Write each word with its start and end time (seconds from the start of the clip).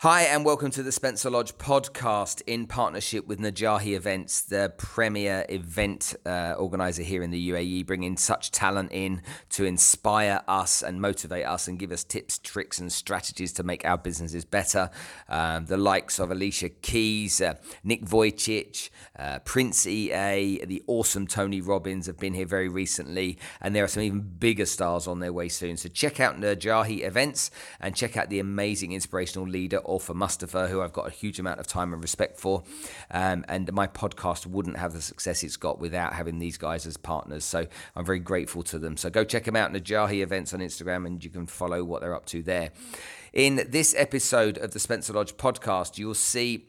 Hi, 0.00 0.24
and 0.24 0.44
welcome 0.44 0.70
to 0.72 0.82
the 0.82 0.92
Spencer 0.92 1.30
Lodge 1.30 1.56
podcast 1.56 2.42
in 2.46 2.66
partnership 2.66 3.26
with 3.26 3.40
Najahi 3.40 3.96
Events, 3.96 4.42
the 4.42 4.74
premier 4.76 5.46
event 5.48 6.14
uh, 6.26 6.52
organizer 6.58 7.02
here 7.02 7.22
in 7.22 7.30
the 7.30 7.48
UAE, 7.48 7.86
bringing 7.86 8.18
such 8.18 8.50
talent 8.50 8.92
in 8.92 9.22
to 9.48 9.64
inspire 9.64 10.42
us 10.46 10.82
and 10.82 11.00
motivate 11.00 11.46
us 11.46 11.66
and 11.66 11.78
give 11.78 11.92
us 11.92 12.04
tips, 12.04 12.38
tricks, 12.38 12.78
and 12.78 12.92
strategies 12.92 13.54
to 13.54 13.62
make 13.62 13.86
our 13.86 13.96
businesses 13.96 14.44
better. 14.44 14.90
Um, 15.30 15.64
the 15.64 15.78
likes 15.78 16.18
of 16.18 16.30
Alicia 16.30 16.68
Keys, 16.68 17.40
uh, 17.40 17.54
Nick 17.82 18.04
Vujicic, 18.04 18.90
uh, 19.18 19.38
Prince 19.46 19.86
EA, 19.86 20.62
the 20.66 20.82
awesome 20.86 21.26
Tony 21.26 21.62
Robbins 21.62 22.04
have 22.04 22.18
been 22.18 22.34
here 22.34 22.44
very 22.44 22.68
recently, 22.68 23.38
and 23.62 23.74
there 23.74 23.84
are 23.84 23.88
some 23.88 24.02
even 24.02 24.20
bigger 24.20 24.66
stars 24.66 25.06
on 25.06 25.20
their 25.20 25.32
way 25.32 25.48
soon. 25.48 25.78
So 25.78 25.88
check 25.88 26.20
out 26.20 26.38
Najahi 26.38 27.02
Events 27.02 27.50
and 27.80 27.96
check 27.96 28.18
out 28.18 28.28
the 28.28 28.40
amazing 28.40 28.92
inspirational 28.92 29.48
leader 29.48 29.80
for 30.00 30.14
Mustafa, 30.14 30.68
who 30.68 30.82
I've 30.82 30.92
got 30.92 31.06
a 31.06 31.10
huge 31.10 31.38
amount 31.38 31.60
of 31.60 31.66
time 31.66 31.92
and 31.92 32.02
respect 32.02 32.38
for. 32.38 32.62
Um, 33.10 33.44
and 33.48 33.72
my 33.72 33.86
podcast 33.86 34.46
wouldn't 34.46 34.76
have 34.76 34.92
the 34.92 35.00
success 35.00 35.42
it's 35.42 35.56
got 35.56 35.78
without 35.78 36.12
having 36.12 36.38
these 36.38 36.56
guys 36.56 36.86
as 36.86 36.96
partners. 36.96 37.44
So 37.44 37.66
I'm 37.94 38.04
very 38.04 38.18
grateful 38.18 38.62
to 38.64 38.78
them. 38.78 38.96
So 38.96 39.10
go 39.10 39.24
check 39.24 39.44
them 39.44 39.56
out, 39.56 39.72
Najahi 39.72 40.22
Events 40.22 40.52
on 40.52 40.60
Instagram, 40.60 41.06
and 41.06 41.22
you 41.24 41.30
can 41.30 41.46
follow 41.46 41.84
what 41.84 42.00
they're 42.00 42.14
up 42.14 42.26
to 42.26 42.42
there. 42.42 42.70
In 43.32 43.66
this 43.68 43.94
episode 43.96 44.58
of 44.58 44.72
the 44.72 44.78
Spencer 44.78 45.12
Lodge 45.12 45.36
podcast, 45.36 45.98
you'll 45.98 46.14
see 46.14 46.66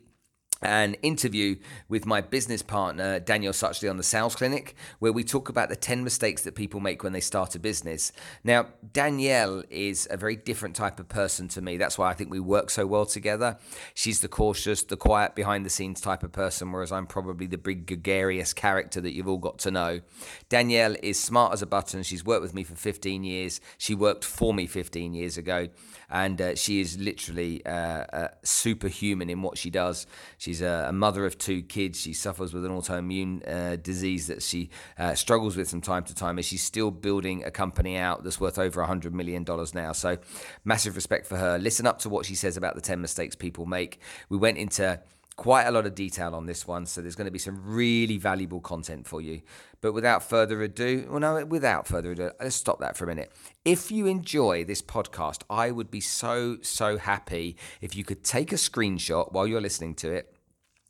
an 0.61 0.95
interview 0.95 1.55
with 1.87 2.05
my 2.05 2.21
business 2.21 2.61
partner 2.61 3.19
Danielle 3.19 3.53
Suchley 3.53 3.89
on 3.89 3.97
the 3.97 4.03
Sales 4.03 4.35
Clinic, 4.35 4.75
where 4.99 5.11
we 5.11 5.23
talk 5.23 5.49
about 5.49 5.69
the 5.69 5.75
10 5.75 6.03
mistakes 6.03 6.43
that 6.43 6.55
people 6.55 6.79
make 6.79 7.03
when 7.03 7.13
they 7.13 7.21
start 7.21 7.55
a 7.55 7.59
business. 7.59 8.11
Now, 8.43 8.67
Danielle 8.93 9.63
is 9.69 10.07
a 10.09 10.17
very 10.17 10.35
different 10.35 10.75
type 10.75 10.99
of 10.99 11.07
person 11.07 11.47
to 11.49 11.61
me. 11.61 11.77
That's 11.77 11.97
why 11.97 12.09
I 12.09 12.13
think 12.13 12.31
we 12.31 12.39
work 12.39 12.69
so 12.69 12.87
well 12.87 13.05
together. 13.05 13.57
She's 13.93 14.21
the 14.21 14.27
cautious, 14.27 14.83
the 14.83 14.97
quiet, 14.97 15.35
behind 15.35 15.65
the 15.65 15.69
scenes 15.69 16.01
type 16.01 16.23
of 16.23 16.31
person, 16.31 16.71
whereas 16.71 16.91
I'm 16.91 17.07
probably 17.07 17.47
the 17.47 17.57
big, 17.57 17.85
gregarious 17.85 18.53
character 18.53 19.01
that 19.01 19.13
you've 19.13 19.27
all 19.27 19.37
got 19.37 19.59
to 19.59 19.71
know. 19.71 20.01
Danielle 20.49 20.95
is 21.03 21.19
smart 21.19 21.53
as 21.53 21.61
a 21.61 21.67
button. 21.67 22.03
She's 22.03 22.25
worked 22.25 22.41
with 22.41 22.53
me 22.53 22.63
for 22.63 22.75
15 22.75 23.23
years. 23.23 23.61
She 23.77 23.95
worked 23.95 24.25
for 24.25 24.53
me 24.53 24.67
15 24.67 25.13
years 25.13 25.37
ago, 25.37 25.69
and 26.09 26.41
uh, 26.41 26.55
she 26.55 26.79
is 26.79 26.97
literally 26.97 27.65
uh, 27.65 28.29
superhuman 28.43 29.29
in 29.29 29.41
what 29.41 29.57
she 29.57 29.69
does. 29.69 30.07
She's 30.37 30.61
a, 30.61 30.87
a, 30.89 30.93
mother 30.93 31.25
of 31.25 31.37
two 31.37 31.61
kids. 31.61 31.99
She 31.99 32.13
suffers 32.13 32.53
with 32.53 32.65
an 32.65 32.71
autoimmune 32.71 33.47
uh, 33.47 33.75
disease 33.75 34.27
that 34.27 34.41
she 34.41 34.69
uh, 34.97 35.15
struggles 35.15 35.57
with 35.57 35.69
from 35.69 35.81
time 35.81 36.03
to 36.05 36.15
time, 36.15 36.37
and 36.37 36.45
she's 36.45 36.63
still 36.63 36.91
building 36.91 37.43
a 37.43 37.51
company 37.51 37.97
out 37.97 38.23
that's 38.23 38.39
worth 38.39 38.57
over 38.57 38.81
$100 38.81 39.11
million 39.11 39.45
now. 39.73 39.91
So, 39.91 40.17
massive 40.63 40.95
respect 40.95 41.27
for 41.27 41.37
her. 41.37 41.57
Listen 41.57 41.85
up 41.85 41.99
to 41.99 42.09
what 42.09 42.25
she 42.25 42.35
says 42.35 42.57
about 42.57 42.75
the 42.75 42.81
10 42.81 43.01
mistakes 43.01 43.35
people 43.35 43.65
make. 43.65 43.99
We 44.29 44.37
went 44.37 44.57
into 44.57 45.01
quite 45.37 45.65
a 45.65 45.71
lot 45.71 45.85
of 45.85 45.95
detail 45.95 46.35
on 46.35 46.47
this 46.47 46.67
one, 46.67 46.85
so 46.85 46.99
there's 46.99 47.15
going 47.15 47.25
to 47.25 47.31
be 47.31 47.39
some 47.39 47.61
really 47.63 48.17
valuable 48.17 48.59
content 48.59 49.07
for 49.07 49.21
you. 49.21 49.41
But 49.79 49.93
without 49.93 50.23
further 50.23 50.61
ado, 50.63 51.07
well, 51.09 51.19
no, 51.19 51.45
without 51.45 51.87
further 51.87 52.11
ado, 52.11 52.31
let's 52.41 52.55
stop 52.55 52.79
that 52.79 52.97
for 52.97 53.05
a 53.05 53.07
minute. 53.07 53.31
If 53.63 53.91
you 53.91 54.07
enjoy 54.07 54.65
this 54.65 54.81
podcast, 54.81 55.43
I 55.49 55.69
would 55.69 55.91
be 55.91 56.01
so, 56.01 56.57
so 56.61 56.97
happy 56.97 57.55
if 57.81 57.95
you 57.95 58.03
could 58.03 58.23
take 58.23 58.51
a 58.51 58.55
screenshot 58.55 59.31
while 59.31 59.47
you're 59.47 59.61
listening 59.61 59.93
to 59.95 60.11
it 60.11 60.33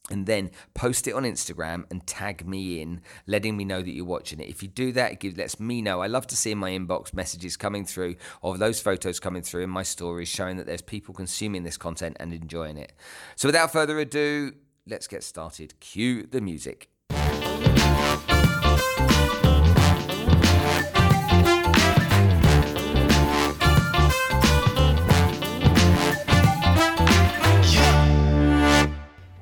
and 0.09 0.25
then 0.25 0.52
post 0.73 1.08
it 1.08 1.13
on 1.13 1.23
Instagram 1.23 1.86
and 1.91 2.05
tag 2.08 2.47
me 2.47 2.81
in, 2.81 3.02
letting 3.25 3.58
me 3.58 3.66
know 3.66 3.81
that 3.81 3.91
you're 3.91 4.05
watching 4.05 4.39
it. 4.39 4.47
If 4.47 4.64
you 4.64 4.69
do 4.69 4.91
that, 4.94 5.23
it 5.23 5.38
lets 5.38 5.59
me 5.59 5.81
know. 5.81 6.02
I 6.02 6.08
love 6.08 6.27
to 6.27 6.38
see 6.38 6.52
in 6.52 6.58
my 6.58 6.72
inbox 6.72 7.14
messages 7.14 7.58
coming 7.58 7.86
through 7.86 8.16
of 8.41 8.59
those 8.59 8.80
photos 8.80 9.19
coming 9.19 9.41
through 9.41 9.64
in 9.64 9.69
my 9.69 9.83
stories 9.83 10.30
showing 10.30 10.58
that 10.58 10.66
there's 10.66 10.81
people 10.81 11.14
consuming 11.14 11.64
this 11.64 11.77
content 11.77 12.17
and 12.19 12.33
enjoying 12.33 12.77
it. 12.77 12.94
So 13.36 13.47
without 13.47 13.72
further 13.72 13.99
ado, 13.99 14.53
let's 14.86 15.08
get 15.08 15.23
started. 15.23 15.80
Cue 15.80 16.23
the 16.23 16.42
music. 16.42 16.89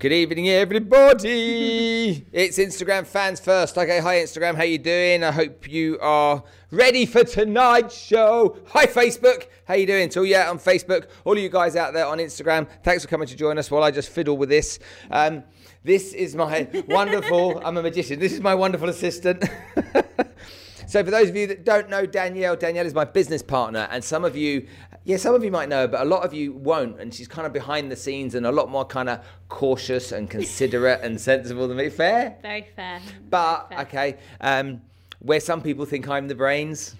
Good 0.05 0.13
evening, 0.13 0.49
everybody. 0.49 2.27
it's 2.31 2.59
Instagram 2.59 3.07
fans 3.07 3.39
first. 3.39 3.75
Okay, 3.75 3.99
hi 3.99 4.17
Instagram, 4.17 4.53
how 4.53 4.61
you 4.61 4.77
doing? 4.77 5.23
I 5.23 5.31
hope 5.31 5.67
you 5.67 5.97
are 5.99 6.43
ready 6.69 7.07
for 7.07 7.23
tonight's 7.23 7.97
show. 7.97 8.59
Hi 8.67 8.85
Facebook, 8.85 9.47
how 9.67 9.73
you 9.73 9.88
doing? 9.88 10.11
So 10.11 10.21
yeah, 10.21 10.51
on 10.51 10.59
Facebook, 10.59 11.07
all 11.23 11.35
you 11.35 11.49
guys 11.49 11.75
out 11.75 11.94
there 11.94 12.05
on 12.05 12.19
Instagram, 12.19 12.67
thanks 12.83 13.03
for 13.03 13.09
coming 13.09 13.27
to 13.29 13.35
join 13.35 13.57
us 13.57 13.71
while 13.71 13.81
I 13.81 13.89
just 13.89 14.09
fiddle 14.09 14.38
with 14.38 14.49
this. 14.49 14.77
Um, 15.09 15.44
this 15.83 16.13
is 16.13 16.35
my 16.35 16.67
wonderful. 16.88 17.59
I'm 17.65 17.77
a 17.77 17.81
magician. 17.81 18.19
This 18.19 18.33
is 18.33 18.41
my 18.41 18.53
wonderful 18.53 18.89
assistant. 18.89 19.44
So, 20.88 21.03
for 21.03 21.12
those 21.12 21.29
of 21.29 21.35
you 21.35 21.47
that 21.47 21.66
don't 21.66 21.90
know 21.90 22.06
Danielle, 22.06 22.56
Danielle 22.56 22.85
is 22.85 22.94
my 22.94 23.06
business 23.06 23.41
partner, 23.41 23.88
and 23.91 24.03
some 24.03 24.23
of 24.23 24.35
you, 24.35 24.68
yeah, 25.03 25.18
some 25.18 25.34
of 25.34 25.44
you 25.44 25.51
might 25.51 25.69
know, 25.69 25.88
but 25.88 26.01
a 26.01 26.06
lot 26.06 26.23
of 26.23 26.34
you 26.34 26.53
won't. 26.53 27.00
And 27.00 27.13
she's 27.13 27.28
kind 27.28 27.47
of 27.47 27.53
behind 27.53 27.91
the 27.91 27.96
scenes 27.96 28.35
and 28.35 28.46
a 28.46 28.51
lot 28.51 28.69
more 28.69 28.85
kind 28.85 29.09
of 29.09 29.25
cautious 29.50 30.12
and 30.12 30.29
considerate 30.29 31.01
and 31.01 31.19
sensible 31.31 31.68
than 31.68 31.78
me. 31.78 31.90
Fair? 31.90 32.38
Very 32.41 32.68
fair. 32.75 33.01
But, 33.29 33.69
fair. 33.69 33.79
okay, 33.81 34.18
um, 34.41 34.81
where 35.19 35.40
some 35.40 35.62
people 35.62 35.85
think 35.85 36.07
I'm 36.07 36.28
the 36.28 36.35
brains, 36.35 36.95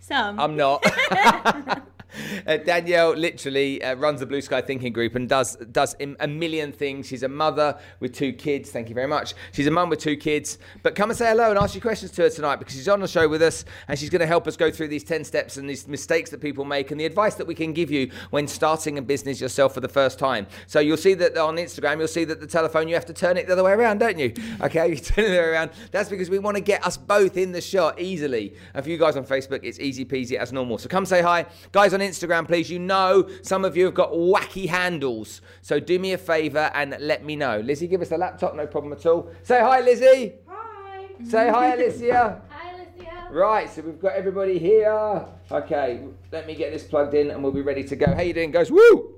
some. 0.00 0.38
I'm 0.38 0.56
not. 0.56 0.84
Uh, 2.46 2.56
Danielle 2.56 3.14
literally 3.14 3.82
uh, 3.82 3.94
runs 3.96 4.20
the 4.20 4.26
Blue 4.26 4.40
Sky 4.40 4.60
Thinking 4.60 4.92
Group 4.92 5.14
and 5.14 5.28
does 5.28 5.56
does 5.56 5.94
a 6.00 6.26
million 6.26 6.72
things. 6.72 7.06
She's 7.06 7.22
a 7.22 7.28
mother 7.28 7.78
with 8.00 8.14
two 8.14 8.32
kids. 8.32 8.70
Thank 8.70 8.88
you 8.88 8.94
very 8.94 9.06
much. 9.06 9.34
She's 9.52 9.66
a 9.66 9.70
mum 9.70 9.90
with 9.90 10.00
two 10.00 10.16
kids. 10.16 10.58
But 10.82 10.94
come 10.94 11.10
and 11.10 11.18
say 11.18 11.28
hello 11.28 11.50
and 11.50 11.58
ask 11.58 11.74
your 11.74 11.82
questions 11.82 12.10
to 12.12 12.22
her 12.22 12.30
tonight 12.30 12.56
because 12.56 12.74
she's 12.74 12.88
on 12.88 13.00
the 13.00 13.08
show 13.08 13.28
with 13.28 13.42
us 13.42 13.64
and 13.88 13.98
she's 13.98 14.10
going 14.10 14.20
to 14.20 14.26
help 14.26 14.46
us 14.46 14.56
go 14.56 14.70
through 14.70 14.88
these 14.88 15.04
10 15.04 15.24
steps 15.24 15.56
and 15.56 15.68
these 15.68 15.86
mistakes 15.86 16.30
that 16.30 16.40
people 16.40 16.64
make 16.64 16.90
and 16.90 17.00
the 17.00 17.04
advice 17.04 17.34
that 17.34 17.46
we 17.46 17.54
can 17.54 17.72
give 17.72 17.90
you 17.90 18.10
when 18.30 18.48
starting 18.48 18.98
a 18.98 19.02
business 19.02 19.40
yourself 19.40 19.74
for 19.74 19.80
the 19.80 19.88
first 19.88 20.18
time. 20.18 20.46
So 20.66 20.80
you'll 20.80 20.96
see 20.96 21.14
that 21.14 21.36
on 21.36 21.56
Instagram, 21.56 21.98
you'll 21.98 22.08
see 22.08 22.24
that 22.24 22.40
the 22.40 22.46
telephone, 22.46 22.88
you 22.88 22.94
have 22.94 23.06
to 23.06 23.12
turn 23.12 23.36
it 23.36 23.46
the 23.46 23.52
other 23.52 23.64
way 23.64 23.72
around, 23.72 23.98
don't 23.98 24.18
you? 24.18 24.34
Okay, 24.60 24.90
you 24.90 24.96
turn 24.96 25.24
it 25.24 25.36
around. 25.38 25.70
That's 25.90 26.10
because 26.10 26.28
we 26.28 26.38
want 26.38 26.56
to 26.56 26.62
get 26.62 26.84
us 26.84 26.96
both 26.96 27.36
in 27.38 27.52
the 27.52 27.60
shot 27.60 27.98
easily. 27.98 28.54
And 28.74 28.84
for 28.84 28.90
you 28.90 28.98
guys 28.98 29.16
on 29.16 29.24
Facebook, 29.24 29.60
it's 29.62 29.78
easy 29.78 30.04
peasy 30.04 30.36
as 30.36 30.52
normal. 30.52 30.76
So 30.76 30.88
come 30.88 31.06
say 31.06 31.22
hi. 31.22 31.46
Guys 31.72 31.94
on 31.94 31.99
Instagram, 32.00 32.46
please. 32.46 32.70
You 32.70 32.78
know 32.78 33.28
some 33.42 33.64
of 33.64 33.76
you 33.76 33.84
have 33.86 33.94
got 33.94 34.12
wacky 34.12 34.66
handles. 34.68 35.40
So 35.62 35.80
do 35.80 35.98
me 35.98 36.12
a 36.12 36.18
favour 36.18 36.70
and 36.74 36.96
let 37.00 37.24
me 37.24 37.36
know. 37.36 37.60
Lizzie, 37.60 37.86
give 37.86 38.00
us 38.02 38.08
the 38.08 38.18
laptop, 38.18 38.54
no 38.54 38.66
problem 38.66 38.92
at 38.92 39.04
all. 39.06 39.30
Say 39.42 39.60
hi, 39.60 39.80
Lizzie. 39.80 40.34
Hi. 40.46 41.06
Say 41.28 41.48
hi, 41.48 41.74
Alicia. 41.74 42.42
Hi, 42.48 42.72
Alicia. 42.74 43.28
Right, 43.30 43.68
so 43.70 43.82
we've 43.82 44.00
got 44.00 44.14
everybody 44.14 44.58
here. 44.58 45.24
Okay, 45.50 46.00
let 46.32 46.46
me 46.46 46.54
get 46.54 46.72
this 46.72 46.84
plugged 46.84 47.14
in 47.14 47.30
and 47.30 47.42
we'll 47.42 47.52
be 47.52 47.62
ready 47.62 47.84
to 47.84 47.96
go. 47.96 48.12
How 48.14 48.22
you 48.22 48.32
doing, 48.34 48.50
guys? 48.50 48.70
Woo! 48.70 49.14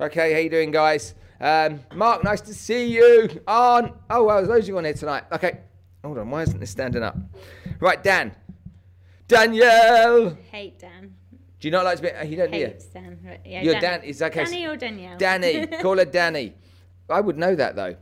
Okay, 0.00 0.32
how 0.32 0.38
you 0.38 0.50
doing, 0.50 0.70
guys? 0.70 1.14
Um, 1.40 1.80
Mark, 1.94 2.24
nice 2.24 2.40
to 2.42 2.54
see 2.54 2.86
you. 2.86 3.28
On. 3.46 3.92
Oh, 4.10 4.24
well, 4.24 4.36
there's 4.38 4.48
loads 4.48 4.64
of 4.64 4.68
you 4.68 4.78
on 4.78 4.84
here 4.84 4.94
tonight. 4.94 5.24
Okay, 5.30 5.60
hold 6.02 6.18
on. 6.18 6.30
Why 6.30 6.42
isn't 6.42 6.58
this 6.58 6.70
standing 6.70 7.02
up? 7.02 7.16
Right, 7.80 8.02
Dan. 8.02 8.34
Danielle. 9.28 10.36
Hate 10.50 10.78
Dan. 10.78 11.14
Do 11.60 11.68
you 11.68 11.72
not 11.72 11.84
like 11.84 11.96
to 11.96 12.02
be? 12.02 12.10
Uh, 12.10 12.24
you 12.24 12.36
don't, 12.36 12.52
do 12.52 12.58
you? 12.58 12.66
Hates 12.66 12.86
Dan. 12.86 13.38
Yeah, 13.44 13.62
You're 13.62 13.80
Dan. 13.80 14.02
Is 14.02 14.18
that 14.20 14.30
okay? 14.32 14.44
Danny 14.44 14.66
or 14.66 14.76
Danielle? 14.76 15.18
Danny. 15.18 15.66
Call 15.82 15.98
her 15.98 16.04
Danny. 16.04 16.54
I 17.10 17.20
would 17.20 17.36
know 17.36 17.54
that 17.54 17.74
though. 17.74 17.96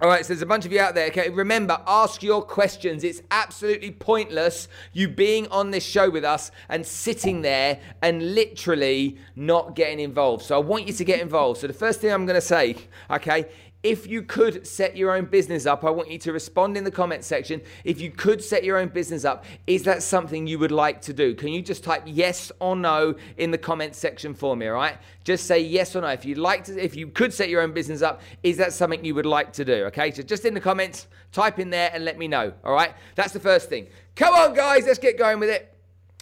All 0.00 0.08
right, 0.08 0.24
so 0.24 0.28
there's 0.28 0.42
a 0.42 0.46
bunch 0.46 0.64
of 0.64 0.70
you 0.70 0.78
out 0.78 0.94
there. 0.94 1.08
Okay, 1.08 1.28
remember, 1.28 1.80
ask 1.84 2.22
your 2.22 2.40
questions. 2.40 3.02
It's 3.02 3.20
absolutely 3.32 3.90
pointless 3.90 4.68
you 4.92 5.08
being 5.08 5.48
on 5.48 5.72
this 5.72 5.84
show 5.84 6.08
with 6.08 6.24
us 6.24 6.52
and 6.68 6.86
sitting 6.86 7.42
there 7.42 7.80
and 8.00 8.36
literally 8.36 9.18
not 9.34 9.74
getting 9.74 9.98
involved. 9.98 10.44
So 10.44 10.54
I 10.54 10.60
want 10.60 10.86
you 10.86 10.92
to 10.92 11.04
get 11.04 11.20
involved. 11.20 11.58
So 11.60 11.66
the 11.66 11.72
first 11.72 12.00
thing 12.00 12.12
I'm 12.12 12.26
going 12.26 12.36
to 12.36 12.40
say, 12.40 12.76
okay, 13.10 13.46
if 13.82 14.08
you 14.08 14.22
could 14.22 14.66
set 14.66 14.96
your 14.96 15.14
own 15.14 15.26
business 15.26 15.64
up, 15.64 15.84
I 15.84 15.90
want 15.90 16.10
you 16.10 16.18
to 16.18 16.32
respond 16.32 16.76
in 16.76 16.82
the 16.82 16.90
comment 16.90 17.22
section. 17.22 17.60
If 17.84 18.00
you 18.00 18.10
could 18.10 18.42
set 18.42 18.64
your 18.64 18.76
own 18.76 18.88
business 18.88 19.24
up, 19.24 19.44
is 19.68 19.84
that 19.84 20.02
something 20.02 20.48
you 20.48 20.58
would 20.58 20.72
like 20.72 21.00
to 21.02 21.12
do? 21.12 21.34
Can 21.34 21.48
you 21.48 21.62
just 21.62 21.84
type 21.84 22.02
yes 22.04 22.50
or 22.58 22.74
no 22.74 23.14
in 23.36 23.52
the 23.52 23.58
comment 23.58 23.94
section 23.94 24.34
for 24.34 24.56
me, 24.56 24.66
all 24.66 24.74
right? 24.74 24.98
Just 25.22 25.46
say 25.46 25.60
yes 25.60 25.94
or 25.94 26.00
no. 26.00 26.08
If 26.08 26.24
you'd 26.24 26.38
like 26.38 26.64
to, 26.64 26.82
if 26.82 26.96
you 26.96 27.06
could 27.06 27.32
set 27.32 27.50
your 27.50 27.62
own 27.62 27.72
business 27.72 28.02
up, 28.02 28.20
is 28.42 28.56
that 28.56 28.72
something 28.72 29.04
you 29.04 29.14
would 29.14 29.26
like 29.26 29.52
to 29.54 29.64
do? 29.64 29.84
Okay, 29.86 30.10
so 30.10 30.22
just 30.22 30.44
in 30.44 30.54
the 30.54 30.60
comments, 30.60 31.06
type 31.30 31.60
in 31.60 31.70
there 31.70 31.90
and 31.94 32.04
let 32.04 32.18
me 32.18 32.26
know, 32.26 32.52
all 32.64 32.72
right? 32.72 32.94
That's 33.14 33.32
the 33.32 33.40
first 33.40 33.68
thing. 33.68 33.86
Come 34.16 34.34
on, 34.34 34.54
guys, 34.54 34.86
let's 34.86 34.98
get 34.98 35.16
going 35.16 35.38
with 35.38 35.50
it. 35.50 35.72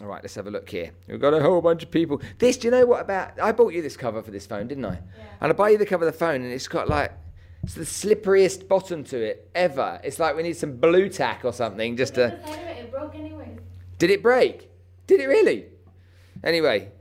All 0.02 0.08
right, 0.08 0.22
let's 0.22 0.34
have 0.34 0.46
a 0.46 0.50
look 0.50 0.68
here. 0.68 0.90
We've 1.08 1.18
got 1.18 1.32
a 1.32 1.40
whole 1.40 1.62
bunch 1.62 1.82
of 1.82 1.90
people. 1.90 2.20
This, 2.36 2.58
do 2.58 2.66
you 2.66 2.70
know 2.70 2.84
what 2.84 3.00
about? 3.00 3.40
I 3.40 3.52
bought 3.52 3.72
you 3.72 3.80
this 3.80 3.96
cover 3.96 4.22
for 4.22 4.30
this 4.30 4.46
phone, 4.46 4.68
didn't 4.68 4.84
I? 4.84 4.90
Yeah. 4.90 5.24
And 5.40 5.50
I 5.50 5.54
buy 5.54 5.70
you 5.70 5.78
the 5.78 5.86
cover 5.86 6.06
of 6.06 6.12
the 6.12 6.18
phone, 6.18 6.42
and 6.42 6.52
it's 6.52 6.68
got 6.68 6.86
like 6.86 7.12
it's 7.66 7.74
the 7.74 7.82
slipperiest 7.82 8.68
bottom 8.68 9.02
to 9.02 9.20
it 9.20 9.50
ever. 9.52 10.00
It's 10.04 10.20
like 10.20 10.36
we 10.36 10.44
need 10.44 10.56
some 10.56 10.76
Blu 10.76 11.08
Tack 11.08 11.44
or 11.44 11.52
something 11.52 11.96
just 11.96 12.14
to. 12.14 12.38
It 12.78 12.92
broke 12.92 13.16
anyway. 13.16 13.58
Did 13.98 14.10
it 14.10 14.22
break? 14.22 14.70
Did 15.08 15.20
it 15.20 15.26
really? 15.26 15.66
Anyway, 16.44 16.92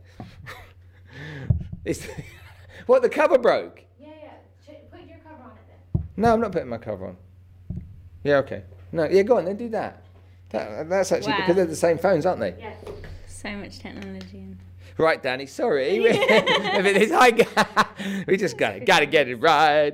it's 1.85 2.07
What, 2.87 3.03
the 3.03 3.09
cover 3.09 3.37
broke? 3.37 3.83
Yeah, 3.99 4.09
yeah. 4.23 4.73
Put 4.91 5.07
your 5.07 5.17
cover 5.19 5.43
on 5.43 5.51
it 5.51 5.91
then. 5.93 6.03
No, 6.17 6.33
I'm 6.33 6.41
not 6.41 6.51
putting 6.51 6.69
my 6.69 6.79
cover 6.79 7.07
on. 7.07 7.17
Yeah, 8.23 8.37
okay. 8.37 8.63
No, 8.91 9.07
yeah, 9.07 9.21
go 9.21 9.37
on, 9.37 9.45
then 9.45 9.57
do 9.57 9.69
that. 9.69 10.03
that 10.49 10.89
that's 10.89 11.11
actually 11.11 11.33
Wow. 11.33 11.39
because 11.41 11.55
they're 11.57 11.65
the 11.65 11.75
same 11.75 11.99
phones, 11.99 12.25
aren't 12.25 12.39
they? 12.39 12.55
Yeah. 12.57 12.73
So 13.27 13.51
much 13.51 13.77
technology. 13.77 14.39
In. 14.39 14.57
Right, 14.97 15.21
Danny, 15.21 15.45
sorry. 15.45 15.97
if 16.05 16.85
it 16.85 16.97
is, 16.97 17.11
I, 17.11 18.23
we 18.27 18.37
just 18.37 18.57
got 18.57 18.71
to 18.71 18.79
got 18.79 18.99
to 18.99 19.05
get 19.05 19.27
it 19.27 19.35
right. 19.35 19.93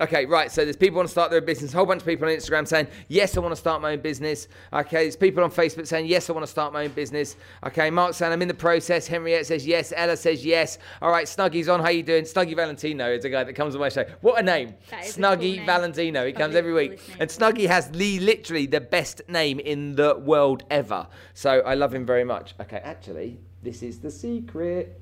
Okay, 0.00 0.24
right. 0.24 0.50
So 0.50 0.64
there's 0.64 0.76
people 0.76 0.96
want 0.96 1.08
to 1.08 1.12
start 1.12 1.30
their 1.30 1.42
business. 1.42 1.74
A 1.74 1.76
whole 1.76 1.84
bunch 1.84 2.00
of 2.00 2.06
people 2.08 2.26
on 2.26 2.34
Instagram 2.34 2.66
saying, 2.66 2.86
"Yes, 3.08 3.36
I 3.36 3.40
want 3.40 3.52
to 3.52 3.56
start 3.60 3.82
my 3.82 3.92
own 3.92 4.00
business." 4.00 4.48
Okay, 4.72 5.02
there's 5.04 5.16
people 5.16 5.44
on 5.44 5.50
Facebook 5.50 5.86
saying, 5.86 6.06
"Yes, 6.06 6.30
I 6.30 6.32
want 6.32 6.44
to 6.44 6.50
start 6.50 6.72
my 6.72 6.84
own 6.84 6.92
business." 6.92 7.36
Okay, 7.66 7.90
Mark 7.90 8.14
saying, 8.14 8.32
"I'm 8.32 8.40
in 8.40 8.48
the 8.48 8.54
process." 8.54 9.06
Henriette 9.06 9.44
says, 9.46 9.66
"Yes." 9.66 9.92
Ella 9.94 10.16
says, 10.16 10.44
"Yes." 10.44 10.78
All 11.02 11.10
right, 11.10 11.26
Snuggy's 11.26 11.68
on. 11.68 11.80
How 11.80 11.90
you 11.90 12.02
doing? 12.02 12.24
Snuggy 12.24 12.56
Valentino 12.56 13.12
is 13.12 13.24
a 13.26 13.28
guy 13.28 13.44
that 13.44 13.52
comes 13.52 13.74
on 13.74 13.80
my 13.80 13.90
show. 13.90 14.04
What 14.22 14.40
a 14.40 14.42
name, 14.42 14.74
That 14.90 15.04
is 15.04 15.16
a 15.16 15.20
Snuggy 15.20 15.32
cool 15.36 15.56
name. 15.56 15.66
Valentino. 15.66 16.26
He 16.26 16.32
comes 16.32 16.54
every 16.54 16.72
week, 16.72 16.98
and 17.18 17.28
Snuggy 17.28 17.66
has 17.66 17.90
li- 17.94 18.20
literally 18.20 18.66
the 18.66 18.80
best 18.80 19.20
name 19.28 19.60
in 19.60 19.96
the 19.96 20.16
world 20.18 20.64
ever. 20.70 21.06
So 21.34 21.60
I 21.60 21.74
love 21.74 21.92
him 21.94 22.06
very 22.06 22.24
much. 22.24 22.54
Okay, 22.60 22.80
actually, 22.82 23.38
this 23.62 23.82
is 23.82 23.98
the 23.98 24.10
secret. 24.10 24.98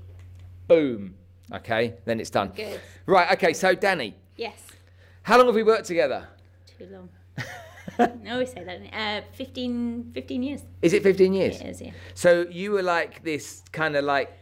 Boom. 0.66 1.14
Okay, 1.54 1.94
then 2.04 2.18
it's 2.20 2.30
done. 2.30 2.52
Good. 2.54 2.80
Right, 3.06 3.30
okay, 3.32 3.52
so 3.52 3.74
Danny, 3.74 4.16
Yes. 4.36 4.54
How 5.28 5.36
long 5.36 5.44
have 5.44 5.54
we 5.54 5.62
worked 5.62 5.84
together? 5.84 6.26
Too 6.78 6.88
long. 6.90 7.10
I 7.98 8.30
always 8.30 8.50
say 8.50 8.64
that. 8.64 8.80
Uh, 8.94 9.26
15, 9.34 10.12
15 10.14 10.42
years. 10.42 10.62
Is 10.80 10.94
it 10.94 11.02
15 11.02 11.34
years? 11.34 11.60
It 11.60 11.66
is, 11.66 11.82
yeah. 11.82 11.90
So 12.14 12.46
you 12.50 12.70
were 12.70 12.82
like 12.82 13.22
this 13.22 13.62
kind 13.70 13.94
of 13.94 14.06
like 14.06 14.32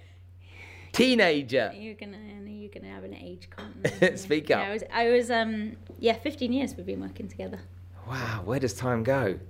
teenager. 0.92 1.72
You're 1.74 1.96
gonna, 1.96 2.18
you're 2.46 2.70
gonna 2.70 2.94
have 2.94 3.02
an 3.02 3.14
age 3.14 3.48
comment. 3.50 4.16
Speak 4.20 4.48
yeah, 4.48 4.60
up. 4.60 4.66
I 4.66 4.72
was, 4.72 4.82
I 4.92 5.10
was, 5.10 5.28
um, 5.32 5.72
yeah, 5.98 6.12
15 6.12 6.52
years 6.52 6.76
we've 6.76 6.86
been 6.86 7.00
working 7.00 7.26
together. 7.26 7.58
Wow, 8.06 8.42
where 8.44 8.60
does 8.60 8.72
time 8.72 9.02
go? 9.02 9.40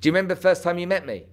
Do 0.00 0.08
you 0.08 0.12
remember 0.12 0.34
the 0.34 0.40
first 0.40 0.64
time 0.64 0.76
you 0.76 0.88
met 0.88 1.06
me? 1.06 1.26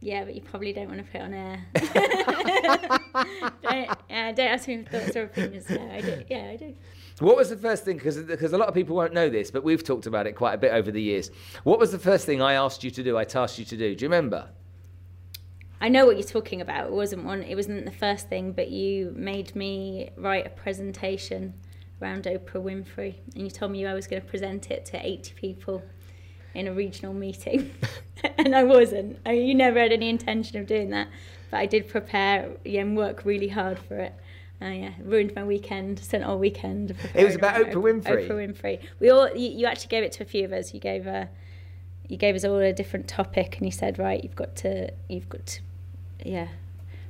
Yeah, 0.00 0.22
but 0.22 0.36
you 0.36 0.42
probably 0.42 0.72
don't 0.72 0.86
want 0.86 1.04
to 1.04 1.10
put 1.10 1.22
it 1.22 1.24
on 1.24 1.34
air. 1.34 1.66
don't, 3.62 3.90
uh, 3.90 4.30
don't 4.30 4.38
ask 4.38 4.68
me 4.68 4.84
for 4.84 4.90
thoughts 4.90 5.16
or 5.16 5.24
opinions. 5.24 5.66
Yeah, 5.68 5.92
I 5.92 6.00
do. 6.00 6.24
Yeah, 6.30 6.50
I 6.52 6.56
do. 6.56 6.74
What 7.20 7.36
was 7.36 7.50
the 7.50 7.56
first 7.56 7.84
thing? 7.84 7.96
Because 7.96 8.52
a 8.52 8.58
lot 8.58 8.68
of 8.68 8.74
people 8.74 8.94
won't 8.94 9.12
know 9.12 9.28
this, 9.28 9.50
but 9.50 9.64
we've 9.64 9.82
talked 9.82 10.06
about 10.06 10.26
it 10.26 10.34
quite 10.34 10.54
a 10.54 10.58
bit 10.58 10.72
over 10.72 10.90
the 10.90 11.02
years. 11.02 11.30
What 11.64 11.78
was 11.78 11.90
the 11.90 11.98
first 11.98 12.26
thing 12.26 12.40
I 12.40 12.54
asked 12.54 12.84
you 12.84 12.90
to 12.92 13.02
do? 13.02 13.16
I 13.16 13.24
tasked 13.24 13.58
you 13.58 13.64
to 13.64 13.76
do. 13.76 13.94
Do 13.94 14.04
you 14.04 14.08
remember? 14.08 14.48
I 15.80 15.88
know 15.88 16.06
what 16.06 16.16
you're 16.16 16.26
talking 16.26 16.60
about. 16.60 16.86
It 16.86 16.92
wasn't 16.92 17.24
one. 17.24 17.42
It 17.42 17.54
wasn't 17.54 17.84
the 17.84 17.92
first 17.92 18.28
thing, 18.28 18.52
but 18.52 18.70
you 18.70 19.12
made 19.16 19.54
me 19.54 20.10
write 20.16 20.46
a 20.46 20.50
presentation 20.50 21.54
around 22.00 22.24
Oprah 22.24 22.62
Winfrey, 22.62 23.16
and 23.34 23.44
you 23.44 23.50
told 23.50 23.72
me 23.72 23.86
I 23.86 23.94
was 23.94 24.06
going 24.06 24.22
to 24.22 24.28
present 24.28 24.70
it 24.70 24.84
to 24.86 25.06
80 25.06 25.34
people 25.34 25.82
in 26.54 26.66
a 26.66 26.72
regional 26.72 27.14
meeting, 27.14 27.70
and 28.38 28.54
I 28.54 28.64
wasn't. 28.64 29.18
I 29.24 29.32
mean, 29.32 29.46
you 29.46 29.54
never 29.54 29.78
had 29.78 29.92
any 29.92 30.08
intention 30.08 30.58
of 30.58 30.66
doing 30.66 30.90
that, 30.90 31.08
but 31.50 31.58
I 31.58 31.66
did 31.66 31.88
prepare 31.88 32.50
and 32.64 32.96
work 32.96 33.24
really 33.24 33.48
hard 33.48 33.78
for 33.78 33.96
it. 33.98 34.14
Uh, 34.60 34.66
yeah, 34.66 34.92
ruined 35.04 35.34
my 35.36 35.44
weekend. 35.44 36.00
Spent 36.00 36.24
all 36.24 36.38
weekend. 36.38 36.94
It 37.14 37.24
was 37.24 37.36
about 37.36 37.54
Oprah 37.54 37.74
Winfrey? 37.74 38.28
Oprah 38.28 38.30
Winfrey. 38.30 38.80
We 38.98 39.10
all. 39.10 39.28
You, 39.34 39.50
you 39.50 39.66
actually 39.66 39.88
gave 39.88 40.02
it 40.02 40.12
to 40.12 40.24
a 40.24 40.26
few 40.26 40.44
of 40.44 40.52
us. 40.52 40.74
You 40.74 40.80
gave 40.80 41.06
a. 41.06 41.28
You 42.08 42.16
gave 42.16 42.34
us 42.34 42.44
all 42.44 42.56
a 42.56 42.72
different 42.72 43.06
topic, 43.06 43.58
and 43.58 43.66
you 43.66 43.70
said, 43.70 43.98
right, 43.98 44.22
you've 44.22 44.34
got 44.34 44.56
to, 44.56 44.90
you've 45.10 45.28
got 45.28 45.44
to, 45.44 45.60
yeah, 46.24 46.48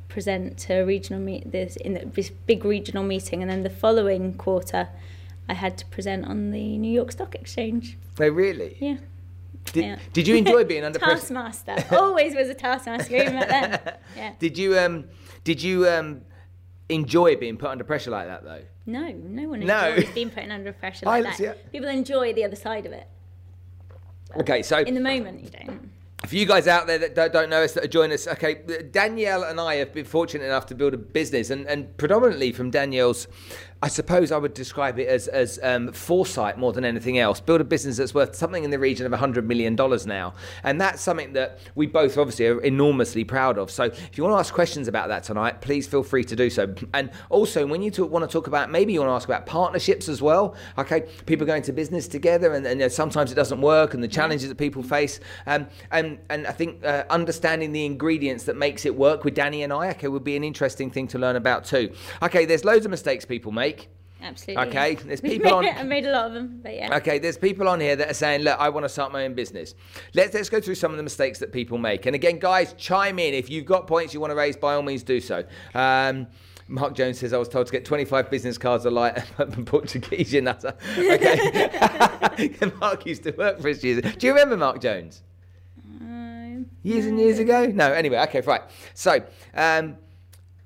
present 0.09 0.59
to 0.59 0.81
a 0.81 0.85
regional 0.85 1.21
meet 1.21 1.53
this 1.53 1.77
in 1.77 1.95
the, 1.95 2.05
this 2.05 2.31
big 2.31 2.65
regional 2.65 3.05
meeting, 3.05 3.41
and 3.41 3.49
then 3.49 3.62
the 3.62 3.71
following 3.71 4.35
quarter, 4.35 4.89
I 5.49 5.55
had 5.55 5.79
to 5.79 5.87
present 5.87 6.27
on 6.27 6.50
the 6.50 6.77
New 6.79 6.91
York 6.91 7.12
Stock 7.12 7.35
Exchange. 7.35 7.97
Oh 8.21 8.29
really. 8.29 8.77
Yeah. 8.81 8.97
Did, 9.73 9.85
yeah. 9.85 9.99
did 10.12 10.27
you 10.27 10.35
enjoy 10.35 10.65
being 10.65 10.85
under 10.85 10.99
pressure? 10.99 11.15
taskmaster? 11.21 11.77
Always 11.93 12.35
was 12.35 12.49
a 12.49 12.55
taskmaster, 12.55 13.17
even 13.17 13.35
back 13.35 13.49
then. 13.49 13.95
Yeah. 14.17 14.33
Did 14.39 14.59
you 14.59 14.79
um 14.79 15.05
did 15.45 15.62
you 15.62 15.87
um 15.89 16.23
enjoy 16.88 17.37
being 17.37 17.56
put 17.56 17.70
under 17.70 17.85
pressure 17.85 18.11
like 18.11 18.26
that 18.26 18.44
though? 18.44 18.62
No, 18.87 19.08
no 19.11 19.49
one 19.49 19.61
No. 19.61 19.90
enjoys 19.90 20.11
being 20.14 20.31
put 20.31 20.49
under 20.50 20.73
pressure 20.73 21.06
I- 21.08 21.20
like 21.20 21.37
that. 21.37 21.43
yeah. 21.43 21.52
People 21.73 21.88
enjoy 21.88 22.32
the 22.32 22.44
other 22.44 22.56
side 22.56 22.87
of 22.87 22.93
it. 22.93 23.06
Okay, 24.40 24.62
so 24.62 24.79
In 24.79 24.94
the 24.94 25.00
moment, 25.00 25.43
you 25.43 25.49
don't. 25.50 25.90
for 26.26 26.35
you 26.35 26.44
guys 26.44 26.67
out 26.69 26.87
there 26.87 26.99
that 26.99 27.14
don't, 27.14 27.32
don't 27.32 27.49
know 27.49 27.62
us 27.62 27.73
that 27.73 27.85
are 27.85 27.88
joining 27.88 28.12
us, 28.12 28.26
okay, 28.29 28.56
Danielle 28.90 29.44
and 29.44 29.58
I 29.58 29.76
have 29.76 29.94
been 29.94 30.05
fortunate 30.05 30.44
enough 30.44 30.67
to 30.67 30.75
build 30.75 30.93
a 30.93 30.99
business, 30.99 31.49
and, 31.50 31.67
and 31.67 31.96
predominantly 31.96 32.52
from 32.52 32.70
Danielle's, 32.70 33.26
I 33.81 33.87
suppose 33.87 34.33
I 34.33 34.39
would 34.39 34.55
describe 34.55 34.99
it 34.99 35.07
as 35.07 35.29
as 35.29 35.61
um, 35.63 35.93
foresight 35.93 36.59
more 36.59 36.73
than 36.73 36.85
anything 36.85 37.19
else. 37.19 37.41
Build 37.41 37.61
a 37.61 37.65
business 37.65 37.99
that's 37.99 38.13
worth 38.13 38.35
something 38.35 38.65
in 38.65 38.71
the 38.71 38.79
region 38.79 39.07
of 39.07 39.13
hundred 39.19 39.47
million 39.47 39.77
dollars 39.77 40.05
now, 40.05 40.35
and 40.65 40.81
that's 40.81 41.01
something 41.01 41.33
that 41.35 41.61
we 41.77 41.87
both 41.87 42.19
obviously 42.19 42.47
are 42.49 42.61
enormously 42.63 43.23
proud 43.23 43.57
of. 43.57 43.71
So 43.71 43.85
if 43.85 44.19
you 44.19 44.25
want 44.25 44.35
to 44.35 44.41
ask 44.41 44.53
questions 44.53 44.89
about 44.89 45.09
that 45.09 45.23
tonight, 45.23 45.61
please 45.61 45.87
feel 45.87 46.03
free 46.03 46.25
to 46.25 46.35
do 46.35 46.51
so. 46.51 46.75
And 46.93 47.11
also, 47.31 47.65
when 47.67 47.81
you 47.81 47.93
talk, 47.93 48.11
want 48.11 48.29
to 48.29 48.33
talk 48.33 48.49
about 48.49 48.69
maybe 48.69 48.93
you 48.93 48.99
want 48.99 49.11
to 49.11 49.15
ask 49.15 49.29
about 49.29 49.47
partnerships 49.47 50.09
as 50.09 50.21
well. 50.21 50.57
Okay, 50.77 51.09
people 51.27 51.47
going 51.47 51.63
to 51.63 51.73
business 51.73 52.09
together, 52.09 52.55
and, 52.55 52.67
and 52.67 52.91
sometimes 52.91 53.31
it 53.31 53.37
doesn't 53.37 53.61
work, 53.61 53.95
and 53.95 54.03
the 54.03 54.09
challenges 54.09 54.49
that 54.49 54.59
people 54.59 54.83
face. 54.83 55.21
Um, 55.47 55.69
and 55.93 56.19
and 56.31 56.49
I 56.49 56.53
think 56.53 56.85
uh, 56.85 57.05
understanding 57.11 57.71
the 57.71 57.87
ingredients 57.87 58.43
that 58.45 58.57
makes 58.57 58.87
it 58.87 58.97
work 58.97 59.23
with 59.23 59.35
Danny 59.35 59.63
and 59.63 59.73
I, 59.73 59.91
okay, 59.91 60.09
would 60.09 60.25
be 60.25 60.35
an 60.35 60.43
interesting 60.43 60.91
thing 60.91 61.07
to 61.09 61.19
learn 61.21 61.37
about 61.37 61.65
too. 61.65 61.93
Okay, 62.23 62.45
there's 62.45 62.65
loads 62.65 62.85
of 62.85 62.91
mistakes 62.91 63.25
people 63.25 63.53
make. 63.53 63.68
Absolutely. 64.20 64.67
Okay, 64.69 64.94
there's 64.97 65.20
people 65.32 65.55
on- 65.55 65.65
I 65.65 65.82
made 65.85 66.05
a 66.05 66.11
lot 66.11 66.26
of 66.26 66.32
them, 66.32 66.61
but 66.62 66.75
yeah. 66.75 66.97
Okay, 66.97 67.19
there's 67.20 67.38
people 67.38 67.69
on 67.69 67.79
here 67.81 67.94
that 67.97 68.11
are 68.11 68.15
saying, 68.15 68.43
"Look, 68.43 68.59
I 68.59 68.69
want 68.69 68.85
to 68.85 68.88
start 68.88 69.12
my 69.12 69.25
own 69.25 69.35
business." 69.35 69.75
Let's 70.15 70.35
let's 70.35 70.49
go 70.49 70.61
through 70.61 70.75
some 70.75 70.91
of 70.91 70.97
the 70.97 71.03
mistakes 71.05 71.38
that 71.38 71.53
people 71.53 71.79
make. 71.79 72.06
And 72.06 72.17
again, 72.17 72.38
guys, 72.41 72.73
chime 72.76 73.19
in 73.20 73.32
if 73.35 73.49
you've 73.49 73.67
got 73.67 73.87
points 73.87 74.12
you 74.12 74.20
want 74.20 74.32
to 74.32 74.35
raise. 74.37 74.56
By 74.56 74.75
all 74.75 74.82
means, 74.82 75.03
do 75.05 75.20
so. 75.20 75.44
Um, 75.75 76.26
Mark 76.67 76.94
Jones 76.94 77.19
says, 77.20 77.32
"I 77.32 77.38
was 77.38 77.49
told 77.49 77.67
to 77.67 77.73
get 77.73 77.85
25 77.85 78.29
business 78.29 78.59
cards 78.59 78.85
of 78.87 78.93
light 78.93 79.23
and 79.38 79.65
Portuguese, 79.67 80.32
you 80.32 80.41
nutter." 80.41 80.75
Okay, 82.31 82.71
Mark 82.81 83.06
used 83.06 83.23
to 83.25 83.31
work 83.32 83.61
for 83.61 83.69
us. 83.69 83.82
years- 83.82 84.00
Do 84.17 84.26
you 84.26 84.32
remember 84.32 84.56
Mark 84.56 84.81
Jones? 84.81 85.23
Um, 86.00 86.67
Years 86.82 87.06
and 87.06 87.19
years 87.19 87.38
ago? 87.38 87.67
No. 87.67 87.93
Anyway, 87.93 88.19
okay, 88.19 88.41
right. 88.43 88.62
So, 88.94 89.23
um, 89.55 89.97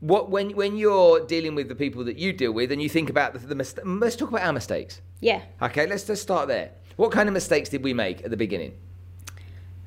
what 0.02 0.30
when 0.30 0.50
when 0.50 0.76
you're 0.76 1.24
dealing 1.26 1.54
with 1.54 1.68
the 1.68 1.76
people 1.76 2.04
that 2.04 2.18
you 2.18 2.32
deal 2.32 2.52
with, 2.52 2.72
and 2.72 2.82
you 2.82 2.88
think 2.88 3.08
about 3.08 3.32
the, 3.32 3.54
the 3.54 3.82
let's 3.84 4.16
talk 4.16 4.28
about 4.28 4.42
our 4.42 4.52
mistakes. 4.52 5.00
yeah. 5.20 5.42
Okay, 5.62 5.86
let's 5.86 6.04
just 6.04 6.22
start 6.22 6.48
there. 6.48 6.72
What 6.96 7.12
kind 7.12 7.28
of 7.28 7.32
mistakes 7.32 7.68
did 7.70 7.82
we 7.84 7.94
make 7.94 8.22
at 8.24 8.30
the 8.30 8.36
beginning? 8.36 8.74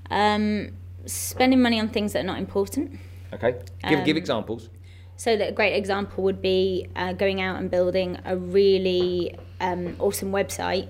Um, 0.10 0.72
spending 1.06 1.62
money 1.62 1.80
on 1.80 1.90
things 1.90 2.14
that 2.14 2.20
are 2.20 2.28
not 2.28 2.40
important. 2.40 2.98
Okay, 3.34 3.60
give 3.90 4.06
give 4.06 4.16
Um, 4.16 4.18
examples. 4.18 4.70
So 5.18 5.36
that 5.38 5.50
a 5.50 5.52
great 5.52 5.76
example 5.76 6.24
would 6.24 6.42
be 6.42 6.88
uh, 6.96 7.14
going 7.14 7.42
out 7.42 7.58
and 7.58 7.70
building 7.70 8.18
a 8.26 8.38
really 8.38 9.36
um, 9.60 9.96
awesome 10.00 10.32
website 10.32 10.88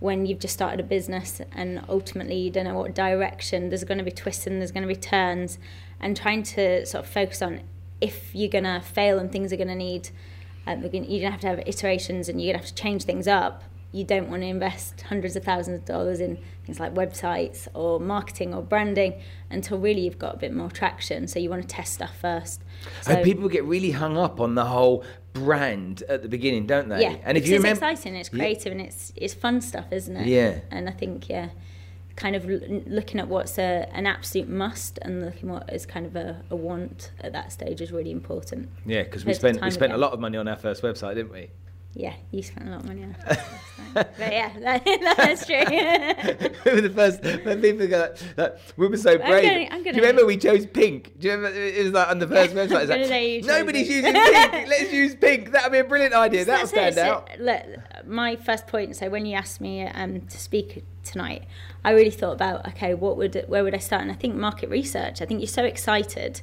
when 0.00 0.26
you've 0.26 0.38
just 0.38 0.54
started 0.54 0.80
a 0.80 0.82
business 0.82 1.40
and 1.52 1.82
ultimately 1.88 2.36
you 2.36 2.50
don't 2.50 2.64
know 2.64 2.78
what 2.78 2.94
direction 2.94 3.68
there's 3.68 3.84
going 3.84 3.98
to 3.98 4.04
be 4.04 4.10
twists 4.12 4.46
and 4.46 4.60
there's 4.60 4.70
going 4.70 4.86
to 4.86 4.88
be 4.88 4.96
turns 4.96 5.58
and 6.00 6.16
trying 6.16 6.42
to 6.42 6.86
sort 6.86 7.04
of 7.04 7.10
focus 7.10 7.42
on 7.42 7.60
if 8.00 8.34
you're 8.34 8.48
going 8.50 8.64
to 8.64 8.80
fail 8.80 9.18
and 9.18 9.30
things 9.32 9.52
are 9.52 9.56
going 9.56 9.68
to 9.68 9.74
need 9.74 10.10
um, 10.66 10.80
you're 10.82 10.90
going 10.90 11.06
to 11.06 11.30
have 11.30 11.40
to 11.40 11.46
have 11.46 11.58
iterations 11.66 12.28
and 12.28 12.40
you're 12.40 12.52
going 12.52 12.60
to 12.60 12.66
have 12.66 12.74
to 12.76 12.82
change 12.82 13.04
things 13.04 13.26
up 13.26 13.62
you 13.90 14.04
don't 14.04 14.28
want 14.28 14.42
to 14.42 14.46
invest 14.46 15.00
hundreds 15.08 15.34
of 15.34 15.42
thousands 15.42 15.78
of 15.80 15.84
dollars 15.86 16.20
in 16.20 16.38
things 16.66 16.78
like 16.78 16.92
websites 16.94 17.66
or 17.72 17.98
marketing 17.98 18.52
or 18.52 18.60
branding 18.62 19.18
until 19.50 19.78
really 19.78 20.02
you've 20.02 20.18
got 20.18 20.34
a 20.34 20.38
bit 20.38 20.52
more 20.52 20.70
traction 20.70 21.26
so 21.26 21.38
you 21.38 21.48
want 21.48 21.62
to 21.62 21.68
test 21.68 21.94
stuff 21.94 22.14
first 22.20 22.62
and 23.06 23.24
people 23.24 23.48
get 23.48 23.64
really 23.64 23.92
hung 23.92 24.18
up 24.18 24.40
on 24.40 24.54
the 24.54 24.66
whole 24.66 25.02
brand 25.32 26.02
at 26.08 26.22
the 26.22 26.28
beginning, 26.28 26.66
don't 26.66 26.88
they? 26.88 27.00
yeah, 27.02 27.16
and 27.22 27.38
if 27.38 27.46
you 27.46 27.54
it's 27.54 27.62
remember, 27.62 27.86
exciting, 27.86 28.16
it's 28.16 28.30
Yeah. 28.32 28.38
creative, 28.38 28.72
and 28.72 28.80
it's 28.80 29.12
it's 29.14 29.34
fun 29.34 29.60
stuff, 29.60 29.86
isn't 29.92 30.16
it? 30.16 30.26
Yeah. 30.26 30.58
And 30.70 30.88
I 30.88 30.92
think 30.92 31.28
yeah, 31.28 31.50
kind 32.18 32.34
of 32.34 32.44
looking 32.44 33.20
at 33.20 33.28
what's 33.28 33.58
a, 33.58 33.88
an 33.92 34.04
absolute 34.04 34.48
must 34.48 34.98
and 35.02 35.24
looking 35.24 35.48
what 35.48 35.72
is 35.72 35.86
kind 35.86 36.04
of 36.04 36.16
a, 36.16 36.42
a 36.50 36.56
want 36.56 37.12
at 37.20 37.32
that 37.32 37.52
stage 37.52 37.80
is 37.80 37.92
really 37.92 38.10
important. 38.10 38.68
yeah, 38.84 39.04
because 39.04 39.24
we 39.24 39.32
spent 39.32 39.62
we 39.62 39.70
spent 39.70 39.92
a 39.92 39.96
lot 39.96 40.12
of 40.12 40.18
money 40.18 40.36
on 40.36 40.48
our 40.48 40.56
first 40.56 40.82
website, 40.82 41.14
didn't 41.14 41.32
we? 41.32 41.48
Yeah, 41.98 42.14
you 42.30 42.44
spent 42.44 42.68
a 42.68 42.70
lot 42.70 42.80
of 42.82 42.86
money 42.86 43.02
on 43.02 43.10
it. 43.10 43.18
but 43.94 44.08
yeah, 44.20 44.52
that, 44.60 44.84
that's 45.16 45.44
true. 45.44 45.56
we 46.64 46.80
were 46.80 46.88
the 46.88 46.94
first 46.94 47.24
when 47.44 47.60
people 47.60 47.88
go 47.88 47.98
like, 47.98 48.16
like, 48.36 48.58
we 48.76 48.86
were 48.86 48.96
so 48.96 49.18
brave. 49.18 49.28
I'm 49.28 49.42
gonna- 49.42 49.64
I'm 49.72 49.82
gonna- 49.82 49.96
you 49.96 50.02
remember 50.02 50.24
we 50.24 50.36
chose 50.36 50.64
pink? 50.64 51.18
Do 51.18 51.26
you 51.26 51.34
remember 51.34 51.58
it 51.58 51.82
was 51.82 51.92
like 51.92 52.08
on 52.08 52.20
the 52.20 52.28
first 52.28 52.54
website? 52.54 52.64
It's 52.64 52.72
like, 52.72 52.88
gonna 52.88 53.06
say 53.08 53.34
you 53.34 53.40
chose 53.40 53.48
Nobody's 53.48 53.88
using 53.88 54.12
pink. 54.12 54.68
Let's 54.68 54.92
use 54.92 55.14
pink. 55.16 55.50
That'd 55.50 55.72
be 55.72 55.78
a 55.78 55.84
brilliant 55.84 56.14
idea. 56.14 56.44
That'll 56.44 56.68
stand 56.68 56.96
it. 56.96 57.00
out. 57.00 57.28
So, 57.36 57.42
look, 57.42 57.62
my 58.06 58.36
first 58.36 58.68
point. 58.68 58.94
So 58.94 59.10
when 59.10 59.26
you 59.26 59.34
asked 59.34 59.60
me 59.60 59.82
um, 59.82 60.20
to 60.20 60.38
speak 60.38 60.84
tonight, 61.02 61.46
I 61.84 61.90
really 61.90 62.10
thought 62.10 62.32
about 62.34 62.64
okay, 62.68 62.94
what 62.94 63.16
would 63.16 63.44
where 63.48 63.64
would 63.64 63.74
I 63.74 63.78
start? 63.78 64.02
And 64.02 64.12
I 64.12 64.14
think 64.14 64.36
market 64.36 64.70
research. 64.70 65.20
I 65.20 65.24
think 65.24 65.40
you're 65.40 65.48
so 65.48 65.64
excited, 65.64 66.42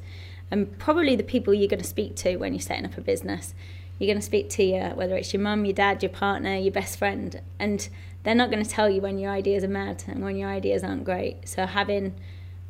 and 0.51 0.77
probably 0.79 1.15
the 1.15 1.23
people 1.23 1.53
you're 1.53 1.69
going 1.69 1.81
to 1.81 1.87
speak 1.87 2.17
to 2.17 2.35
when 2.35 2.53
you're 2.53 2.59
setting 2.59 2.85
up 2.85 2.97
a 2.97 3.01
business. 3.01 3.53
You're 3.99 4.07
going 4.07 4.19
to 4.19 4.25
speak 4.25 4.49
to 4.51 4.63
your 4.63 4.89
whether 4.89 5.15
it's 5.15 5.33
your 5.33 5.41
mum, 5.41 5.65
your 5.65 5.73
dad, 5.73 6.03
your 6.03 6.09
partner, 6.09 6.55
your 6.55 6.73
best 6.73 6.97
friend, 6.97 7.41
and 7.59 7.87
they're 8.23 8.35
not 8.35 8.49
going 8.51 8.63
to 8.63 8.69
tell 8.69 8.89
you 8.89 9.01
when 9.01 9.17
your 9.19 9.31
ideas 9.31 9.63
are 9.63 9.69
mad 9.69 10.03
and 10.07 10.23
when 10.23 10.35
your 10.35 10.49
ideas 10.49 10.83
aren't 10.83 11.05
great. 11.05 11.47
So 11.47 11.65
having 11.65 12.15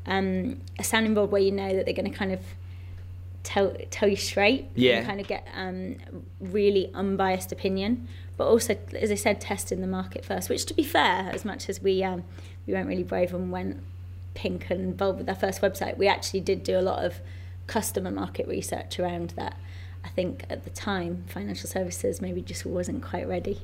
um, 0.05 0.62
a 0.77 0.84
sounding 0.84 1.13
board 1.13 1.32
where 1.32 1.41
you 1.41 1.51
know 1.51 1.75
that 1.75 1.86
they're 1.86 1.96
going 1.96 2.12
to 2.12 2.17
kind 2.17 2.32
of 2.32 2.41
tell 3.44 3.75
tell 3.89 4.10
you 4.10 4.15
straight, 4.15 4.67
yeah, 4.75 4.98
and 4.98 5.08
kind 5.08 5.22
of 5.22 5.27
get 5.27 5.48
um, 5.55 5.96
really 6.39 6.91
unbiased 6.94 7.51
opinion, 7.51 8.08
but 8.38 8.48
also, 8.48 8.77
as 8.94 9.12
I 9.12 9.15
said, 9.15 9.39
testing 9.39 9.82
the 9.82 9.88
market 9.88 10.25
first. 10.25 10.50
Which, 10.50 10.65
to 10.65 10.74
be 10.74 10.84
fair, 10.84 11.29
as 11.32 11.46
much 11.46 11.70
as 11.70 11.82
we 11.82 12.03
um, 12.03 12.24
we 12.67 12.74
weren't 12.74 12.88
really 12.88 13.03
brave 13.03 13.34
and 13.34 13.51
went 13.51 13.82
pink 14.34 14.70
and 14.70 14.82
involved 14.82 15.20
with 15.20 15.29
our 15.29 15.36
first 15.36 15.62
website, 15.62 15.98
we 15.98 16.08
actually 16.08 16.41
did 16.41 16.63
do 16.63 16.77
a 16.77 16.82
lot 16.82 17.03
of 17.05 17.22
customer 17.67 18.12
market 18.12 18.48
research 18.48 19.00
around 19.00 19.32
that. 19.32 19.58
I 20.06 20.10
think 20.10 20.46
at 20.52 20.64
the 20.64 20.70
time, 20.70 21.26
financial 21.28 21.68
services 21.68 22.22
maybe 22.22 22.42
just 22.42 22.64
wasn't 22.64 23.02
quite 23.04 23.28
ready 23.28 23.60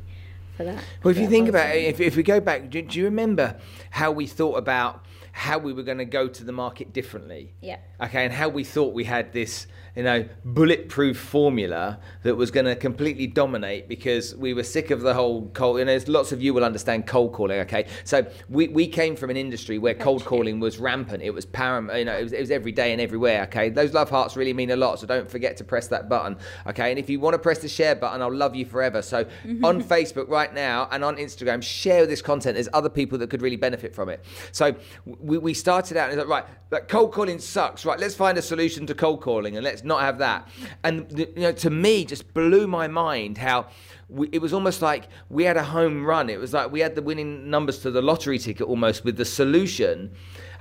for 0.58 0.64
that. 0.64 0.84
Well, 1.04 1.12
if 1.12 1.20
you 1.20 1.28
think 1.30 1.48
about 1.48 1.76
it, 1.76 1.84
if, 1.84 2.02
if 2.02 2.16
we 2.16 2.24
go 2.24 2.40
back, 2.40 2.72
do, 2.72 2.82
do 2.82 2.98
you 2.98 3.06
remember 3.06 3.60
how 3.92 4.12
we 4.12 4.26
thought 4.26 4.56
about 4.56 5.06
how 5.34 5.60
we 5.60 5.72
were 5.72 5.84
going 5.84 6.00
to 6.00 6.06
go 6.06 6.28
to 6.28 6.44
the 6.44 6.52
market 6.52 6.94
differently? 6.94 7.54
Yeah. 7.62 7.78
Okay, 8.01 8.25
and 8.25 8.34
how 8.34 8.50
we 8.50 8.63
thought 8.63 8.93
we 8.93 9.03
had 9.03 9.31
this 9.31 9.67
you 9.96 10.03
know, 10.03 10.25
bulletproof 10.46 11.20
formula 11.20 12.00
that 12.24 12.36
was 12.36 12.50
going 12.50 12.65
to 12.65 12.75
completely 12.75 13.27
dominate 13.27 13.89
because 13.89 14.34
we 14.36 14.53
were 14.53 14.63
sick 14.63 14.89
of 14.89 15.01
the 15.01 15.13
whole 15.13 15.50
cold. 15.50 15.79
You 15.79 15.86
know, 15.86 15.91
there's 15.91 16.08
lots 16.08 16.31
of 16.31 16.41
you 16.41 16.53
will 16.53 16.63
understand 16.63 17.08
cold 17.08 17.34
calling. 17.34 17.60
Okay, 17.62 17.88
so 18.05 18.25
we, 18.50 18.70
we 18.70 18.88
came 18.88 19.15
from 19.15 19.29
an 19.29 19.38
industry 19.38 19.77
where 19.79 19.93
cold 19.93 20.24
calling 20.24 20.60
was 20.60 20.77
rampant. 20.77 21.22
It 21.22 21.31
was 21.31 21.46
paramount. 21.46 22.00
You 22.00 22.05
know, 22.05 22.17
it 22.17 22.24
was, 22.24 22.34
it 22.34 22.39
was 22.39 22.51
every 22.51 22.72
day 22.72 22.93
and 22.93 23.01
everywhere. 23.01 23.43
Okay, 23.43 23.70
those 23.70 23.93
love 23.93 24.10
hearts 24.10 24.38
really 24.38 24.53
mean 24.53 24.72
a 24.72 24.77
lot. 24.77 25.00
So 25.00 25.08
don't 25.08 25.29
forget 25.29 25.58
to 25.58 25.63
press 25.63 25.88
that 25.89 26.08
button. 26.08 26.38
Okay, 26.67 26.89
and 26.89 26.98
if 26.98 27.10
you 27.10 27.20
want 27.20 27.34
to 27.34 27.39
press 27.39 27.60
the 27.60 27.70
share 27.70 27.96
button, 27.96 28.22
I'll 28.22 28.34
love 28.34 28.55
you 28.55 28.65
forever. 28.65 29.01
So 29.01 29.25
mm-hmm. 29.25 29.65
on 29.65 29.84
Facebook 29.84 30.29
right 30.29 30.53
now 30.53 30.88
and 30.91 31.03
on 31.03 31.17
Instagram, 31.17 31.62
share 31.62 32.05
this 32.05 32.22
content. 32.22 32.55
There's 32.55 32.70
other 32.72 32.89
people 32.89 33.17
that 33.17 33.29
could 33.29 33.41
really 33.41 33.58
benefit 33.58 33.93
from 33.93 34.08
it. 34.08 34.24
So 34.53 34.74
we, 35.05 35.38
we 35.38 35.53
started 35.53 35.98
out 35.98 36.12
and 36.12 36.20
it's 36.20 36.29
like 36.29 36.46
right, 36.46 36.53
that 36.70 36.88
cold 36.88 37.12
calling 37.12 37.39
sucks. 37.39 37.86
Right, 37.86 37.91
let's 38.00 38.16
find 38.16 38.38
a 38.38 38.42
solution 38.42 38.86
to 38.88 38.96
cold 38.96 39.22
calling 39.22 39.58
and 39.58 39.64
let's 39.64 39.82
let's 39.82 39.88
not 39.88 40.02
have 40.02 40.18
that. 40.20 40.48
And 40.84 41.12
you 41.18 41.34
know, 41.36 41.52
to 41.54 41.70
me, 41.70 42.06
just 42.06 42.34
blew 42.34 42.68
my 42.68 42.88
mind 42.88 43.38
how 43.38 43.68
we, 44.10 44.30
it 44.32 44.42
was 44.42 44.54
almost 44.54 44.82
like 44.82 45.08
we 45.30 45.44
had 45.44 45.58
a 45.58 45.64
home 45.64 46.06
run. 46.06 46.30
It 46.30 46.40
was 46.40 46.54
like 46.54 46.72
we 46.72 46.80
had 46.82 46.96
the 46.96 47.02
winning 47.02 47.50
numbers 47.50 47.80
to 47.80 47.92
the 47.92 48.02
lottery 48.02 48.38
ticket 48.38 48.68
almost 48.68 49.04
with 49.04 49.18
the 49.18 49.26
solution. 49.26 50.12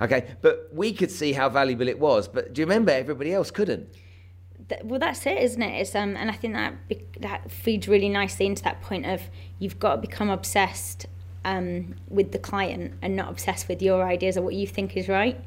Okay, 0.01 0.35
but 0.41 0.69
we 0.73 0.93
could 0.93 1.11
see 1.11 1.33
how 1.33 1.49
valuable 1.49 1.87
it 1.87 1.99
was. 1.99 2.27
But 2.27 2.53
do 2.53 2.61
you 2.61 2.65
remember 2.65 2.91
everybody 2.91 3.33
else 3.33 3.51
couldn't? 3.51 3.87
well 4.85 4.99
that's 4.99 5.25
it 5.25 5.37
isn't 5.37 5.61
it 5.61 5.81
it's 5.81 5.95
um 5.95 6.15
and 6.15 6.31
i 6.31 6.33
think 6.33 6.53
that 6.53 6.73
that 7.19 7.51
feeds 7.51 7.89
really 7.89 8.07
nicely 8.07 8.45
into 8.45 8.63
that 8.63 8.81
point 8.81 9.05
of 9.05 9.21
you've 9.59 9.77
got 9.79 9.95
to 9.95 10.01
become 10.01 10.29
obsessed 10.29 11.07
um 11.43 11.93
with 12.07 12.31
the 12.31 12.39
client 12.39 12.93
and 13.01 13.13
not 13.13 13.29
obsessed 13.29 13.67
with 13.67 13.81
your 13.81 14.05
ideas 14.05 14.37
or 14.37 14.43
what 14.43 14.53
you 14.53 14.65
think 14.65 14.95
is 14.95 15.09
right 15.09 15.37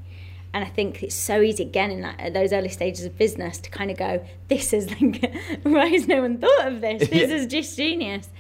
and 0.55 0.63
I 0.63 0.69
think 0.69 1.03
it's 1.03 1.17
so 1.17 1.41
easy 1.41 1.65
again 1.65 1.91
in 1.91 2.03
that, 2.03 2.33
those 2.33 2.53
early 2.53 2.69
stages 2.69 3.05
of 3.05 3.19
business 3.19 3.59
to 3.59 3.71
kind 3.71 3.91
of 3.91 3.97
go, 3.97 4.25
this 4.47 4.73
is 4.73 4.89
like, 4.89 5.35
why 5.65 5.89
has 5.89 6.07
no 6.07 6.23
one 6.23 6.39
thought 6.39 6.69
of 6.69 6.81
this? 6.81 7.09
This 7.11 7.29
yeah. 7.29 7.37
is 7.37 7.47
just 7.49 7.77
genius. 7.77 8.31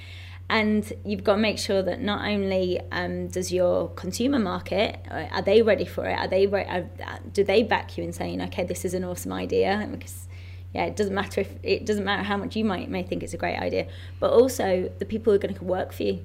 And 0.49 0.91
you've 1.05 1.25
got 1.25 1.35
to 1.35 1.41
make 1.41 1.59
sure 1.59 1.83
that 1.83 2.01
not 2.01 2.25
only 2.25 2.81
um, 2.93 3.27
does 3.27 3.53
your 3.53 3.89
consumer 3.91 4.39
market, 4.39 5.01
uh, 5.11 5.27
are 5.33 5.43
they 5.43 5.63
ready 5.63 5.85
for 5.85 6.07
it? 6.07 6.17
Are 6.17 6.29
they 6.29 6.47
re- 6.47 6.65
are, 6.65 6.89
uh, 7.05 7.19
do 7.33 7.43
they 7.43 7.65
back 7.65 7.99
you 7.99 8.05
in 8.05 8.13
saying, 8.13 8.41
okay, 8.43 8.63
this 8.63 8.85
is 8.85 8.95
an 8.95 9.03
awesome 9.03 9.33
idea? 9.33 9.89
Because 9.91 10.29
yeah, 10.73 10.85
it 10.85 10.95
doesn't 10.95 11.15
matter 11.15 11.41
if 11.41 11.51
it 11.65 11.85
doesn't 11.85 12.05
matter 12.05 12.23
how 12.23 12.37
much 12.37 12.55
you 12.55 12.65
might 12.65 12.89
may 12.89 13.03
think 13.03 13.25
it's 13.25 13.35
a 13.35 13.39
great 13.39 13.59
idea, 13.59 13.89
but 14.21 14.31
also 14.31 14.93
the 15.01 15.05
people 15.05 15.33
who 15.33 15.37
are 15.37 15.41
going 15.41 15.55
to 15.55 15.65
work 15.65 15.93
for 15.93 16.05
you. 16.05 16.23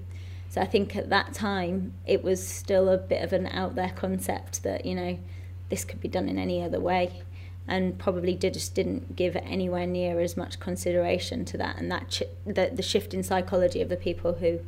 So 0.50 0.62
I 0.62 0.66
think 0.66 0.96
at 0.96 1.10
that 1.10 1.34
time 1.34 1.94
it 2.06 2.24
was 2.24 2.46
still 2.46 2.90
a 2.90 2.98
bit 2.98 3.24
of 3.24 3.34
an 3.34 3.48
out 3.48 3.74
there 3.74 3.94
concept 3.96 4.62
that 4.64 4.86
you 4.86 4.94
know 4.94 5.18
this 5.70 5.86
could 5.86 6.02
be 6.02 6.08
done 6.08 6.28
in 6.28 6.38
any 6.38 6.64
other 6.64 6.80
way. 6.80 7.22
And 7.68 8.00
probably 8.00 8.34
did, 8.34 8.56
just 8.56 8.74
didn't 8.74 9.16
give 9.16 9.36
anywhere 9.36 9.86
near 9.86 10.20
as 10.20 10.36
much 10.36 10.60
consideration 10.60 11.46
to 11.46 11.58
that. 11.58 11.78
And 11.78 11.92
that 11.92 12.22
the, 12.46 12.72
the 12.74 12.82
shift 12.82 13.14
in 13.14 13.22
psychology 13.22 13.82
of 13.82 13.90
the 13.90 13.96
people 13.96 14.34
who 14.34 14.60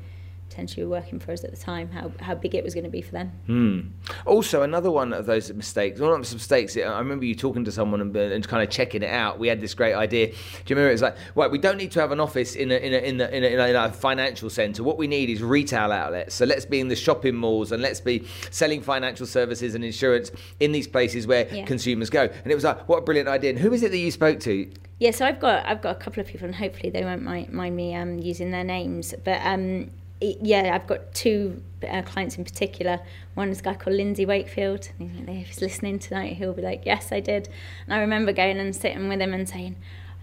potentially 0.51 0.84
were 0.84 0.91
working 0.91 1.17
for 1.17 1.31
us 1.31 1.46
at 1.46 1.51
the 1.51 1.58
time, 1.58 1.89
how, 1.91 2.12
how 2.20 2.36
big 2.36 2.53
it 2.53 2.63
was 2.63 2.74
going 2.74 2.84
to 2.84 2.89
be 2.89 3.01
for 3.01 3.13
them. 3.13 3.31
Mm. 3.48 3.89
Also, 4.25 4.63
another 4.63 4.91
one 4.91 5.13
of 5.13 5.25
those 5.25 5.51
mistakes, 5.53 6.00
one 6.00 6.12
of 6.12 6.17
those 6.17 6.34
mistakes, 6.34 6.75
I 6.75 7.00
remember 7.00 7.24
you 7.24 7.36
talking 7.36 7.63
to 7.63 7.72
someone 7.72 8.01
and, 8.01 8.15
and, 8.15 8.48
kind 8.48 8.62
of 8.62 8.70
checking 8.70 9.01
it 9.01 9.10
out. 9.10 9.39
We 9.39 9.48
had 9.48 9.62
this 9.62 9.74
great 9.74 9.93
idea. 9.93 10.27
Do 10.27 10.34
you 10.34 10.75
remember? 10.75 10.89
It 10.89 10.93
was 10.93 11.01
like, 11.03 11.15
right, 11.36 11.50
we 11.50 11.58
don't 11.58 11.77
need 11.77 11.91
to 11.91 12.01
have 12.01 12.12
an 12.12 12.20
office 12.20 12.55
in 12.55 12.70
a, 12.70 12.75
in 12.75 12.93
a, 12.93 12.98
in 12.98 13.22
a, 13.22 13.27
in 13.27 13.43
a, 13.43 13.67
in 13.67 13.75
a, 13.75 13.93
financial 13.93 14.50
centre. 14.50 14.84
What 14.84 14.98
we 14.98 15.08
need 15.08 15.29
is 15.29 15.41
retail 15.41 15.91
outlets. 15.91 16.36
So 16.36 16.46
let's 16.46 16.65
be 16.65 16.81
in 16.81 16.89
the 16.89 16.96
shopping 16.96 17.36
malls 17.36 17.72
and 17.72 17.81
let's 17.81 18.01
be 18.01 18.27
selling 18.50 18.81
financial 18.81 19.25
services 19.25 19.74
and 19.74 19.86
insurance 19.86 20.31
in 20.60 20.74
these 20.74 20.88
places 20.88 21.27
where 21.27 21.48
yeah. 21.53 21.65
consumers 21.65 22.10
go. 22.10 22.24
And 22.24 22.51
it 22.51 22.55
was 22.55 22.65
like, 22.65 22.89
what 22.89 22.98
a 22.98 23.01
brilliant 23.01 23.29
idea. 23.29 23.51
And 23.51 23.60
who 23.60 23.72
is 23.72 23.84
it 23.84 23.91
that 23.91 23.98
you 23.98 24.12
spoke 24.12 24.41
to? 24.41 24.70
Yeah, 25.00 25.10
so 25.10 25.25
I've 25.25 25.39
got 25.39 25.65
I've 25.65 25.81
got 25.81 25.96
a 25.96 26.00
couple 26.00 26.22
of 26.22 26.27
people, 26.27 26.46
and 26.46 26.53
hopefully 26.53 26.91
they 26.91 27.03
won't 27.03 27.24
mind, 27.24 27.51
mind 27.51 27.75
me 27.75 27.96
um, 27.96 28.20
using 28.20 28.51
their 28.51 28.63
names. 28.63 29.15
But 29.24 29.41
um, 29.43 29.89
yeah, 30.21 30.71
I've 30.73 30.87
got 30.87 31.13
two 31.13 31.61
uh, 31.87 32.01
clients 32.03 32.37
in 32.37 32.43
particular. 32.43 32.99
One 33.33 33.49
is 33.49 33.59
a 33.59 33.63
guy 33.63 33.73
called 33.73 33.95
Lindsay 33.95 34.25
Wakefield. 34.25 34.89
If 34.99 35.47
he's 35.47 35.61
listening 35.61 35.99
tonight, 35.99 36.37
he'll 36.37 36.53
be 36.53 36.61
like, 36.61 36.85
"Yes, 36.85 37.11
I 37.11 37.19
did." 37.19 37.49
And 37.85 37.93
I 37.93 37.99
remember 37.99 38.31
going 38.31 38.59
and 38.59 38.75
sitting 38.75 39.09
with 39.09 39.19
him 39.19 39.33
and 39.33 39.49
saying, 39.49 39.75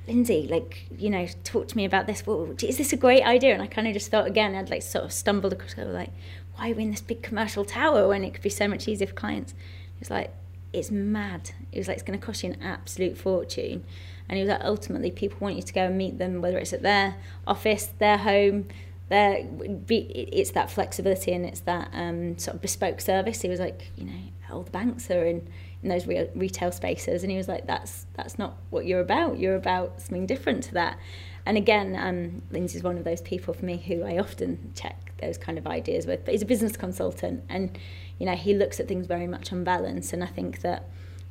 "Lindsay, 0.06 0.46
like, 0.48 0.86
you 0.96 1.10
know, 1.10 1.26
talk 1.44 1.68
to 1.68 1.76
me 1.76 1.84
about 1.84 2.06
this. 2.06 2.26
Well, 2.26 2.54
is 2.62 2.78
this 2.78 2.92
a 2.92 2.96
great 2.96 3.24
idea?" 3.24 3.54
And 3.54 3.62
I 3.62 3.66
kind 3.66 3.88
of 3.88 3.94
just 3.94 4.10
thought 4.10 4.26
again, 4.26 4.54
I'd 4.54 4.70
like 4.70 4.82
sort 4.82 5.04
of 5.04 5.12
stumbled 5.12 5.52
across, 5.52 5.76
like, 5.76 6.10
"Why 6.54 6.70
are 6.70 6.74
we 6.74 6.84
in 6.84 6.90
this 6.90 7.00
big 7.00 7.22
commercial 7.22 7.64
tower 7.64 8.08
when 8.08 8.24
it 8.24 8.34
could 8.34 8.42
be 8.42 8.50
so 8.50 8.68
much 8.68 8.86
easier 8.86 9.08
for 9.08 9.14
clients?" 9.14 9.54
It's 10.00 10.10
like, 10.10 10.32
"It's 10.72 10.90
mad." 10.90 11.50
It 11.72 11.78
was 11.78 11.88
like, 11.88 11.96
"It's 11.96 12.04
going 12.04 12.18
to 12.18 12.24
cost 12.24 12.44
you 12.44 12.52
an 12.52 12.62
absolute 12.62 13.18
fortune." 13.18 13.84
And 14.28 14.36
he 14.36 14.44
was 14.44 14.50
like, 14.50 14.62
ultimately, 14.62 15.10
people 15.10 15.38
want 15.40 15.56
you 15.56 15.62
to 15.62 15.72
go 15.72 15.86
and 15.86 15.96
meet 15.96 16.18
them, 16.18 16.42
whether 16.42 16.58
it's 16.58 16.74
at 16.74 16.82
their 16.82 17.16
office, 17.46 17.86
their 17.98 18.18
home, 18.18 18.66
there 19.08 19.46
it's 19.88 20.50
that 20.50 20.70
flexibility 20.70 21.32
and 21.32 21.46
it's 21.46 21.60
that 21.60 21.88
um, 21.92 22.38
sort 22.38 22.56
of 22.56 22.62
bespoke 22.62 23.00
service. 23.00 23.40
He 23.40 23.48
was 23.48 23.60
like, 23.60 23.90
you 23.96 24.04
know, 24.04 24.20
all 24.50 24.62
the 24.62 24.70
banks 24.70 25.10
are 25.10 25.24
in 25.24 25.48
in 25.82 25.88
those 25.88 26.06
real 26.06 26.28
retail 26.34 26.72
spaces, 26.72 27.22
and 27.22 27.30
he 27.30 27.36
was 27.36 27.48
like, 27.48 27.66
that's 27.66 28.06
that's 28.14 28.38
not 28.38 28.56
what 28.70 28.84
you're 28.84 29.00
about. 29.00 29.38
You're 29.38 29.56
about 29.56 30.00
something 30.00 30.26
different 30.26 30.64
to 30.64 30.74
that. 30.74 30.98
And 31.46 31.56
again, 31.56 31.96
um, 31.96 32.42
Lindsay's 32.50 32.82
one 32.82 32.98
of 32.98 33.04
those 33.04 33.22
people 33.22 33.54
for 33.54 33.64
me 33.64 33.78
who 33.78 34.02
I 34.02 34.18
often 34.18 34.72
check 34.74 35.12
those 35.22 35.38
kind 35.38 35.56
of 35.56 35.66
ideas 35.66 36.06
with. 36.06 36.24
But 36.24 36.32
he's 36.32 36.42
a 36.42 36.46
business 36.46 36.76
consultant, 36.76 37.44
and 37.48 37.78
you 38.18 38.26
know, 38.26 38.34
he 38.34 38.54
looks 38.54 38.80
at 38.80 38.88
things 38.88 39.06
very 39.06 39.26
much 39.26 39.52
on 39.52 39.64
balance. 39.64 40.12
And 40.12 40.22
I 40.22 40.26
think 40.26 40.60
that 40.60 40.88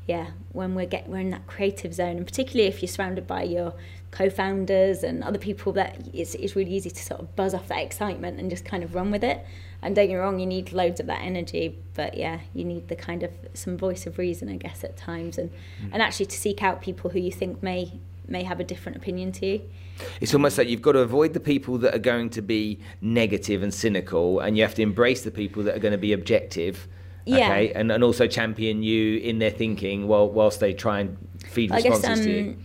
yeah, 0.08 0.28
when 0.54 0.74
we're 0.74 0.86
get 0.86 1.08
we're 1.08 1.20
in 1.20 1.30
that 1.32 1.46
creative 1.48 1.94
zone, 1.94 2.18
and 2.18 2.26
particularly 2.26 2.68
if 2.68 2.82
you're 2.82 2.88
surrounded 2.88 3.28
by 3.28 3.44
your 3.44 3.74
co-founders 4.18 5.04
and 5.04 5.24
other 5.24 5.38
people, 5.38 5.72
that 5.74 6.08
it's 6.14 6.34
it's 6.36 6.56
really 6.56 6.72
easy 6.72 6.90
to 6.90 7.04
sort 7.04 7.22
of 7.22 7.36
buzz 7.36 7.54
off 7.54 7.68
that 7.68 7.80
excitement 7.80 8.40
and 8.40 8.50
just 8.50 8.66
kind 8.66 8.84
of 8.84 8.96
run 8.96 9.12
with 9.12 9.24
it. 9.24 9.46
And 9.82 9.96
don't 9.96 10.08
get 10.08 10.14
me 10.14 10.20
wrong, 10.20 10.40
you 10.40 10.48
need 10.48 10.74
loads 10.74 11.00
of 11.00 11.06
that 11.06 11.22
energy, 11.22 11.78
but 11.94 12.18
yeah, 12.18 12.40
you 12.54 12.66
need 12.66 12.88
the 12.88 12.96
kind 12.96 13.22
of 13.22 13.32
some 13.54 13.78
voice 13.78 14.08
of 14.08 14.18
reason, 14.18 14.50
I 14.50 14.58
guess, 14.58 14.84
at 14.84 14.98
times, 14.98 15.38
and 15.38 15.52
mm. 15.52 15.90
and 15.92 16.02
actually 16.02 16.26
to 16.28 16.38
seek 16.38 16.64
out 16.64 16.82
people 16.82 17.12
who 17.12 17.20
you 17.20 17.32
think 17.32 17.62
may 17.62 18.00
may 18.28 18.44
have 18.44 18.60
a 18.60 18.64
different 18.64 18.98
opinion 18.98 19.32
to 19.34 19.46
you. 19.46 19.62
It's 20.20 20.34
almost 20.34 20.58
like 20.58 20.68
you've 20.68 20.82
got 20.82 20.94
to 20.94 21.00
avoid 21.00 21.34
the 21.34 21.40
people 21.40 21.78
that 21.80 21.96
are 21.96 22.00
going 22.00 22.30
to 22.32 22.42
be 22.42 22.80
negative 23.02 23.62
and 23.62 23.74
cynical, 23.74 24.40
and 24.40 24.58
you 24.58 24.64
have 24.64 24.76
to 24.76 24.82
embrace 24.82 25.22
the 25.22 25.32
people 25.32 25.64
that 25.64 25.76
are 25.76 25.80
going 25.80 25.94
to 25.94 25.98
be 25.98 26.14
objective 26.14 26.88
yeah. 27.28 27.50
okay, 27.50 27.74
and, 27.74 27.92
and 27.92 28.04
also 28.04 28.26
champion 28.26 28.82
you 28.82 29.18
in 29.20 29.40
their 29.40 29.52
thinking 29.52 30.08
while 30.08 30.30
whilst 30.30 30.60
they 30.60 30.74
try 30.74 31.02
and 31.02 31.18
feed 31.46 31.72
responses 31.72 32.04
I 32.04 32.08
guess, 32.08 32.20
um, 32.20 32.26
to 32.26 32.32
you. 32.32 32.58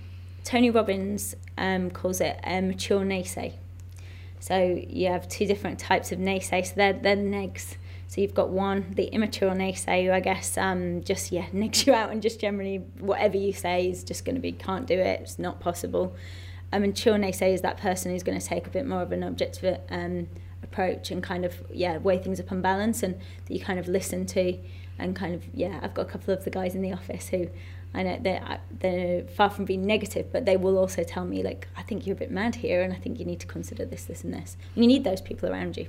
Tony 0.45 0.71
Robbins 0.71 1.35
um, 1.57 1.91
calls 1.91 2.21
it 2.21 2.39
a 2.45 2.61
mature 2.61 3.01
naysay. 3.01 3.55
So 4.41 4.83
you 4.89 5.07
have 5.09 5.29
two 5.29 5.47
different 5.47 5.79
types 5.79 6.11
of 6.11 6.19
naysay. 6.19 6.67
So 6.67 6.73
they're, 6.75 6.93
they're 6.93 7.17
negs. 7.17 7.77
So 8.09 8.21
you've 8.21 8.35
got 8.35 8.51
one, 8.51 8.93
the 8.95 9.05
immature 9.05 9.53
naysay, 9.53 10.11
I 10.11 10.21
guess 10.21 10.59
um, 10.59 11.03
just 11.03 11.33
yeah 11.33 11.47
negs 11.55 11.87
you 11.87 11.95
out 11.95 12.11
and 12.11 12.21
just 12.21 12.41
generally 12.41 12.79
whatever 12.99 13.37
you 13.37 13.53
say 13.53 13.89
is 13.89 14.05
just 14.05 14.25
going 14.25 14.35
to 14.35 14.41
be 14.41 14.53
can't 14.53 14.87
do 14.87 14.99
it, 14.99 15.21
it's 15.21 15.39
not 15.39 15.61
possible. 15.61 16.15
A 16.73 16.81
mature 16.81 17.17
naysay 17.17 17.55
is 17.55 17.61
that 17.63 17.79
person 17.79 18.13
who's 18.13 18.23
going 18.23 18.39
to 18.39 18.47
take 18.47 18.67
a 18.67 18.71
bit 18.71 18.87
more 18.87 19.03
of 19.03 19.13
an 19.13 19.23
objective 19.23 19.79
um, 19.91 20.29
approach 20.63 21.11
and 21.11 21.23
kind 21.23 21.45
of 21.45 21.63
yeah 21.73 21.99
weigh 21.99 22.19
things 22.19 22.41
up 22.41 22.51
on 22.53 22.61
balance 22.61 23.03
and 23.03 23.15
that 23.47 23.55
you 23.55 23.61
kind 23.61 23.79
of 23.79 23.89
listen 23.89 24.27
to 24.27 24.59
and 24.99 25.17
kind 25.17 25.35
of 25.35 25.43
yeah 25.55 25.81
I've 25.83 25.95
got 25.95 26.03
a 26.03 26.11
couple 26.11 26.35
of 26.35 26.45
the 26.45 26.51
guys 26.51 26.75
in 26.75 26.83
the 26.83 26.93
office 26.93 27.29
who 27.29 27.49
I 27.95 28.03
know 28.03 28.19
they're, 28.21 28.61
they're 28.71 29.25
far 29.25 29.51
from 29.51 29.65
being 29.65 29.87
negative 29.87 30.33
but 30.33 30.45
they 30.45 30.57
will 30.57 30.79
also 30.79 31.03
tell 31.03 31.25
me 31.25 31.43
like 31.43 31.69
I 31.77 31.83
think 31.83 32.07
you're 32.07 32.17
a 32.17 32.19
bit 32.19 32.31
mad 32.31 32.57
here 32.57 32.83
and 32.83 32.93
I 32.93 32.97
think 32.97 33.19
you 33.19 33.25
need 33.25 33.41
to 33.41 33.47
consider 33.47 33.85
this 33.85 34.05
this 34.05 34.25
and 34.25 34.33
this. 34.33 34.57
You 34.75 34.87
need 34.87 35.05
those 35.05 35.21
people 35.21 35.49
around 35.49 35.77
you. 35.77 35.89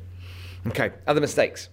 Okay 0.67 0.91
other 1.07 1.21
mistakes? 1.21 1.69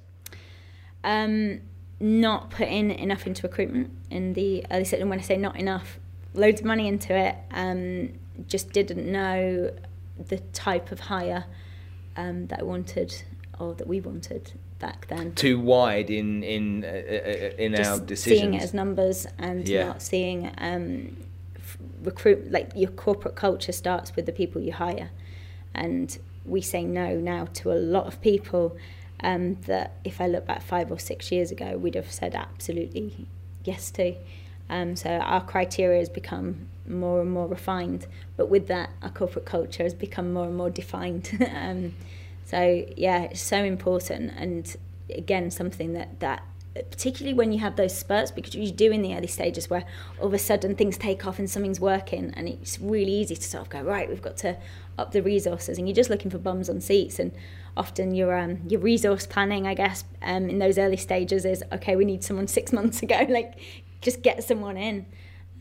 Um 1.05 1.61
not 2.03 2.51
putting 2.51 2.91
enough 2.91 3.27
into 3.27 3.43
recruitment 3.43 3.91
in 4.11 4.33
the 4.33 4.65
early 4.71 4.85
sector 4.85 5.03
and 5.03 5.11
when 5.11 5.19
I 5.19 5.23
say 5.23 5.37
not 5.37 5.57
enough 5.57 5.99
loads 6.35 6.61
of 6.61 6.67
money 6.67 6.89
into 6.89 7.15
it. 7.15 7.37
Um 7.51 8.13
just 8.47 8.73
didn't 8.73 9.11
know 9.11 9.71
the 10.29 10.39
type 10.53 10.93
of 10.93 11.01
hire 11.01 11.45
um, 12.17 12.47
that 12.49 12.61
I 12.61 12.63
wanted 12.63 13.23
or 13.59 13.75
that 13.75 13.87
we 13.87 14.01
wanted 14.01 14.53
back 14.81 15.07
then. 15.07 15.33
Too 15.35 15.61
wide 15.61 16.11
in 16.11 16.43
in 16.43 16.85
uh, 16.85 16.89
uh 16.89 17.63
in 17.65 17.75
Just 17.77 17.91
our 17.91 18.07
decisions. 18.07 18.41
Seeing 18.41 18.55
it 18.55 18.63
as 18.63 18.75
numbers 18.75 19.27
and 19.39 19.69
Yeah. 19.69 19.87
not 19.87 20.03
seeing 20.03 20.51
um, 20.59 21.17
recruit 22.03 22.51
like 22.51 22.73
your 22.75 22.91
corporate 22.91 23.37
culture 23.37 23.73
starts 23.73 24.17
with 24.17 24.27
the 24.27 24.33
people 24.33 24.61
you 24.61 24.73
hire, 24.73 25.11
and 25.75 26.19
we 26.45 26.61
say 26.61 26.85
no 26.85 27.15
now 27.17 27.45
to 27.53 27.71
a 27.71 27.79
lot 27.79 28.07
of 28.07 28.21
people 28.21 28.77
um, 29.23 29.57
that 29.67 29.93
if 30.05 30.21
I 30.21 30.27
look 30.27 30.47
back 30.47 30.63
five 30.63 30.91
or 30.91 30.99
six 30.99 31.31
years 31.31 31.51
ago, 31.51 31.77
we'd 31.77 31.95
have 31.95 32.11
said 32.11 32.35
absolutely 32.35 33.27
yes 33.65 33.91
to. 33.93 34.15
Um, 34.69 34.97
so 34.97 35.11
our 35.11 35.45
criteria 35.45 35.99
has 35.99 36.09
become 36.09 36.69
more 36.89 37.21
and 37.21 37.31
more 37.31 37.47
refined, 37.47 38.07
but 38.37 38.49
with 38.49 38.69
that, 38.69 38.91
our 39.03 39.11
corporate 39.11 39.45
culture 39.45 39.83
has 39.83 39.95
become 39.95 40.33
more 40.33 40.47
and 40.47 40.57
more 40.57 40.71
defined. 40.71 41.29
um, 41.55 41.95
so 42.51 42.85
yeah, 42.97 43.23
it's 43.25 43.41
so 43.41 43.63
important, 43.63 44.33
and 44.37 44.77
again, 45.15 45.53
something 45.53 45.93
that 45.93 46.19
that 46.19 46.43
particularly 46.75 47.33
when 47.33 47.53
you 47.53 47.61
have 47.61 47.77
those 47.77 47.97
spurts, 47.97 48.33
because 48.33 48.57
you 48.57 48.73
do 48.73 48.91
in 48.91 49.03
the 49.03 49.15
early 49.15 49.29
stages 49.29 49.71
where 49.71 49.85
all 50.21 50.27
of 50.27 50.35
a 50.35 50.39
sudden 50.39 50.75
things 50.75 50.97
take 50.99 51.25
off 51.29 51.39
and 51.39 51.49
something's 51.49 51.79
working, 51.79 52.35
and 52.37 52.49
it's 52.49 52.81
really 52.81 53.13
easy 53.13 53.37
to 53.37 53.43
sort 53.43 53.63
of 53.63 53.71
go 53.71 53.83
right. 53.83 54.09
We've 54.09 54.21
got 54.21 54.37
to 54.39 54.57
up 54.99 55.13
the 55.13 55.23
resources, 55.23 55.79
and 55.79 55.87
you're 55.87 55.95
just 55.95 56.11
looking 56.11 56.29
for 56.29 56.39
bums 56.39 56.69
on 56.69 56.81
seats, 56.81 57.21
and 57.21 57.31
often 57.77 58.17
your 58.17 58.37
um, 58.37 58.63
your 58.67 58.81
resource 58.81 59.29
planning, 59.29 59.69
I 59.69 59.75
guess, 59.75 60.03
um, 60.21 60.51
in 60.51 60.59
those 60.59 60.77
early 60.77 60.97
stages 60.97 61.45
is 61.45 61.63
okay. 61.71 61.95
We 61.95 62.05
need 62.05 62.25
someone 62.25 62.49
six 62.49 62.73
months 62.79 63.01
ago, 63.01 63.27
like 63.29 63.61
just 64.01 64.23
get 64.23 64.43
someone 64.43 64.77
in. 64.77 65.07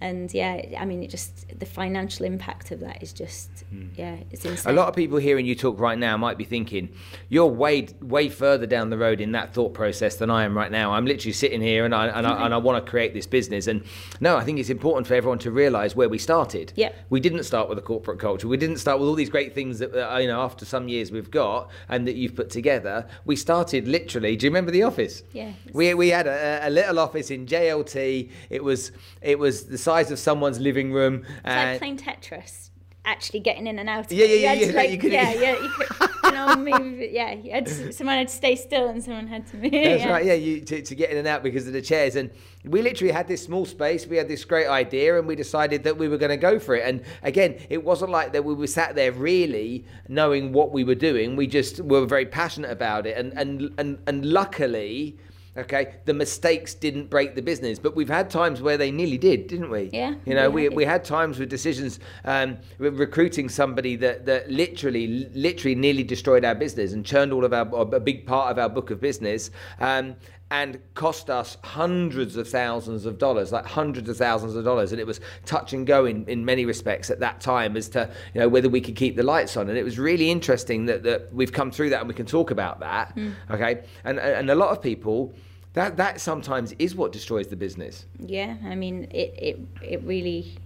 And 0.02 0.34
yeah, 0.34 0.62
I 0.78 0.86
mean, 0.86 1.04
it 1.04 1.10
just 1.10 1.60
the 1.60 1.66
financial 1.66 2.26
impact 2.26 2.72
of 2.72 2.80
that 2.80 3.04
is 3.04 3.12
just 3.12 3.50
yeah, 3.96 4.18
it's 4.32 4.46
insane. 4.46 4.72
A 4.72 4.76
lot 4.76 4.88
of 4.88 4.96
people 4.96 5.18
hearing 5.18 5.46
you 5.46 5.56
talk 5.56 5.80
right 5.80 5.98
now 5.98 6.16
might 6.16 6.38
be 6.38 6.46
thinking, 6.46 6.90
you're 7.28 7.48
way 7.48 7.88
way 8.02 8.30
further 8.30 8.66
down 8.66 8.90
the 8.90 8.98
road 8.98 9.20
in 9.20 9.34
that 9.34 9.54
thought 9.54 9.74
process 9.74 10.16
than 10.16 10.30
I 10.30 10.46
am 10.46 10.56
right 10.56 10.72
now. 10.72 10.94
I'm 10.94 11.06
literally 11.06 11.34
sitting 11.34 11.62
here 11.62 11.84
and 11.84 11.94
I 11.94 12.08
and 12.08 12.26
I, 12.26 12.46
and 12.46 12.54
I 12.54 12.58
want 12.58 12.84
to 12.84 12.90
create 12.90 13.14
this 13.14 13.28
business. 13.28 13.68
And 13.68 13.84
no, 14.22 14.38
I 14.38 14.44
think 14.44 14.60
it's 14.60 14.70
important 14.70 15.06
for 15.06 15.16
everyone 15.16 15.40
to 15.40 15.52
realise 15.52 15.96
where 15.96 16.08
we 16.08 16.18
started. 16.18 16.72
yeah 16.76 16.92
We 17.10 17.20
didn't 17.20 17.44
start 17.44 17.68
with 17.68 17.78
a 17.78 17.82
corporate 17.82 18.20
culture. 18.20 18.48
We 18.48 18.58
didn't 18.58 18.78
start 18.78 19.00
with 19.00 19.10
all 19.10 19.16
these 19.16 19.30
great 19.30 19.54
things 19.54 19.80
that 19.80 19.94
uh, 19.94 20.18
you 20.18 20.28
know 20.28 20.42
after 20.42 20.64
some 20.64 20.88
years 20.88 21.12
we've 21.12 21.32
got 21.32 21.70
and 21.90 22.08
that 22.08 22.16
you've 22.16 22.36
put 22.36 22.50
together. 22.50 23.06
We 23.26 23.36
started 23.36 23.88
literally. 23.88 24.38
Do 24.38 24.46
you 24.46 24.50
remember 24.50 24.72
the 24.72 24.84
office? 24.84 25.24
Yeah. 25.34 25.52
We, 25.74 25.94
we 25.94 26.10
had 26.10 26.28
a, 26.28 26.62
a 26.64 26.70
little 26.70 27.00
office 27.00 27.32
in 27.32 27.46
JLT. 27.46 28.30
It 28.50 28.64
was 28.64 28.94
it 29.22 29.38
was 29.38 29.66
the 29.66 29.78
size 29.90 30.12
of 30.12 30.20
someone's 30.20 30.60
living 30.60 30.94
room. 30.94 31.16
It's 31.28 31.42
and- 31.46 31.72
like 31.72 31.80
playing 31.80 31.98
Tetris, 31.98 32.70
actually 33.06 33.40
getting 33.40 33.66
in 33.66 33.80
and 33.80 33.90
out. 33.90 34.06
Of 34.06 34.12
Yeah, 34.12 34.26
yeah, 34.26 34.54
yeah, 34.54 34.54
yeah, 34.54 34.72
like, 34.80 34.92
you 34.92 35.00
could- 35.00 35.12
yeah, 35.12 35.34
yeah, 35.34 35.56
you 35.64 35.70
could, 35.70 36.10
you 36.26 36.32
know, 36.32 36.56
move. 36.56 37.00
Yeah, 37.20 37.32
you 37.32 37.52
had 37.52 37.66
to, 37.66 37.92
someone 37.92 38.18
had 38.18 38.28
to 38.28 38.34
stay 38.44 38.56
still 38.56 38.88
and 38.88 39.04
someone 39.04 39.26
had 39.26 39.48
to 39.48 39.58
move. 39.58 39.72
That's 39.72 40.04
yeah. 40.04 40.12
right, 40.12 40.26
yeah, 40.26 40.34
you, 40.36 40.62
to, 40.62 40.82
to 40.90 40.94
get 40.96 41.10
in 41.10 41.18
and 41.18 41.28
out 41.28 41.42
because 41.42 41.66
of 41.66 41.74
the 41.74 41.82
chairs. 41.82 42.16
And 42.16 42.30
we 42.66 42.84
literally 42.84 43.12
had 43.12 43.28
this 43.28 43.42
small 43.44 43.66
space, 43.66 44.06
we 44.06 44.18
had 44.18 44.28
this 44.28 44.46
great 44.46 44.68
idea, 44.68 45.18
and 45.18 45.28
we 45.28 45.36
decided 45.36 45.84
that 45.86 45.98
we 45.98 46.08
were 46.08 46.20
going 46.20 46.36
to 46.38 46.44
go 46.50 46.60
for 46.60 46.76
it. 46.76 46.84
And 46.86 47.02
again, 47.24 47.58
it 47.70 47.84
wasn't 47.84 48.12
like 48.12 48.32
that 48.34 48.44
we 48.46 48.54
were 48.54 48.68
sat 48.68 48.94
there 48.94 49.12
really 49.12 49.86
knowing 50.08 50.54
what 50.54 50.72
we 50.72 50.84
were 50.84 51.00
doing. 51.10 51.36
We 51.36 51.48
just 51.48 51.80
were 51.80 52.06
very 52.06 52.28
passionate 52.28 52.70
about 52.70 53.08
it. 53.08 53.18
And, 53.18 53.34
and, 53.34 53.74
and, 53.80 53.98
and 54.06 54.26
luckily, 54.26 55.18
okay, 55.60 55.96
the 56.06 56.14
mistakes 56.14 56.74
didn't 56.74 57.10
break 57.10 57.36
the 57.36 57.42
business. 57.42 57.80
But 57.80 57.96
we've 57.96 58.10
had 58.10 58.30
times 58.30 58.62
where 58.62 58.78
they 58.78 58.92
nearly 58.92 59.18
did, 59.18 59.48
didn't 59.48 59.72
we? 59.72 59.90
Yeah, 59.92 60.16
You 60.26 60.36
know, 60.36 60.50
we 60.50 60.60
we, 60.60 60.76
we 60.76 60.86
had 60.86 61.04
times 61.04 61.40
with 61.40 61.50
decisions 61.50 62.00
um, 62.26 62.58
re- 62.78 62.90
recruiting 62.90 63.50
somebody 63.50 63.96
that, 63.98 64.26
that 64.26 64.50
literally 64.52 65.30
literally 65.34 65.76
nearly 65.76 66.04
destroyed 66.04 66.44
our 66.44 66.56
business 66.56 66.94
and 66.94 67.06
churned 67.06 67.32
all 67.32 67.46
of 67.46 67.54
our 67.54 67.68
a 67.96 68.00
big 68.00 68.26
part 68.26 68.52
of 68.52 68.60
our 68.60 68.70
book 68.70 68.92
of 68.92 69.00
business 69.00 69.52
um, 69.80 70.16
and 70.52 70.80
cost 70.96 71.30
us 71.30 71.58
hundreds 71.64 72.36
of 72.36 72.48
thousands 72.48 73.06
of 73.06 73.20
dollars 73.20 73.52
like 73.52 73.66
hundreds 73.66 74.10
of 74.10 74.18
thousands 74.18 74.56
of 74.56 74.66
dollars. 74.66 74.92
And 74.92 75.00
it 75.00 75.08
was 75.08 75.22
touch 75.46 75.74
and 75.74 75.86
go 75.86 76.06
in, 76.06 76.26
in 76.26 76.44
many 76.44 76.66
respects 76.66 77.10
at 77.10 77.20
that 77.20 77.40
time 77.40 77.78
as 77.78 77.88
to 77.90 78.10
you 78.34 78.42
know 78.42 78.50
whether 78.50 78.70
we 78.70 78.82
could 78.82 78.96
keep 78.96 79.16
the 79.16 79.24
lights 79.24 79.56
on. 79.58 79.70
And 79.70 79.78
it 79.78 79.84
was 79.84 80.00
really 80.00 80.30
interesting 80.30 80.86
that, 80.88 81.04
that 81.04 81.34
we've 81.34 81.54
come 81.54 81.72
through 81.72 81.92
that 81.92 82.00
and 82.00 82.08
we 82.08 82.16
can 82.16 82.26
talk 82.26 82.52
about 82.52 82.80
that 82.80 83.18
okay? 83.52 83.84
And 84.04 84.20
and 84.20 84.50
a 84.50 84.56
lot 84.56 84.72
of 84.72 84.82
people 84.82 85.34
that 85.74 85.98
that 85.98 86.20
sometimes 86.20 86.74
is 86.80 86.96
what 86.96 87.12
destroys 87.12 87.48
the 87.48 87.56
business 87.56 88.06
Yeah, 88.20 88.56
I 88.66 88.76
mean, 88.76 89.08
it 89.12 89.34
it 89.38 89.60
it 89.82 90.04
really. 90.04 90.58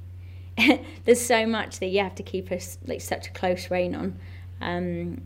there's 1.06 1.26
so 1.26 1.48
much 1.48 1.80
that 1.80 1.88
you 1.88 2.00
have 2.00 2.14
to 2.14 2.24
keep 2.24 2.52
us 2.52 2.78
like 2.86 3.02
such 3.02 3.28
a 3.28 3.32
close 3.32 3.72
rein 3.72 3.96
on. 3.96 4.20
Um, 4.62 5.22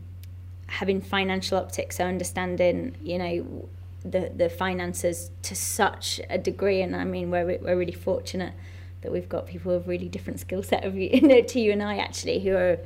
having 0.66 1.00
financial 1.00 1.58
optics, 1.58 1.96
so 1.96 2.04
understanding, 2.04 2.96
you 3.02 3.18
know, 3.18 3.68
the 4.02 4.32
the 4.34 4.48
finances 4.48 5.30
to 5.42 5.54
such 5.54 6.20
a 6.30 6.38
degree, 6.38 6.80
and 6.82 6.96
I 6.96 7.04
mean, 7.04 7.30
we're 7.30 7.58
we're 7.60 7.76
really 7.76 7.92
fortunate 7.92 8.54
that 9.02 9.12
we've 9.12 9.28
got 9.28 9.46
people 9.46 9.76
with 9.76 9.86
really 9.86 10.08
different 10.08 10.40
skill 10.40 10.62
set 10.62 10.84
of 10.84 10.94
you, 10.98 11.20
know, 11.20 11.40
to 11.40 11.60
you 11.60 11.72
and 11.72 11.82
I 11.82 11.98
actually 11.98 12.40
who 12.40 12.54
are 12.54 12.78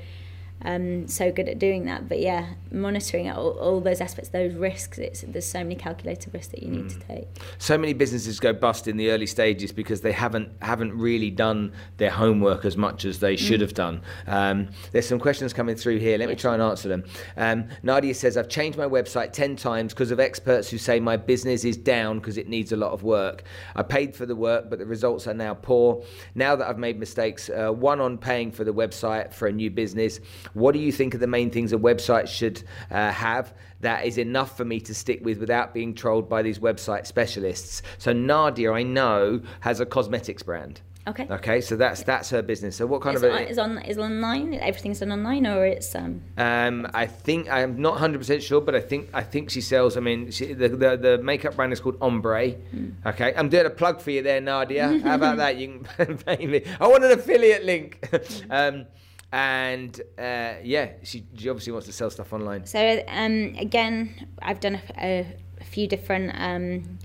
um, 0.65 1.09
so 1.09 1.33
good 1.33 1.49
at 1.49 1.59
doing 1.59 1.85
that. 1.87 2.09
But 2.09 2.21
yeah, 2.21 2.55
monitoring 2.71 3.31
all, 3.31 3.51
all 3.59 3.81
those 3.81 4.01
aspects, 4.01 4.31
those 4.31 4.55
risks. 4.55 4.99
It's 4.99 5.23
there's 5.23 5.47
so 5.47 5.61
many 5.61 5.75
calculated 5.75 6.33
risks 6.33 6.53
that 6.53 6.63
you 6.63 6.71
need 6.71 6.91
to 6.91 6.99
take. 7.01 7.29
so 7.59 7.77
many 7.77 7.93
businesses 7.93 8.41
go 8.41 8.53
bust 8.53 8.89
in 8.89 8.97
the 8.97 9.11
early 9.11 9.27
stages 9.27 9.73
because 9.73 10.01
they 10.01 10.13
haven't 10.13 10.51
haven't 10.61 10.97
really 10.97 11.31
done 11.31 11.73
their 11.97 12.11
homework 12.11 12.65
as 12.65 12.77
much 12.77 13.05
as 13.05 13.21
they 13.21 13.37
should 13.37 13.61
have 13.61 13.75
done. 13.75 14.01
Um, 14.27 14.69
there's 14.93 15.07
some 15.07 15.19
questions 15.19 15.53
coming 15.53 15.77
through 15.77 15.99
here. 15.99 16.19
Let 16.19 16.29
me 16.29 16.35
try 16.35 16.55
and 16.55 16.63
answer 16.63 16.89
them. 16.89 17.05
Um, 17.37 17.69
Nadia 17.83 18.15
says, 18.15 18.37
"I've 18.37 18.49
changed 18.49 18.79
my 18.79 18.87
website 18.87 19.33
ten 19.33 19.57
times 19.57 19.93
because 19.93 20.11
of 20.11 20.21
experts 20.21 20.71
who 20.71 20.79
say 20.79 21.01
my 21.01 21.17
business 21.17 21.65
is 21.65 21.77
down 21.77 22.19
because 22.19 22.39
it 22.39 22.49
needs 22.49 22.73
a 22.73 22.77
lot 22.77 22.93
of 22.93 23.03
work. 23.03 23.45
I 23.75 23.83
paid 23.83 24.15
for 24.15 24.27
the 24.27 24.37
work, 24.37 24.71
but 24.71 24.79
the 24.79 24.87
results 24.87 25.27
are 25.27 25.35
now 25.35 25.55
poor. 25.55 26.03
Now 26.35 26.57
that 26.57 26.69
I've 26.69 26.79
made 26.79 26.99
mistakes, 26.99 27.51
uh, 27.51 27.71
one 27.73 28.01
on 28.01 28.19
paying 28.19 28.53
for 28.53 28.65
the 28.65 28.73
website 28.73 29.33
for 29.33 29.49
a 29.49 29.53
new 29.53 29.71
business, 29.71 30.21
what 30.55 30.73
do 30.73 30.81
you 30.81 30.93
think 30.93 31.15
are 31.15 31.19
the 31.19 31.27
main 31.27 31.51
things 31.51 31.73
a 31.73 31.79
website 31.79 32.29
should 32.29 32.63
uh, 32.91 33.11
have?" 33.11 33.55
that 33.83 34.07
is 34.07 34.17
enough 34.17 34.57
for 34.57 34.65
me 34.65 34.81
to 34.81 34.95
stick 34.95 35.25
with 35.25 35.39
without 35.39 35.75
being 35.75 35.93
trolled 35.95 36.29
by 36.29 36.41
these 36.41 36.61
website 36.61 37.07
specialists. 37.07 37.83
So 37.99 38.13
Nadia, 38.13 38.73
I 38.73 38.83
know, 38.85 39.43
has 39.61 39.81
a 39.81 39.87
cosmetics 39.87 40.43
brand. 40.43 40.81
Okay. 41.05 41.27
Okay, 41.29 41.61
so 41.61 41.75
that's 41.75 42.05
that's 42.05 42.31
her 42.31 42.43
business. 42.43 42.77
So 42.77 42.87
what 42.87 43.01
kind 43.03 43.17
Is, 43.17 43.25
of 43.25 43.33
on, 43.33 43.39
a, 43.39 43.43
is 43.43 43.59
on 43.59 43.79
is 43.79 43.99
online? 43.99 44.55
Everything's 44.55 45.01
done 45.01 45.11
online, 45.11 45.49
or 45.49 45.67
it's 45.67 45.93
um. 45.97 46.23
um, 46.39 46.87
I 46.95 47.07
think 47.07 47.51
I'm 47.51 47.81
not 47.81 47.95
100 47.95 48.19
percent 48.19 48.41
sure, 48.41 48.61
but 48.61 48.77
I 48.77 48.81
think 48.81 49.09
I 49.13 49.23
think 49.25 49.51
she 49.51 49.61
sells. 49.61 49.97
I 49.97 50.01
mean, 50.01 50.31
she, 50.31 50.53
the, 50.53 50.69
the 50.69 50.97
the 50.97 51.19
makeup 51.19 51.57
brand 51.57 51.73
is 51.73 51.81
called 51.81 51.97
Ombre. 52.01 52.51
Hmm. 52.51 52.91
Okay, 53.05 53.35
I'm 53.37 53.49
doing 53.49 53.67
a 53.67 53.71
plug 53.71 54.01
for 54.01 54.13
you 54.13 54.23
there, 54.23 54.41
Nadia. 54.41 54.97
How 55.05 55.17
about 55.17 55.39
that? 55.39 55.57
You 55.57 55.85
can 55.97 56.19
pay 56.27 56.47
me. 56.47 56.63
I 56.81 56.87
want 56.87 57.03
an 57.03 57.11
affiliate 57.11 57.65
link. 57.65 57.99
um, 58.51 58.87
and 59.33 59.99
uh, 60.19 60.55
yeah, 60.63 60.91
she, 61.03 61.25
she 61.37 61.49
obviously 61.49 61.73
wants 61.73 61.87
to 61.87 61.93
sell 61.93 62.11
stuff 62.11 62.33
online. 62.33 62.67
So 62.67 63.03
um, 63.09 63.55
again, 63.59 64.29
I've 64.43 64.61
done 64.61 64.81
a, 64.99 65.27
a, 65.59 65.65
few 65.65 65.87
different 65.87 66.33
um, 66.37 66.99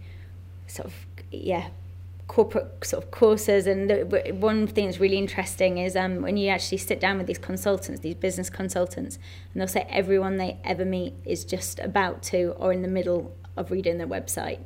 sort 0.67 0.87
of 0.87 0.93
yeah 1.31 1.69
corporate 2.27 2.83
sort 2.83 3.05
of 3.05 3.11
courses, 3.11 3.65
and 3.65 3.89
the, 3.89 4.35
one 4.37 4.67
thing 4.67 4.87
that's 4.87 4.99
really 4.99 5.17
interesting 5.17 5.77
is 5.77 5.95
um, 5.95 6.21
when 6.21 6.35
you 6.35 6.49
actually 6.49 6.79
sit 6.79 6.99
down 6.99 7.17
with 7.17 7.27
these 7.27 7.37
consultants, 7.37 8.01
these 8.01 8.15
business 8.15 8.49
consultants, 8.49 9.17
and 9.53 9.61
they'll 9.61 9.67
say 9.67 9.87
everyone 9.89 10.35
they 10.35 10.57
ever 10.65 10.83
meet 10.83 11.13
is 11.23 11.45
just 11.45 11.79
about 11.79 12.21
to 12.23 12.51
or 12.57 12.73
in 12.73 12.81
the 12.81 12.89
middle 12.89 13.33
of 13.55 13.71
reading 13.71 13.97
their 13.97 14.07
website. 14.07 14.59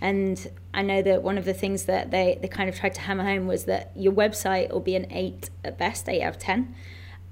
And 0.00 0.50
I 0.72 0.82
know 0.82 1.02
that 1.02 1.22
one 1.22 1.36
of 1.36 1.44
the 1.44 1.52
things 1.52 1.84
that 1.84 2.10
they, 2.10 2.38
they 2.40 2.48
kind 2.48 2.68
of 2.68 2.76
tried 2.76 2.94
to 2.94 3.00
hammer 3.02 3.24
home 3.24 3.46
was 3.46 3.64
that 3.64 3.92
your 3.94 4.12
website 4.12 4.70
will 4.70 4.80
be 4.80 4.96
an 4.96 5.06
eight 5.10 5.50
at 5.62 5.76
best, 5.76 6.08
eight 6.08 6.22
out 6.22 6.34
of 6.34 6.38
10. 6.38 6.74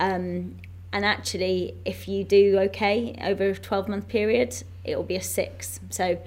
Um, 0.01 0.57
and 0.93 1.05
actually, 1.05 1.75
if 1.85 2.09
you 2.09 2.25
do 2.25 2.59
okay 2.61 3.19
over 3.23 3.51
a 3.51 3.55
12 3.55 3.89
month 3.89 4.09
period, 4.09 4.63
it 4.85 4.97
will 4.97 5.05
be 5.05 5.17
a 5.17 5.23
six. 5.23 5.81
So, 5.91 6.19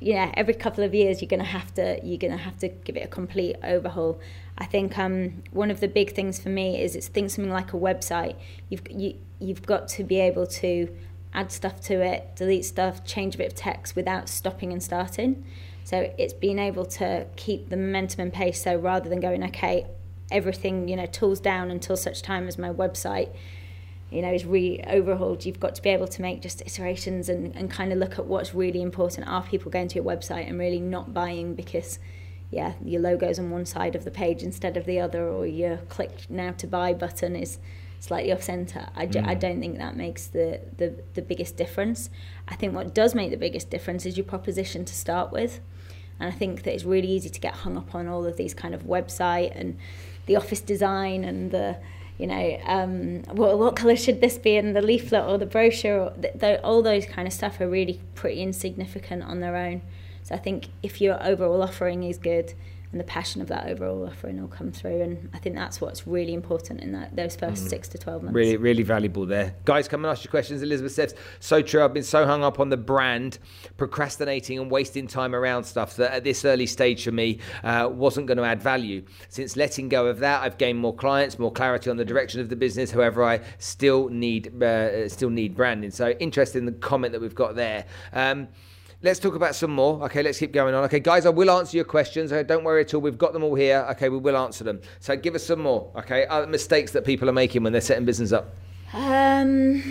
yeah, 0.00 0.30
every 0.34 0.54
couple 0.54 0.84
of 0.84 0.94
years 0.94 1.22
you're 1.22 1.28
gonna 1.28 1.44
have 1.44 1.72
to 1.74 1.98
you're 2.04 2.18
gonna 2.18 2.36
have 2.36 2.58
to 2.58 2.68
give 2.68 2.96
it 2.96 3.04
a 3.04 3.08
complete 3.08 3.56
overhaul. 3.64 4.20
I 4.58 4.66
think 4.66 4.98
um, 4.98 5.42
one 5.50 5.70
of 5.70 5.80
the 5.80 5.88
big 5.88 6.14
things 6.14 6.38
for 6.38 6.50
me 6.50 6.80
is 6.80 6.94
it's 6.94 7.08
think 7.08 7.30
something 7.30 7.52
like 7.52 7.72
a 7.72 7.76
website. 7.76 8.36
You've 8.68 8.82
you, 8.90 9.14
you've 9.40 9.62
got 9.62 9.88
to 9.88 10.04
be 10.04 10.20
able 10.20 10.46
to 10.46 10.94
add 11.34 11.50
stuff 11.50 11.80
to 11.82 12.00
it, 12.00 12.36
delete 12.36 12.64
stuff, 12.64 13.04
change 13.04 13.34
a 13.34 13.38
bit 13.38 13.48
of 13.48 13.54
text 13.54 13.96
without 13.96 14.28
stopping 14.28 14.72
and 14.72 14.82
starting. 14.82 15.44
So 15.86 16.12
it's 16.18 16.32
being 16.32 16.58
able 16.58 16.84
to 16.84 17.28
keep 17.36 17.68
the 17.68 17.76
momentum 17.76 18.20
and 18.22 18.32
pace. 18.32 18.60
So 18.60 18.74
rather 18.74 19.08
than 19.08 19.20
going, 19.20 19.44
okay, 19.44 19.86
everything, 20.32 20.88
you 20.88 20.96
know, 20.96 21.06
tools 21.06 21.38
down 21.38 21.70
until 21.70 21.96
such 21.96 22.22
time 22.22 22.48
as 22.48 22.58
my 22.58 22.70
website, 22.70 23.32
you 24.10 24.20
know, 24.20 24.32
is 24.32 24.44
re 24.44 24.82
overhauled, 24.88 25.44
you've 25.44 25.60
got 25.60 25.76
to 25.76 25.82
be 25.82 25.90
able 25.90 26.08
to 26.08 26.22
make 26.22 26.42
just 26.42 26.60
iterations 26.62 27.28
and, 27.28 27.54
and 27.54 27.70
kind 27.70 27.92
of 27.92 27.98
look 27.98 28.18
at 28.18 28.26
what's 28.26 28.52
really 28.52 28.82
important. 28.82 29.28
Are 29.28 29.44
people 29.44 29.70
going 29.70 29.86
to 29.86 29.94
your 29.94 30.02
website 30.02 30.48
and 30.48 30.58
really 30.58 30.80
not 30.80 31.14
buying 31.14 31.54
because 31.54 32.00
yeah, 32.50 32.72
your 32.84 33.00
logo's 33.00 33.38
on 33.38 33.50
one 33.50 33.64
side 33.64 33.94
of 33.94 34.02
the 34.02 34.10
page 34.10 34.42
instead 34.42 34.76
of 34.76 34.86
the 34.86 34.98
other, 34.98 35.28
or 35.28 35.46
your 35.46 35.76
click 35.88 36.28
now 36.28 36.50
to 36.50 36.66
buy 36.66 36.94
button 36.94 37.36
is 37.36 37.58
slightly 38.00 38.32
off 38.32 38.42
center. 38.42 38.88
I, 38.96 39.06
mm. 39.06 39.24
I 39.24 39.34
don't 39.34 39.60
think 39.60 39.78
that 39.78 39.96
makes 39.96 40.26
the, 40.26 40.62
the, 40.78 41.00
the 41.14 41.22
biggest 41.22 41.56
difference. 41.56 42.10
I 42.48 42.56
think 42.56 42.74
what 42.74 42.92
does 42.92 43.14
make 43.14 43.30
the 43.30 43.36
biggest 43.36 43.70
difference 43.70 44.04
is 44.04 44.16
your 44.16 44.26
proposition 44.26 44.84
to 44.84 44.92
start 44.92 45.30
with. 45.30 45.60
And 46.18 46.32
I 46.32 46.36
think 46.36 46.62
that 46.62 46.74
it's 46.74 46.84
really 46.84 47.08
easy 47.08 47.28
to 47.28 47.40
get 47.40 47.54
hung 47.54 47.76
up 47.76 47.94
on 47.94 48.08
all 48.08 48.24
of 48.24 48.36
these 48.36 48.54
kind 48.54 48.74
of 48.74 48.84
website 48.84 49.52
and 49.54 49.78
the 50.26 50.36
office 50.36 50.60
design 50.60 51.24
and 51.24 51.50
the, 51.50 51.76
you 52.18 52.26
know, 52.26 52.58
um, 52.64 53.22
what, 53.24 53.58
what 53.58 53.76
colour 53.76 53.96
should 53.96 54.20
this 54.20 54.38
be 54.38 54.56
in 54.56 54.72
the 54.72 54.82
leaflet 54.82 55.24
or 55.24 55.38
the 55.38 55.46
brochure? 55.46 56.12
Or 56.42 56.56
all 56.64 56.82
those 56.82 57.06
kind 57.06 57.28
of 57.28 57.34
stuff 57.34 57.60
are 57.60 57.68
really 57.68 58.00
pretty 58.14 58.42
insignificant 58.42 59.22
on 59.22 59.40
their 59.40 59.56
own. 59.56 59.82
So 60.22 60.34
I 60.34 60.38
think 60.38 60.68
if 60.82 61.00
your 61.00 61.22
overall 61.22 61.62
offering 61.62 62.02
is 62.02 62.18
good, 62.18 62.54
and 62.96 63.00
the 63.06 63.12
passion 63.12 63.42
of 63.42 63.48
that 63.48 63.66
overall 63.66 64.06
offering 64.06 64.40
will 64.40 64.48
come 64.48 64.72
through. 64.72 65.02
And 65.02 65.28
I 65.34 65.38
think 65.38 65.54
that's 65.54 65.82
what's 65.82 66.06
really 66.06 66.32
important 66.32 66.80
in 66.80 66.92
that 66.92 67.14
those 67.14 67.36
first 67.36 67.66
mm. 67.66 67.68
six 67.68 67.88
to 67.88 67.98
twelve 67.98 68.22
months. 68.22 68.34
Really, 68.34 68.56
really 68.56 68.82
valuable 68.82 69.26
there, 69.26 69.54
guys. 69.66 69.86
Come 69.86 70.02
and 70.02 70.10
ask 70.10 70.24
your 70.24 70.30
questions. 70.30 70.62
Elizabeth 70.62 70.92
says, 70.92 71.14
"So 71.38 71.60
true. 71.60 71.84
I've 71.84 71.92
been 71.92 72.02
so 72.02 72.24
hung 72.24 72.42
up 72.42 72.58
on 72.58 72.70
the 72.70 72.78
brand, 72.78 73.38
procrastinating 73.76 74.58
and 74.58 74.70
wasting 74.70 75.06
time 75.06 75.34
around 75.34 75.64
stuff 75.64 75.96
that 75.96 76.10
at 76.10 76.24
this 76.24 76.42
early 76.46 76.64
stage 76.64 77.04
for 77.04 77.12
me 77.12 77.38
uh, 77.62 77.90
wasn't 77.92 78.26
going 78.28 78.38
to 78.38 78.44
add 78.44 78.62
value. 78.62 79.04
Since 79.28 79.56
letting 79.56 79.90
go 79.90 80.06
of 80.06 80.20
that, 80.20 80.42
I've 80.42 80.56
gained 80.56 80.78
more 80.78 80.94
clients, 80.94 81.38
more 81.38 81.52
clarity 81.52 81.90
on 81.90 81.98
the 81.98 82.04
direction 82.04 82.40
of 82.40 82.48
the 82.48 82.56
business. 82.56 82.90
However, 82.90 83.22
I 83.22 83.42
still 83.58 84.08
need 84.08 84.62
uh, 84.62 85.06
still 85.10 85.28
need 85.28 85.54
branding. 85.54 85.90
So 85.90 86.12
interesting 86.12 86.64
the 86.64 86.72
comment 86.72 87.12
that 87.12 87.20
we've 87.20 87.34
got 87.34 87.56
there." 87.56 87.84
Um, 88.14 88.48
Let's 89.02 89.20
talk 89.20 89.34
about 89.34 89.54
some 89.54 89.72
more. 89.72 90.02
Okay, 90.04 90.22
let's 90.22 90.38
keep 90.38 90.52
going 90.52 90.74
on. 90.74 90.84
Okay, 90.84 91.00
guys, 91.00 91.26
I 91.26 91.30
will 91.30 91.50
answer 91.50 91.76
your 91.76 91.84
questions. 91.84 92.32
Okay, 92.32 92.46
don't 92.46 92.64
worry 92.64 92.80
at 92.80 92.94
all. 92.94 93.00
We've 93.00 93.18
got 93.18 93.32
them 93.32 93.44
all 93.44 93.54
here. 93.54 93.86
Okay, 93.90 94.08
we 94.08 94.16
will 94.16 94.36
answer 94.36 94.64
them. 94.64 94.80
So 95.00 95.16
give 95.16 95.34
us 95.34 95.44
some 95.44 95.60
more. 95.60 95.90
Okay, 95.96 96.26
other 96.26 96.46
mistakes 96.46 96.92
that 96.92 97.04
people 97.04 97.28
are 97.28 97.32
making 97.32 97.62
when 97.62 97.72
they're 97.72 97.82
setting 97.82 98.04
business 98.04 98.32
up. 98.32 98.54
Um. 98.92 99.82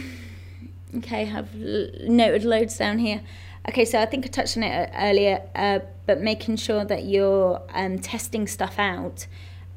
Okay, 0.98 1.32
I've 1.32 1.54
noted 1.56 2.46
loads 2.46 2.78
down 2.78 3.00
here. 3.00 3.22
Okay, 3.68 3.84
so 3.84 4.00
I 4.00 4.06
think 4.06 4.26
I 4.26 4.30
touched 4.30 4.58
on 4.58 4.64
it 4.64 4.90
uh, 4.90 4.98
earlier, 4.98 5.42
uh, 5.56 5.80
but 6.06 6.22
making 6.22 6.56
sure 6.56 6.86
that 6.86 7.06
you're 7.06 7.62
um, 7.74 8.00
testing 8.00 8.48
stuff 8.48 8.80
out 8.80 9.28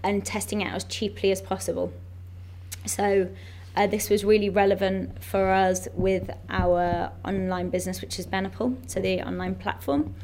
and 0.02 0.24
testing 0.24 0.60
it 0.60 0.66
out 0.66 0.74
as 0.74 0.84
cheaply 0.84 1.32
as 1.32 1.40
possible. 1.40 1.92
So 2.86 3.28
uh, 3.78 3.86
this 3.86 4.10
was 4.10 4.24
really 4.24 4.50
relevant 4.50 5.22
for 5.22 5.50
us 5.50 5.86
with 5.94 6.30
our 6.50 7.12
online 7.24 7.70
business, 7.70 8.00
which 8.00 8.18
is 8.18 8.26
Benepool, 8.26 8.76
so 8.90 8.98
the 8.98 9.22
online 9.22 9.54
platform. 9.54 10.16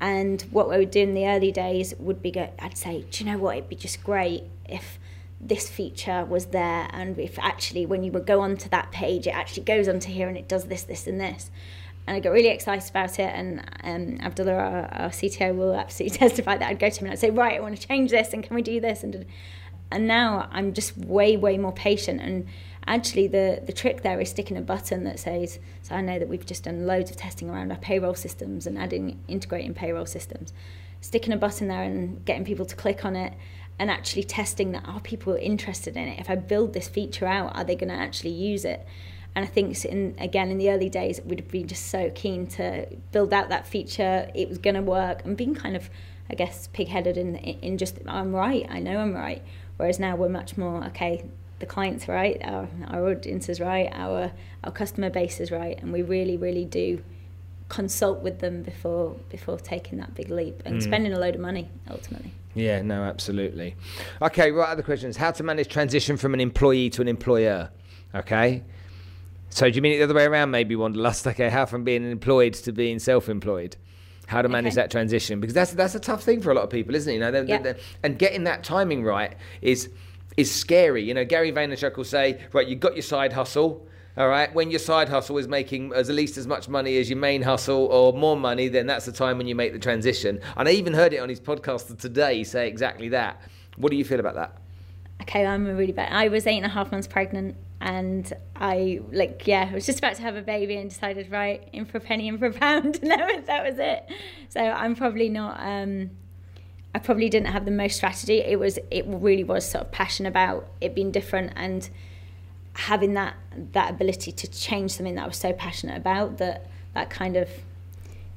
And 0.00 0.42
what 0.50 0.68
we 0.68 0.78
would 0.78 0.90
do 0.90 1.00
in 1.00 1.14
the 1.14 1.28
early 1.28 1.52
days 1.52 1.94
would 2.00 2.20
be, 2.20 2.32
go, 2.32 2.52
I'd 2.58 2.76
say, 2.76 3.04
do 3.08 3.24
you 3.24 3.30
know 3.30 3.38
what? 3.38 3.56
It'd 3.56 3.68
be 3.68 3.76
just 3.76 4.02
great 4.02 4.42
if 4.68 4.98
this 5.40 5.70
feature 5.70 6.24
was 6.24 6.46
there, 6.46 6.88
and 6.92 7.16
if 7.20 7.38
actually 7.38 7.86
when 7.86 8.02
you 8.02 8.10
would 8.10 8.26
go 8.26 8.40
onto 8.40 8.68
that 8.70 8.90
page, 8.90 9.28
it 9.28 9.34
actually 9.34 9.62
goes 9.62 9.86
onto 9.86 10.10
here 10.10 10.26
and 10.26 10.36
it 10.36 10.48
does 10.48 10.64
this, 10.64 10.82
this, 10.82 11.06
and 11.06 11.20
this. 11.20 11.52
And 12.08 12.16
I 12.16 12.20
got 12.20 12.30
really 12.30 12.48
excited 12.48 12.90
about 12.90 13.20
it. 13.20 13.30
And 13.32 13.60
um, 13.84 14.18
Abdullah, 14.26 14.54
our, 14.54 14.94
our 15.02 15.10
CTO, 15.10 15.54
will 15.54 15.74
absolutely 15.74 16.18
testify 16.28 16.56
that 16.56 16.68
I'd 16.68 16.80
go 16.80 16.90
to 16.90 16.98
him 16.98 17.06
and 17.06 17.12
I'd 17.12 17.20
say, 17.20 17.30
right, 17.30 17.58
I 17.58 17.60
want 17.60 17.80
to 17.80 17.86
change 17.86 18.10
this, 18.10 18.32
and 18.32 18.42
can 18.42 18.56
we 18.56 18.62
do 18.62 18.80
this? 18.80 19.04
And 19.04 19.24
and 19.90 20.06
now 20.06 20.48
I'm 20.50 20.74
just 20.74 20.96
way, 20.98 21.36
way 21.36 21.56
more 21.56 21.72
patient 21.72 22.20
and 22.20 22.46
actually 22.88 23.26
the, 23.26 23.62
the 23.64 23.72
trick 23.72 24.02
there 24.02 24.20
is 24.20 24.30
sticking 24.30 24.56
a 24.56 24.62
button 24.62 25.04
that 25.04 25.18
says, 25.18 25.58
so 25.82 25.94
I 25.94 26.00
know 26.00 26.18
that 26.18 26.28
we've 26.28 26.46
just 26.46 26.64
done 26.64 26.86
loads 26.86 27.10
of 27.10 27.16
testing 27.16 27.50
around 27.50 27.70
our 27.70 27.78
payroll 27.78 28.14
systems 28.14 28.66
and 28.66 28.78
adding, 28.78 29.20
integrating 29.28 29.74
payroll 29.74 30.06
systems. 30.06 30.52
Sticking 31.00 31.32
a 31.32 31.36
button 31.36 31.68
there 31.68 31.82
and 31.82 32.24
getting 32.24 32.44
people 32.44 32.66
to 32.66 32.74
click 32.74 33.04
on 33.04 33.14
it 33.14 33.34
and 33.78 33.90
actually 33.90 34.24
testing 34.24 34.72
that 34.72 34.84
are 34.88 35.00
people 35.00 35.34
interested 35.34 35.96
in 35.96 36.08
it? 36.08 36.18
If 36.18 36.28
I 36.28 36.34
build 36.34 36.72
this 36.72 36.88
feature 36.88 37.26
out, 37.26 37.56
are 37.56 37.64
they 37.64 37.76
going 37.76 37.90
to 37.90 37.94
actually 37.94 38.30
use 38.30 38.64
it? 38.64 38.84
And 39.34 39.44
I 39.44 39.48
think 39.48 39.84
in 39.84 40.16
again 40.18 40.50
in 40.50 40.58
the 40.58 40.70
early 40.70 40.88
days, 40.88 41.20
we'd 41.24 41.46
been 41.48 41.68
just 41.68 41.86
so 41.86 42.10
keen 42.14 42.46
to 42.48 42.86
build 43.12 43.32
out 43.32 43.50
that 43.50 43.68
feature. 43.68 44.28
It 44.34 44.48
was 44.48 44.58
going 44.58 44.74
to 44.74 44.82
work, 44.82 45.24
and 45.24 45.36
being 45.36 45.54
kind 45.54 45.76
of, 45.76 45.90
I 46.28 46.34
guess, 46.34 46.68
pig-headed 46.72 47.16
in 47.16 47.36
in 47.36 47.78
just 47.78 47.98
I'm 48.06 48.34
right. 48.34 48.66
I 48.68 48.80
know 48.80 48.98
I'm 48.98 49.14
right. 49.14 49.44
Whereas 49.76 50.00
now 50.00 50.16
we're 50.16 50.28
much 50.28 50.56
more 50.56 50.84
okay 50.86 51.24
the 51.58 51.66
client's 51.66 52.08
right, 52.08 52.40
our, 52.44 52.68
our 52.88 53.08
audience 53.10 53.48
is 53.48 53.60
right, 53.60 53.90
our 53.92 54.32
our 54.64 54.72
customer 54.72 55.10
base 55.10 55.40
is 55.40 55.50
right, 55.50 55.80
and 55.80 55.92
we 55.92 56.02
really, 56.02 56.36
really 56.36 56.64
do 56.64 57.02
consult 57.68 58.20
with 58.20 58.38
them 58.40 58.62
before 58.62 59.16
before 59.28 59.58
taking 59.58 59.98
that 59.98 60.14
big 60.14 60.30
leap 60.30 60.62
and 60.64 60.76
mm. 60.76 60.82
spending 60.82 61.12
a 61.12 61.18
load 61.18 61.34
of 61.34 61.40
money 61.40 61.68
ultimately. 61.90 62.32
Yeah, 62.54 62.82
no, 62.82 63.02
absolutely. 63.02 63.76
Okay, 64.22 64.50
right. 64.50 64.70
Other 64.70 64.82
questions: 64.82 65.16
How 65.16 65.30
to 65.32 65.42
manage 65.42 65.68
transition 65.68 66.16
from 66.16 66.34
an 66.34 66.40
employee 66.40 66.90
to 66.90 67.02
an 67.02 67.08
employer? 67.08 67.70
Okay. 68.14 68.62
So 69.50 69.68
do 69.68 69.74
you 69.74 69.82
mean 69.82 69.94
it 69.94 69.98
the 69.98 70.04
other 70.04 70.14
way 70.14 70.24
around? 70.24 70.50
Maybe 70.50 70.76
Wanderlust. 70.76 71.26
Okay, 71.28 71.48
how 71.48 71.66
from 71.66 71.84
being 71.84 72.08
employed 72.10 72.54
to 72.54 72.72
being 72.72 72.98
self-employed? 72.98 73.76
How 74.26 74.42
to 74.42 74.48
manage 74.48 74.74
okay. 74.74 74.82
that 74.82 74.90
transition? 74.90 75.40
Because 75.40 75.54
that's 75.54 75.72
that's 75.72 75.94
a 75.94 76.00
tough 76.00 76.22
thing 76.22 76.42
for 76.42 76.50
a 76.50 76.54
lot 76.54 76.64
of 76.64 76.70
people, 76.70 76.94
isn't 76.94 77.10
it? 77.10 77.14
You 77.14 77.20
know, 77.20 77.30
they're, 77.30 77.44
yep. 77.44 77.62
they're, 77.62 77.76
and 78.02 78.18
getting 78.18 78.44
that 78.44 78.62
timing 78.62 79.02
right 79.02 79.34
is 79.62 79.88
is 80.38 80.54
scary. 80.54 81.02
You 81.02 81.14
know, 81.14 81.24
Gary 81.24 81.50
Vaynerchuk 81.50 81.96
will 81.96 82.04
say, 82.04 82.40
right, 82.52 82.66
you've 82.66 82.78
got 82.78 82.94
your 82.94 83.02
side 83.02 83.32
hustle. 83.32 83.86
All 84.16 84.28
right, 84.28 84.52
when 84.54 84.70
your 84.70 84.78
side 84.78 85.08
hustle 85.08 85.36
is 85.38 85.46
making 85.46 85.92
as 85.92 86.08
at 86.08 86.14
least 86.14 86.38
as 86.38 86.46
much 86.46 86.68
money 86.68 86.96
as 86.98 87.10
your 87.10 87.18
main 87.18 87.42
hustle 87.42 87.86
or 87.86 88.12
more 88.12 88.36
money, 88.36 88.68
then 88.68 88.86
that's 88.86 89.04
the 89.04 89.12
time 89.12 89.36
when 89.38 89.46
you 89.46 89.54
make 89.54 89.72
the 89.72 89.78
transition. 89.78 90.40
And 90.56 90.68
I 90.68 90.72
even 90.72 90.92
heard 90.92 91.12
it 91.12 91.18
on 91.18 91.28
his 91.28 91.40
podcast 91.40 91.98
today 91.98 92.42
say 92.44 92.68
exactly 92.68 93.08
that. 93.10 93.42
What 93.76 93.90
do 93.90 93.96
you 93.96 94.04
feel 94.04 94.18
about 94.18 94.34
that? 94.36 94.56
Okay, 95.22 95.44
I'm 95.44 95.66
really 95.66 95.92
bad. 95.92 96.12
I 96.12 96.28
was 96.28 96.46
eight 96.46 96.56
and 96.56 96.66
a 96.66 96.68
half 96.68 96.90
months 96.90 97.06
pregnant, 97.06 97.56
and 97.80 98.32
I 98.56 99.00
like 99.12 99.46
yeah, 99.46 99.68
I 99.70 99.74
was 99.74 99.86
just 99.86 99.98
about 99.98 100.14
to 100.16 100.22
have 100.22 100.36
a 100.36 100.42
baby 100.42 100.76
and 100.76 100.88
decided 100.88 101.30
right 101.30 101.68
in 101.72 101.84
for 101.84 101.98
a 101.98 102.00
penny, 102.00 102.28
in 102.28 102.38
for 102.38 102.46
a 102.46 102.52
pound, 102.52 102.98
and 103.02 103.10
that 103.10 103.26
was 103.26 103.46
that 103.46 103.64
was 103.64 103.78
it. 103.78 104.08
So 104.48 104.60
I'm 104.60 104.94
probably 104.94 105.28
not. 105.28 105.58
Um, 105.60 106.10
I 106.94 106.98
probably 106.98 107.28
didn't 107.28 107.48
have 107.48 107.64
the 107.64 107.70
most 107.70 107.96
strategy. 107.96 108.38
It 108.38 108.58
was 108.58 108.78
it 108.90 109.04
really 109.06 109.44
was 109.44 109.68
sort 109.68 109.84
of 109.84 109.92
passion 109.92 110.26
about 110.26 110.68
it 110.80 110.94
being 110.94 111.10
different 111.10 111.52
and 111.56 111.88
having 112.74 113.14
that 113.14 113.34
that 113.72 113.90
ability 113.90 114.32
to 114.32 114.46
change 114.48 114.92
something 114.92 115.16
that 115.16 115.24
I 115.24 115.26
was 115.26 115.36
so 115.36 115.52
passionate 115.52 115.96
about 115.96 116.38
that 116.38 116.70
that 116.94 117.10
kind 117.10 117.36
of 117.36 117.48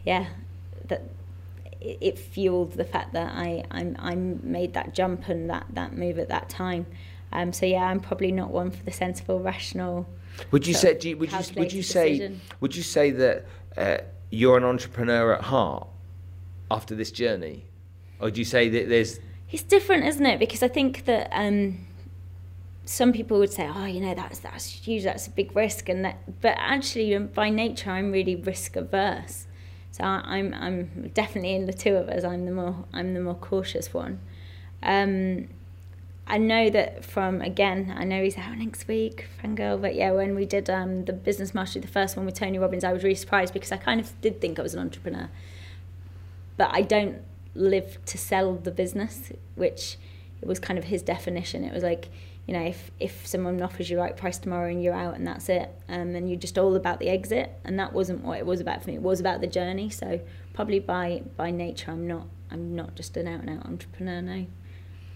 yeah 0.03 0.27
that 0.87 1.03
it 1.79 2.19
fueled 2.19 2.73
the 2.73 2.83
fact 2.83 3.13
that 3.13 3.33
I 3.35 3.63
I'm 3.71 3.95
I 3.99 4.15
made 4.15 4.73
that 4.73 4.93
jump 4.93 5.27
and 5.29 5.49
that 5.49 5.65
that 5.71 5.95
move 5.95 6.19
at 6.19 6.29
that 6.29 6.49
time. 6.49 6.85
Um, 7.33 7.53
so 7.53 7.65
yeah, 7.65 7.85
I'm 7.85 7.99
probably 7.99 8.31
not 8.31 8.51
one 8.51 8.71
for 8.71 8.83
the 8.83 8.91
sensible, 8.91 9.39
rational. 9.39 10.05
Would 10.51 10.67
you 10.67 10.73
say? 10.73 10.97
You, 11.01 11.17
would 11.17 11.31
you 11.31 11.39
would 11.55 11.73
you 11.73 11.83
say 11.83 12.09
decision. 12.11 12.41
would 12.59 12.75
you 12.75 12.83
say 12.83 13.11
that 13.11 13.45
uh, 13.77 13.97
you're 14.29 14.57
an 14.57 14.63
entrepreneur 14.63 15.33
at 15.33 15.41
heart 15.41 15.87
after 16.69 16.93
this 16.93 17.11
journey? 17.11 17.65
Or 18.21 18.31
do 18.31 18.39
you 18.39 18.45
say 18.45 18.69
that 18.69 18.87
there's. 18.87 19.19
It's 19.51 19.63
different, 19.63 20.05
isn't 20.05 20.25
it? 20.25 20.39
Because 20.39 20.63
I 20.63 20.67
think 20.67 21.05
that 21.05 21.29
um, 21.33 21.85
some 22.85 23.11
people 23.13 23.39
would 23.39 23.51
say, 23.51 23.69
oh, 23.73 23.85
you 23.85 23.99
know, 23.99 24.13
that's, 24.13 24.39
that's 24.39 24.65
huge, 24.65 25.03
that's 25.03 25.27
a 25.27 25.29
big 25.29 25.55
risk. 25.55 25.89
and 25.89 26.05
that, 26.05 26.41
But 26.41 26.55
actually, 26.57 27.13
um, 27.15 27.27
by 27.27 27.49
nature, 27.49 27.91
I'm 27.91 28.11
really 28.11 28.35
risk 28.35 28.75
averse. 28.75 29.47
So 29.91 30.05
I'm, 30.05 30.53
I'm 30.53 31.11
definitely 31.13 31.53
in 31.55 31.65
the 31.65 31.73
two 31.73 31.95
of 31.95 32.07
us, 32.07 32.23
I'm 32.23 32.45
the 32.45 32.51
more, 32.51 32.85
I'm 32.93 33.13
the 33.13 33.19
more 33.19 33.35
cautious 33.35 33.93
one. 33.93 34.21
Um, 34.81 35.49
I 36.27 36.37
know 36.37 36.69
that 36.69 37.03
from 37.03 37.41
again, 37.41 37.93
I 37.97 38.05
know 38.05 38.23
he's 38.23 38.37
out 38.37 38.57
next 38.57 38.87
week, 38.87 39.27
fangirl, 39.43 39.81
but 39.81 39.95
yeah, 39.95 40.11
when 40.11 40.33
we 40.33 40.45
did 40.45 40.69
um, 40.69 41.03
the 41.03 41.11
business 41.11 41.53
mastery, 41.53 41.81
the 41.81 41.89
first 41.89 42.15
one 42.15 42.25
with 42.25 42.35
Tony 42.35 42.57
Robbins, 42.57 42.85
I 42.85 42.93
was 42.93 43.03
really 43.03 43.15
surprised 43.15 43.53
because 43.53 43.73
I 43.73 43.77
kind 43.77 43.99
of 43.99 44.19
did 44.21 44.39
think 44.39 44.57
I 44.57 44.61
was 44.61 44.73
an 44.73 44.79
entrepreneur, 44.79 45.29
but 46.55 46.69
I 46.71 46.83
don't 46.83 47.21
live 47.55 48.03
to 48.05 48.17
sell 48.17 48.55
the 48.55 48.71
business, 48.71 49.31
which 49.55 49.97
it 50.41 50.47
was 50.47 50.59
kind 50.59 50.79
of 50.79 50.85
his 50.85 51.01
definition. 51.01 51.63
It 51.63 51.73
was 51.73 51.83
like, 51.83 52.09
you 52.47 52.53
know, 52.53 52.63
if, 52.63 52.91
if 52.99 53.25
someone 53.27 53.61
offers 53.61 53.89
you 53.89 53.99
right 53.99 54.15
price 54.15 54.37
tomorrow 54.37 54.69
and 54.69 54.83
you're 54.83 54.93
out 54.93 55.15
and 55.15 55.27
that's 55.27 55.49
it, 55.49 55.69
um, 55.87 56.15
and 56.15 56.29
you're 56.29 56.39
just 56.39 56.57
all 56.57 56.75
about 56.75 56.99
the 56.99 57.09
exit, 57.09 57.51
and 57.63 57.77
that 57.79 57.93
wasn't 57.93 58.23
what 58.23 58.39
it 58.39 58.45
was 58.45 58.59
about 58.59 58.83
for 58.83 58.89
me. 58.89 58.95
It 58.95 59.01
was 59.01 59.19
about 59.19 59.41
the 59.41 59.47
journey. 59.47 59.89
So 59.89 60.19
probably 60.53 60.79
by 60.79 61.23
by 61.37 61.51
nature, 61.51 61.91
I'm 61.91 62.07
not 62.07 62.27
I'm 62.49 62.75
not 62.75 62.95
just 62.95 63.15
an 63.17 63.27
out 63.27 63.41
and 63.41 63.49
out 63.49 63.65
entrepreneur 63.65 64.21
now. 64.21 64.45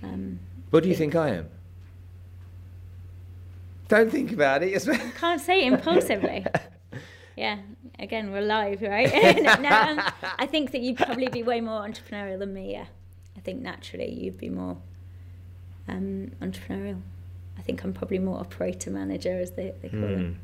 Um, 0.04 0.39
what 0.69 0.84
do 0.84 0.89
you 0.89 0.95
think 0.95 1.15
I 1.15 1.30
am? 1.30 1.50
Don't 3.88 4.12
think 4.12 4.32
about 4.32 4.63
it. 4.63 4.84
can't 5.19 5.41
say 5.41 5.65
it 5.65 5.74
impulsively. 5.74 6.45
yeah, 7.36 7.60
again, 8.00 8.32
we're 8.32 8.41
live, 8.41 8.82
right? 8.82 9.12
now, 9.62 10.13
I 10.39 10.45
think 10.45 10.71
that 10.71 10.82
you'd 10.82 10.98
probably 10.98 11.28
be 11.28 11.43
way 11.43 11.62
more 11.62 11.82
entrepreneurial 11.82 12.39
than 12.39 12.54
me. 12.54 12.71
Yeah, 12.71 12.86
I 13.36 13.39
think 13.41 13.62
naturally 13.62 14.10
you'd 14.10 14.38
be 14.38 14.50
more 14.50 14.78
um, 15.88 16.32
entrepreneurial. 16.41 17.02
I 17.58 17.62
think 17.62 17.84
I'm 17.84 17.93
probably 17.93 18.19
more 18.19 18.39
operator 18.39 18.91
manager, 18.91 19.38
as 19.39 19.52
they, 19.52 19.74
they 19.82 19.89
call 19.89 20.00
mm. 20.00 20.32
it. 20.32 20.38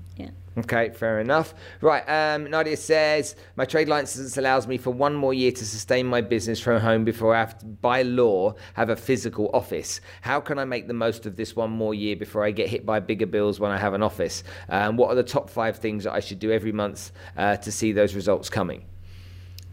Okay, 0.58 0.90
fair 0.90 1.22
enough. 1.22 1.54
Right, 1.80 2.04
um, 2.10 2.50
Nadia 2.50 2.76
says 2.76 3.38
my 3.56 3.64
trade 3.64 3.88
license 3.88 4.38
allows 4.38 4.68
me 4.68 4.78
for 4.78 4.92
one 4.92 5.16
more 5.16 5.34
year 5.34 5.52
to 5.54 5.66
sustain 5.66 6.06
my 6.06 6.20
business 6.20 6.60
from 6.60 6.82
home 6.82 7.06
before 7.06 7.34
I 7.34 7.40
have 7.40 7.58
to, 7.60 7.66
by 7.66 8.02
law, 8.02 8.56
have 8.74 8.90
a 8.90 8.96
physical 8.98 9.50
office. 9.54 10.02
How 10.22 10.42
can 10.42 10.60
I 10.60 10.66
make 10.66 10.88
the 10.88 10.94
most 10.94 11.26
of 11.26 11.38
this 11.38 11.56
one 11.56 11.72
more 11.72 11.94
year 11.94 12.18
before 12.18 12.44
I 12.44 12.52
get 12.52 12.68
hit 12.68 12.86
by 12.86 13.00
bigger 13.00 13.26
bills 13.26 13.62
when 13.62 13.72
I 13.72 13.78
have 13.78 13.94
an 13.94 14.04
office? 14.04 14.44
Um, 14.68 14.98
what 14.98 15.10
are 15.10 15.16
the 15.16 15.24
top 15.24 15.50
five 15.50 15.78
things 15.78 16.04
that 16.04 16.12
I 16.12 16.20
should 16.20 16.40
do 16.40 16.52
every 16.52 16.74
month 16.74 17.14
uh, 17.38 17.56
to 17.56 17.72
see 17.72 17.94
those 17.94 18.14
results 18.14 18.50
coming? 18.50 18.84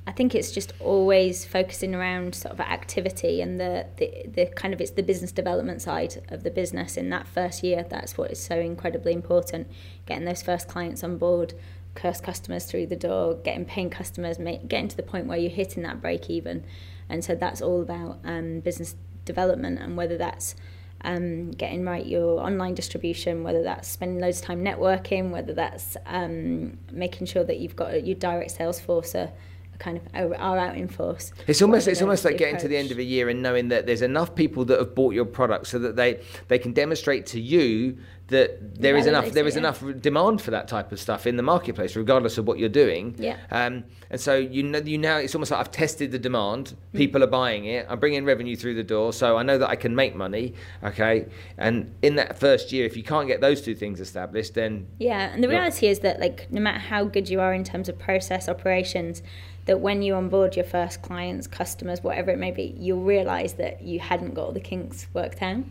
I 0.08 0.12
think 0.12 0.34
it's 0.34 0.50
just 0.50 0.72
always 0.80 1.44
focusing 1.44 1.94
around 1.94 2.34
sort 2.34 2.54
of 2.54 2.60
activity 2.60 3.42
and 3.42 3.60
the, 3.60 3.86
the, 3.98 4.24
the 4.26 4.46
kind 4.46 4.72
of 4.72 4.80
it's 4.80 4.92
the 4.92 5.02
business 5.02 5.32
development 5.32 5.82
side 5.82 6.24
of 6.30 6.44
the 6.44 6.50
business 6.50 6.96
in 6.96 7.10
that 7.10 7.28
first 7.28 7.62
year. 7.62 7.84
That's 7.86 8.16
what 8.16 8.30
is 8.30 8.42
so 8.42 8.58
incredibly 8.58 9.12
important. 9.12 9.68
Getting 10.06 10.24
those 10.24 10.40
first 10.40 10.66
clients 10.66 11.04
on 11.04 11.18
board, 11.18 11.52
first 11.94 12.22
customers 12.22 12.64
through 12.64 12.86
the 12.86 12.96
door, 12.96 13.34
getting 13.34 13.66
paying 13.66 13.90
customers, 13.90 14.38
make, 14.38 14.66
getting 14.66 14.88
to 14.88 14.96
the 14.96 15.02
point 15.02 15.26
where 15.26 15.36
you're 15.36 15.50
hitting 15.50 15.82
that 15.82 16.00
break 16.00 16.30
even. 16.30 16.64
And 17.10 17.22
so 17.22 17.34
that's 17.34 17.60
all 17.60 17.82
about 17.82 18.20
um, 18.24 18.60
business 18.60 18.96
development 19.26 19.78
and 19.78 19.94
whether 19.94 20.16
that's 20.16 20.54
um, 21.02 21.50
getting 21.50 21.84
right 21.84 22.06
your 22.06 22.40
online 22.40 22.72
distribution, 22.72 23.44
whether 23.44 23.62
that's 23.62 23.86
spending 23.86 24.20
loads 24.20 24.40
of 24.40 24.46
time 24.46 24.64
networking, 24.64 25.32
whether 25.32 25.52
that's 25.52 25.98
um, 26.06 26.78
making 26.90 27.26
sure 27.26 27.44
that 27.44 27.58
you've 27.58 27.76
got 27.76 28.06
your 28.06 28.16
direct 28.16 28.52
sales 28.52 28.80
force 28.80 29.14
are, 29.14 29.30
kind 29.78 29.96
of 29.96 30.02
are, 30.14 30.34
are 30.36 30.58
out 30.58 30.76
in 30.76 30.88
force. 30.88 31.32
It's 31.46 31.62
almost 31.62 31.88
it's 31.88 32.02
almost 32.02 32.24
like 32.24 32.36
getting 32.36 32.54
approach. 32.54 32.62
to 32.62 32.68
the 32.68 32.76
end 32.76 32.90
of 32.90 32.98
a 32.98 33.02
year 33.02 33.28
and 33.28 33.42
knowing 33.42 33.68
that 33.68 33.86
there's 33.86 34.02
enough 34.02 34.34
people 34.34 34.64
that 34.66 34.78
have 34.78 34.94
bought 34.94 35.14
your 35.14 35.24
product 35.24 35.66
so 35.68 35.78
that 35.78 35.96
they 35.96 36.20
they 36.48 36.58
can 36.58 36.72
demonstrate 36.72 37.26
to 37.26 37.40
you 37.40 37.98
that 38.28 38.74
there 38.74 38.96
is 38.96 39.06
enough 39.06 39.30
there 39.32 39.46
is 39.46 39.54
yeah. 39.54 39.60
enough 39.60 39.82
demand 40.00 40.40
for 40.42 40.50
that 40.50 40.68
type 40.68 40.92
of 40.92 41.00
stuff 41.00 41.26
in 41.26 41.36
the 41.36 41.42
marketplace, 41.42 41.96
regardless 41.96 42.36
of 42.36 42.46
what 42.46 42.58
you're 42.58 42.68
doing. 42.68 43.14
Yeah. 43.18 43.38
Um, 43.50 43.84
and 44.10 44.20
so 44.20 44.36
you 44.36 44.62
know 44.62 44.78
you 44.78 44.98
now 44.98 45.16
it's 45.16 45.34
almost 45.34 45.50
like 45.50 45.60
I've 45.60 45.70
tested 45.70 46.12
the 46.12 46.18
demand. 46.18 46.76
Mm. 46.92 46.98
People 46.98 47.24
are 47.24 47.28
buying 47.28 47.64
it. 47.64 47.86
I'm 47.88 47.98
bringing 47.98 48.24
revenue 48.24 48.54
through 48.54 48.74
the 48.74 48.84
door, 48.84 49.12
so 49.14 49.38
I 49.38 49.42
know 49.42 49.56
that 49.58 49.70
I 49.70 49.76
can 49.76 49.94
make 49.94 50.14
money. 50.14 50.54
Okay. 50.84 51.26
And 51.56 51.94
in 52.02 52.16
that 52.16 52.38
first 52.38 52.70
year, 52.70 52.84
if 52.84 52.96
you 52.96 53.02
can't 53.02 53.28
get 53.28 53.40
those 53.40 53.62
two 53.62 53.74
things 53.74 53.98
established, 53.98 54.54
then 54.54 54.86
yeah. 54.98 55.32
And 55.32 55.42
the 55.42 55.48
reality 55.48 55.86
is 55.86 56.00
that 56.00 56.20
like 56.20 56.52
no 56.52 56.60
matter 56.60 56.80
how 56.80 57.04
good 57.04 57.30
you 57.30 57.40
are 57.40 57.54
in 57.54 57.64
terms 57.64 57.88
of 57.88 57.98
process 57.98 58.46
operations, 58.46 59.22
that 59.68 59.80
when 59.80 60.02
you 60.02 60.14
onboard 60.14 60.56
your 60.56 60.64
first 60.64 61.02
clients, 61.02 61.46
customers, 61.46 62.02
whatever 62.02 62.30
it 62.30 62.38
may 62.38 62.50
be, 62.50 62.74
you'll 62.78 63.02
realize 63.02 63.52
that 63.54 63.82
you 63.82 64.00
hadn't 64.00 64.32
got 64.34 64.46
all 64.46 64.52
the 64.52 64.60
kinks 64.60 65.06
worked 65.12 65.42
out. 65.42 65.62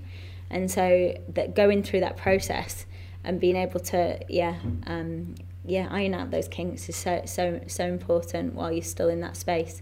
And 0.51 0.71
so 0.71 1.17
that 1.33 1.55
going 1.55 1.81
through 1.81 2.01
that 2.01 2.15
process 2.15 2.86
and 3.23 3.39
being 3.39 3.55
able 3.55 3.79
to, 3.79 4.19
yeah, 4.29 4.55
um, 4.86 5.33
yeah, 5.65 5.88
iron 5.89 6.13
out 6.13 6.29
those 6.29 6.47
kinks 6.47 6.88
is 6.88 6.95
so 6.95 7.23
so 7.25 7.60
so 7.67 7.86
important 7.86 8.53
while 8.53 8.71
you're 8.71 8.83
still 8.83 9.10
in 9.10 9.19
that 9.21 9.36
space. 9.36 9.81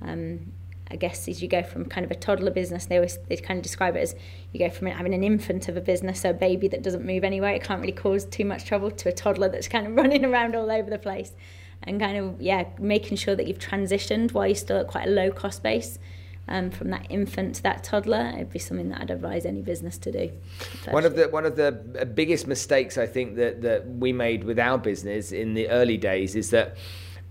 Um, 0.00 0.52
I 0.90 0.96
guess 0.96 1.28
as 1.28 1.40
you 1.40 1.48
go 1.48 1.62
from 1.62 1.84
kind 1.84 2.04
of 2.04 2.10
a 2.10 2.14
toddler 2.14 2.50
business, 2.50 2.86
they 2.86 2.96
always 2.96 3.18
they 3.28 3.36
kind 3.36 3.58
of 3.58 3.62
describe 3.62 3.96
it 3.96 4.00
as 4.00 4.14
you 4.52 4.58
go 4.58 4.70
from 4.70 4.88
having 4.88 5.14
an 5.14 5.22
infant 5.22 5.68
of 5.68 5.76
a 5.76 5.80
business, 5.80 6.22
so 6.22 6.30
a 6.30 6.34
baby 6.34 6.68
that 6.68 6.82
doesn't 6.82 7.04
move 7.04 7.22
anywhere, 7.22 7.54
it 7.54 7.62
can't 7.62 7.80
really 7.80 7.92
cause 7.92 8.24
too 8.24 8.44
much 8.44 8.64
trouble, 8.64 8.90
to 8.90 9.10
a 9.10 9.12
toddler 9.12 9.48
that's 9.48 9.68
kind 9.68 9.86
of 9.86 9.94
running 9.96 10.24
around 10.24 10.56
all 10.56 10.70
over 10.70 10.90
the 10.90 10.98
place, 10.98 11.32
and 11.84 12.00
kind 12.00 12.16
of 12.16 12.40
yeah, 12.40 12.64
making 12.78 13.16
sure 13.16 13.34
that 13.34 13.46
you've 13.46 13.58
transitioned 13.58 14.32
while 14.32 14.46
you're 14.46 14.54
still 14.54 14.78
at 14.78 14.86
quite 14.86 15.08
a 15.08 15.10
low 15.10 15.30
cost 15.30 15.62
base 15.62 15.98
um, 16.48 16.70
from 16.70 16.90
that 16.90 17.06
infant 17.08 17.54
to 17.56 17.62
that 17.62 17.84
toddler, 17.84 18.32
it'd 18.34 18.50
be 18.50 18.58
something 18.58 18.88
that 18.88 19.00
I'd 19.00 19.10
advise 19.10 19.46
any 19.46 19.62
business 19.62 19.96
to 19.98 20.12
do. 20.12 20.32
One 20.90 21.04
of 21.04 21.16
the 21.16 21.28
one 21.28 21.46
of 21.46 21.56
the 21.56 21.72
biggest 22.14 22.46
mistakes 22.46 22.98
I 22.98 23.06
think 23.06 23.36
that 23.36 23.62
that 23.62 23.86
we 23.86 24.12
made 24.12 24.44
with 24.44 24.58
our 24.58 24.78
business 24.78 25.32
in 25.32 25.54
the 25.54 25.68
early 25.68 25.96
days 25.96 26.34
is 26.34 26.50
that 26.50 26.76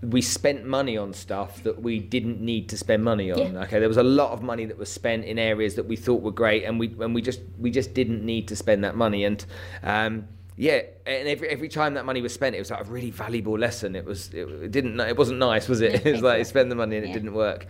we 0.02 0.20
spent 0.20 0.64
money 0.66 0.96
on 0.96 1.12
stuff 1.12 1.62
that 1.62 1.80
we 1.80 2.00
didn't 2.00 2.40
need 2.40 2.68
to 2.70 2.76
spend 2.76 3.04
money 3.04 3.30
on. 3.30 3.38
Yeah. 3.38 3.62
Okay, 3.62 3.78
there 3.78 3.88
was 3.88 3.98
a 3.98 4.02
lot 4.02 4.32
of 4.32 4.42
money 4.42 4.64
that 4.64 4.76
was 4.76 4.90
spent 4.90 5.24
in 5.24 5.38
areas 5.38 5.76
that 5.76 5.86
we 5.86 5.94
thought 5.94 6.22
were 6.22 6.32
great, 6.32 6.64
and 6.64 6.78
we 6.80 6.88
and 7.00 7.14
we 7.14 7.22
just 7.22 7.40
we 7.58 7.70
just 7.70 7.94
didn't 7.94 8.24
need 8.24 8.48
to 8.48 8.56
spend 8.56 8.82
that 8.84 8.96
money. 8.96 9.24
And 9.24 9.44
um, 9.82 10.26
yeah, 10.56 10.82
and 11.06 11.28
every 11.28 11.48
every 11.48 11.68
time 11.68 11.94
that 11.94 12.04
money 12.04 12.22
was 12.22 12.32
spent, 12.32 12.54
it 12.54 12.58
was 12.58 12.70
like 12.70 12.86
a 12.86 12.90
really 12.90 13.10
valuable 13.10 13.58
lesson. 13.58 13.96
It 13.96 14.04
was 14.04 14.28
it, 14.32 14.48
it 14.48 14.70
didn't 14.70 14.98
it 15.00 15.16
wasn't 15.16 15.38
nice, 15.38 15.68
was 15.68 15.80
it? 15.80 16.06
it 16.06 16.12
was 16.12 16.22
like 16.22 16.44
spend 16.46 16.70
the 16.70 16.74
money 16.74 16.96
and 16.96 17.06
yeah. 17.06 17.10
it 17.10 17.14
didn't 17.14 17.34
work. 17.34 17.66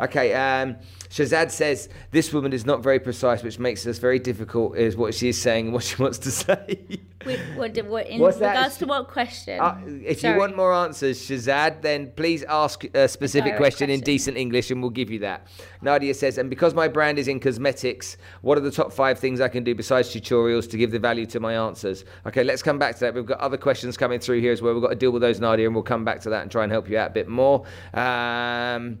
Okay, 0.00 0.34
um, 0.34 0.76
Shazad 1.10 1.50
says 1.50 1.88
this 2.10 2.32
woman 2.32 2.52
is 2.52 2.66
not 2.66 2.82
very 2.82 3.00
precise, 3.00 3.42
which 3.42 3.58
makes 3.58 3.84
this 3.84 3.98
very 3.98 4.18
difficult. 4.18 4.76
Is 4.76 4.96
what 4.96 5.14
she 5.14 5.28
is 5.28 5.40
saying 5.40 5.66
and 5.66 5.74
what 5.74 5.84
she 5.84 5.96
wants 6.02 6.18
to 6.18 6.30
say. 6.30 7.00
Wait, 7.26 7.40
what, 7.56 7.76
what, 7.86 8.06
in 8.06 8.20
What's 8.20 8.36
regards 8.36 8.76
that? 8.76 8.84
to 8.84 8.86
what 8.86 9.08
question? 9.08 9.60
Uh, 9.60 9.76
if 10.04 10.20
Sorry. 10.20 10.34
you 10.34 10.38
want 10.38 10.56
more 10.56 10.72
answers, 10.72 11.20
Shazad, 11.20 11.82
then 11.82 12.12
please 12.12 12.44
ask 12.44 12.84
a 12.94 13.08
specific 13.08 13.56
question, 13.56 13.86
question, 13.86 13.90
in 13.90 14.00
decent 14.00 14.36
English, 14.36 14.70
and 14.70 14.80
we'll 14.80 14.90
give 14.90 15.10
you 15.10 15.18
that. 15.20 15.48
Nadia 15.82 16.14
says, 16.14 16.38
and 16.38 16.48
because 16.48 16.74
my 16.74 16.86
brand 16.86 17.18
is 17.18 17.26
in 17.26 17.40
cosmetics, 17.40 18.18
what 18.42 18.56
are 18.56 18.60
the 18.60 18.70
top 18.70 18.92
five 18.92 19.18
things 19.18 19.40
I 19.40 19.48
can 19.48 19.64
do 19.64 19.74
besides 19.74 20.14
tutorials 20.14 20.70
to 20.70 20.76
give 20.76 20.92
the 20.92 20.98
value 21.00 21.26
to 21.26 21.40
my 21.40 21.54
answers? 21.54 22.04
Okay, 22.24 22.44
let's 22.44 22.62
come 22.68 22.78
back 22.78 22.94
to 22.94 23.00
that. 23.00 23.14
We've 23.14 23.24
got 23.24 23.40
other 23.40 23.56
questions 23.56 23.96
coming 23.96 24.20
through 24.20 24.40
here 24.40 24.52
as 24.52 24.60
well. 24.60 24.74
We've 24.74 24.82
got 24.82 24.90
to 24.90 24.94
deal 24.96 25.10
with 25.10 25.22
those, 25.22 25.40
Nadia, 25.40 25.64
and 25.66 25.74
we'll 25.74 25.82
come 25.82 26.04
back 26.04 26.20
to 26.20 26.30
that 26.30 26.42
and 26.42 26.50
try 26.50 26.64
and 26.64 26.70
help 26.70 26.88
you 26.90 26.98
out 26.98 27.10
a 27.10 27.14
bit 27.14 27.28
more. 27.28 27.64
Um, 27.94 28.98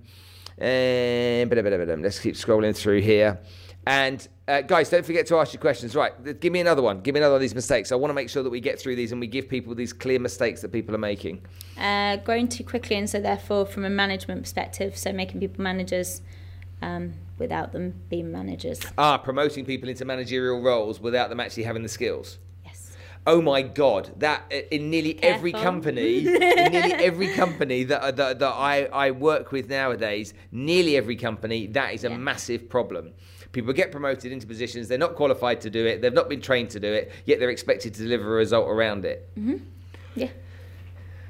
and 0.56 1.50
let's 2.02 2.18
keep 2.18 2.34
scrolling 2.34 2.74
through 2.74 3.02
here. 3.02 3.38
And 3.86 4.26
uh, 4.48 4.62
guys, 4.62 4.88
don't 4.88 5.04
forget 5.04 5.26
to 5.26 5.36
ask 5.36 5.52
your 5.52 5.60
questions. 5.60 5.94
Right, 5.94 6.40
give 6.40 6.50
me 6.52 6.60
another 6.60 6.80
one. 6.80 7.00
Give 7.00 7.14
me 7.14 7.20
another 7.20 7.34
of 7.34 7.40
these 7.42 7.54
mistakes. 7.54 7.92
I 7.92 7.96
want 7.96 8.10
to 8.10 8.14
make 8.14 8.30
sure 8.30 8.42
that 8.42 8.50
we 8.50 8.60
get 8.60 8.80
through 8.80 8.96
these 8.96 9.12
and 9.12 9.20
we 9.20 9.26
give 9.26 9.48
people 9.50 9.74
these 9.74 9.92
clear 9.92 10.18
mistakes 10.18 10.62
that 10.62 10.72
people 10.72 10.94
are 10.94 11.04
making. 11.12 11.42
Uh, 11.78 12.16
growing 12.16 12.48
too 12.48 12.64
quickly, 12.64 12.96
and 12.96 13.08
so 13.08 13.20
therefore, 13.20 13.66
from 13.66 13.84
a 13.84 13.90
management 13.90 14.42
perspective, 14.42 14.96
so 14.96 15.12
making 15.12 15.40
people 15.40 15.62
managers 15.62 16.22
um, 16.80 17.14
without 17.38 17.72
them 17.72 18.00
being 18.08 18.32
managers. 18.32 18.80
Ah, 18.96 19.18
promoting 19.18 19.66
people 19.66 19.90
into 19.90 20.06
managerial 20.06 20.62
roles 20.62 21.00
without 21.00 21.28
them 21.28 21.40
actually 21.40 21.64
having 21.64 21.82
the 21.82 21.88
skills 21.88 22.38
oh 23.28 23.42
my 23.42 23.60
god 23.60 24.10
that 24.16 24.50
in 24.70 24.90
nearly 24.90 25.14
Careful. 25.14 25.36
every 25.36 25.52
company 25.52 26.18
in 26.26 26.72
nearly 26.72 26.92
every 26.94 27.28
company 27.34 27.84
that, 27.84 28.16
that, 28.16 28.38
that 28.38 28.52
I, 28.52 28.86
I 28.86 29.10
work 29.10 29.52
with 29.52 29.68
nowadays 29.68 30.32
nearly 30.50 30.96
every 30.96 31.14
company 31.14 31.66
that 31.68 31.92
is 31.92 32.04
a 32.04 32.08
yeah. 32.08 32.16
massive 32.16 32.68
problem 32.68 33.12
people 33.52 33.72
get 33.72 33.92
promoted 33.92 34.32
into 34.32 34.46
positions 34.46 34.88
they're 34.88 34.98
not 34.98 35.14
qualified 35.14 35.60
to 35.60 35.70
do 35.70 35.84
it 35.86 36.00
they've 36.00 36.12
not 36.12 36.28
been 36.28 36.40
trained 36.40 36.70
to 36.70 36.80
do 36.80 36.92
it 36.92 37.12
yet 37.26 37.38
they're 37.38 37.50
expected 37.50 37.92
to 37.94 38.02
deliver 38.02 38.34
a 38.34 38.36
result 38.36 38.66
around 38.66 39.04
it 39.04 39.28
mm-hmm. 39.38 39.56
yeah 40.14 40.28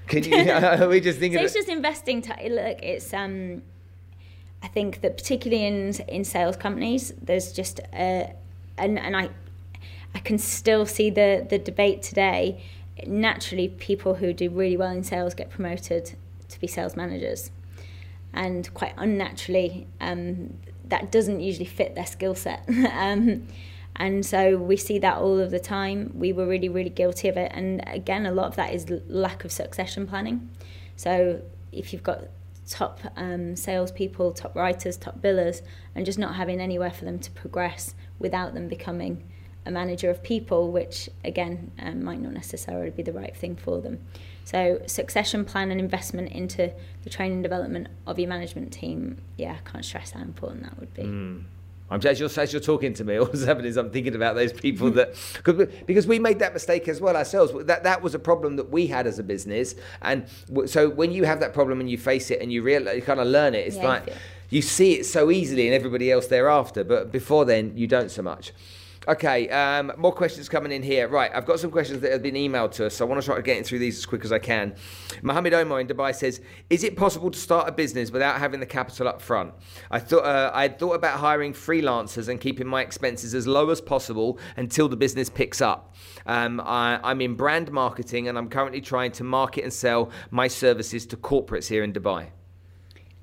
can 0.06 0.22
you 0.22 0.50
are 0.50 0.88
we 0.88 1.00
just 1.00 1.18
thinking 1.18 1.38
so 1.38 1.44
it's 1.44 1.54
just 1.54 1.68
investing 1.68 2.22
t- 2.22 2.48
look 2.48 2.78
it's 2.82 3.12
um 3.12 3.61
I 4.62 4.66
think 4.66 5.02
that 5.02 5.16
particularly 5.16 5.66
in 5.66 5.94
in 6.08 6.24
sales 6.24 6.56
companies 6.56 7.12
there's 7.20 7.52
just 7.52 7.80
a 7.92 8.34
and, 8.76 8.98
and 8.98 9.16
I 9.16 9.30
I 10.14 10.21
can 10.21 10.38
still 10.38 10.87
see 10.87 11.11
the 11.11 11.47
the 11.49 11.59
debate 11.59 12.03
today. 12.03 12.62
Naturally, 13.07 13.68
people 13.68 14.14
who 14.14 14.33
do 14.33 14.51
really 14.51 14.77
well 14.77 14.90
in 14.90 15.05
sales 15.05 15.35
get 15.35 15.51
promoted 15.51 16.16
to 16.49 16.61
be 16.61 16.66
sales 16.66 16.97
managers, 16.97 17.51
and 18.33 18.73
quite 18.75 18.94
unnaturally, 18.97 19.87
um, 20.01 20.55
that 20.87 21.12
doesn't 21.12 21.40
usually 21.40 21.66
fit 21.66 21.94
their 21.94 22.07
skill 22.07 22.35
set. 22.35 22.68
um, 22.92 23.47
and 23.97 24.25
so 24.25 24.57
we 24.57 24.77
see 24.77 24.99
that 25.01 25.18
all 25.18 25.38
of 25.38 25.51
the 25.51 25.59
time. 25.59 26.12
We 26.14 26.33
were 26.33 26.47
really, 26.47 26.68
really 26.68 26.90
guilty 26.90 27.29
of 27.29 27.37
it. 27.37 27.51
And 27.55 27.83
again, 27.87 28.27
a 28.27 28.33
lot 28.33 28.47
of 28.47 28.57
that 28.57 28.73
is 28.73 28.87
lack 29.09 29.44
of 29.44 29.51
succession 29.51 30.07
planning. 30.07 30.49
So 30.97 31.42
if 31.73 31.92
you've 31.92 32.05
got 32.05 32.25
top 32.68 33.01
um, 33.16 33.57
salespeople, 33.57 34.33
top 34.33 34.55
writers, 34.55 34.97
top 34.97 35.21
billers, 35.21 35.62
and 35.94 36.07
just 36.07 36.18
not 36.18 36.37
having 36.37 36.61
anywhere 36.61 36.90
for 36.90 37.05
them 37.05 37.18
to 37.18 37.31
progress 37.33 37.94
without 38.18 38.55
them 38.55 38.68
becoming 38.68 39.25
a 39.68 39.70
manager 39.70 40.11
of 40.11 40.22
people, 40.22 40.72
which 40.72 41.09
again 41.24 41.70
um, 41.78 42.02
might 42.02 42.20
not 42.20 42.33
necessarily 42.33 42.90
be 42.90 43.02
the 43.02 43.12
right 43.12 43.37
thing 43.37 43.54
for 43.54 43.81
them. 43.81 44.00
So, 44.44 44.81
succession 44.87 45.44
plan 45.44 45.70
and 45.70 45.78
investment 45.78 46.33
into 46.33 46.72
the 47.04 47.11
training 47.11 47.35
and 47.35 47.42
development 47.42 47.88
of 48.07 48.18
your 48.18 48.31
management 48.31 48.72
team, 48.72 49.18
yeah, 49.37 49.59
I 49.64 49.70
can't 49.70 49.85
stress 49.85 50.12
how 50.12 50.22
important 50.22 50.62
that 50.62 50.81
would 50.81 50.94
be. 50.94 51.02
Mm. 51.02 51.44
I'm 51.90 52.00
as 52.04 52.20
you're, 52.20 52.31
as 52.37 52.52
you're 52.52 52.61
talking 52.61 52.92
to 52.94 53.04
me, 53.04 53.16
all 53.18 53.26
that's 53.26 53.44
happening 53.44 53.68
is 53.68 53.76
I'm 53.76 53.90
thinking 53.90 54.14
about 54.14 54.37
those 54.37 54.54
people 54.54 54.90
that 54.92 55.14
because 55.87 56.07
we 56.07 56.18
made 56.18 56.38
that 56.38 56.54
mistake 56.54 56.88
as 56.88 56.98
well 56.98 57.14
ourselves. 57.14 57.52
That 57.66 57.83
that 57.85 58.02
was 58.02 58.14
a 58.14 58.18
problem 58.18 58.57
that 58.57 58.70
we 58.70 58.87
had 58.87 59.07
as 59.07 59.18
a 59.18 59.22
business, 59.22 59.74
and 60.00 60.26
so 60.64 60.88
when 60.88 61.12
you 61.12 61.24
have 61.24 61.40
that 61.40 61.52
problem 61.52 61.81
and 61.81 61.90
you 61.90 61.98
face 61.98 62.31
it 62.31 62.40
and 62.40 62.50
you 62.50 62.62
realize 62.62 62.96
you 62.96 63.02
kind 63.02 63.20
of 63.20 63.26
learn 63.26 63.54
it, 63.54 63.66
it's 63.66 63.76
yeah, 63.76 63.87
like 63.87 64.14
you 64.48 64.62
see 64.62 64.94
it 64.94 65.04
so 65.04 65.31
easily 65.31 65.68
in 65.68 65.74
everybody 65.74 66.11
else 66.11 66.26
thereafter, 66.28 66.85
but 66.85 67.12
before 67.12 67.44
then 67.44 67.76
you 67.76 67.87
don't 67.87 68.11
so 68.11 68.22
much. 68.22 68.52
Okay, 69.09 69.49
um, 69.49 69.90
more 69.97 70.12
questions 70.12 70.51
coming 70.51 70.71
in 70.71 70.83
here. 70.83 71.09
Right, 71.09 71.31
I've 71.35 71.47
got 71.47 71.59
some 71.59 71.71
questions 71.71 72.03
that 72.03 72.12
have 72.12 72.23
been 72.23 72.35
emailed 72.35 72.73
to 72.73 72.87
us, 72.87 72.97
so 72.97 73.07
I 73.07 73.09
want 73.09 73.18
to 73.23 73.25
try 73.25 73.37
to 73.37 73.42
get 73.42 73.64
through 73.64 73.79
these 73.79 73.97
as 73.97 74.05
quick 74.05 74.23
as 74.23 74.33
I 74.33 74.38
can. 74.38 74.75
Mohammed 75.23 75.55
Omar 75.55 75.81
in 75.81 75.87
Dubai 75.87 76.14
says, 76.14 76.42
"Is 76.68 76.85
it 76.85 76.94
possible 76.94 77.31
to 77.31 77.38
start 77.38 77.71
a 77.71 77.73
business 77.73 78.11
without 78.11 78.38
having 78.38 78.61
the 78.61 78.66
capital 78.66 79.09
up 79.09 79.23
front? 79.23 79.55
I 79.90 79.99
thought 79.99 80.25
uh, 80.25 80.51
I 80.53 80.68
thought 80.68 80.92
about 80.92 81.21
hiring 81.21 81.55
freelancers 81.55 82.29
and 82.29 82.38
keeping 82.38 82.66
my 82.66 82.83
expenses 82.83 83.35
as 83.35 83.47
low 83.47 83.71
as 83.71 83.81
possible 83.81 84.38
until 84.59 84.88
the 84.88 84.97
business 84.97 85.31
picks 85.31 85.62
up. 85.62 85.94
Um, 86.27 86.61
I, 86.61 87.01
I'm 87.03 87.23
in 87.23 87.35
brand 87.35 87.73
marketing 87.73 88.29
and 88.29 88.37
I'm 88.37 88.51
currently 88.51 88.83
trying 88.83 89.12
to 89.12 89.25
market 89.25 89.64
and 89.64 89.73
sell 89.73 90.11
my 90.31 90.49
services 90.49 91.07
to 91.07 91.16
corporates 91.16 91.66
here 91.66 91.83
in 91.83 91.94
Dubai." 91.94 92.29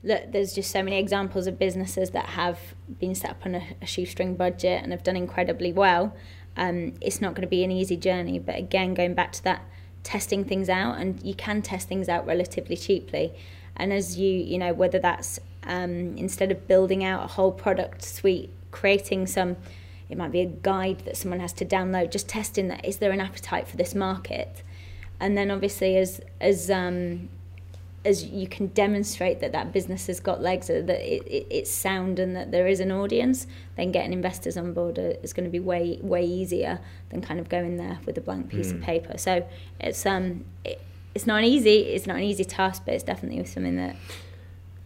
Look, 0.06 0.32
there's 0.32 0.54
just 0.54 0.72
so 0.72 0.84
many 0.84 0.98
examples 0.98 1.48
of 1.48 1.58
businesses 1.58 2.12
that 2.12 2.28
have 2.28 2.60
been 3.00 3.16
set 3.16 3.32
up 3.32 3.46
on 3.46 3.56
a, 3.56 3.64
a 3.82 3.86
shoestring 3.86 4.36
budget 4.36 4.84
and 4.84 4.92
have 4.92 5.04
done 5.04 5.18
incredibly 5.18 5.74
well. 5.74 6.16
Um, 6.56 6.94
it's 7.02 7.20
not 7.20 7.34
going 7.34 7.42
to 7.42 7.48
be 7.48 7.64
an 7.64 7.72
easy 7.72 7.98
journey, 7.98 8.40
but 8.40 8.56
again, 8.56 8.94
going 8.94 9.16
back 9.16 9.34
to 9.34 9.44
that 9.44 9.64
testing 10.04 10.46
things 10.46 10.70
out, 10.70 11.00
and 11.00 11.22
you 11.24 11.34
can 11.34 11.62
test 11.62 11.90
things 11.90 12.08
out 12.08 12.26
relatively 12.26 12.78
cheaply. 12.78 13.34
And 13.76 13.92
as 13.92 14.18
you, 14.18 14.30
you 14.30 14.58
know, 14.60 14.74
whether 14.74 15.00
that's 15.00 15.40
um, 15.64 16.16
instead 16.16 16.52
of 16.52 16.68
building 16.68 17.04
out 17.04 17.26
a 17.26 17.28
whole 17.28 17.52
product 17.52 18.04
suite, 18.04 18.52
creating 18.72 19.26
some, 19.26 19.58
it 20.08 20.18
might 20.18 20.32
be 20.32 20.42
a 20.42 20.46
guide 20.46 21.00
that 21.06 21.18
someone 21.18 21.40
has 21.40 21.52
to 21.54 21.66
download, 21.66 22.12
just 22.12 22.30
testing 22.30 22.68
that 22.68 22.86
is 22.86 22.98
there 22.98 23.12
an 23.12 23.20
appetite 23.20 23.68
for 23.68 23.76
this 23.76 23.96
market, 23.96 24.62
and 25.20 25.36
then 25.36 25.50
obviously 25.50 25.98
as 25.98 26.22
as 26.40 26.70
um, 26.70 27.28
as 28.06 28.24
you 28.24 28.48
can 28.48 28.68
demonstrate 28.68 29.40
that 29.42 29.52
that 29.52 29.74
business 29.74 30.08
has 30.08 30.20
got 30.20 30.42
legs, 30.42 30.68
that 30.68 30.90
it, 30.90 31.24
it, 31.28 31.48
it's 31.50 31.72
sound 31.72 32.20
and 32.20 32.36
that 32.36 32.52
there 32.52 32.68
is 32.68 32.80
an 32.80 32.92
audience, 32.92 33.48
then 33.76 33.92
getting 33.92 34.14
investors 34.14 34.56
on 34.56 34.74
board 34.74 34.98
is 34.98 35.34
going 35.34 35.44
to 35.44 35.50
be 35.50 35.60
way 35.60 36.00
way 36.02 36.24
easier 36.24 36.80
than 37.10 37.22
kind 37.22 37.40
of 37.40 37.50
going 37.50 37.78
there 37.78 38.00
with 38.06 38.18
a 38.18 38.22
blank 38.22 38.50
piece 38.50 38.68
mm. 38.68 38.76
of 38.76 38.78
hmm. 38.78 38.84
paper. 38.84 39.18
So 39.18 39.48
it's 39.80 40.06
um 40.06 40.46
it, 40.64 40.80
it's 41.16 41.26
not 41.26 41.40
an 41.40 41.46
easy. 41.46 41.80
It's 41.80 42.06
not 42.06 42.18
an 42.18 42.24
easy 42.24 42.44
task, 42.44 42.84
but 42.86 42.94
it's 42.94 43.04
definitely 43.04 43.44
something 43.46 43.78
that 43.78 43.96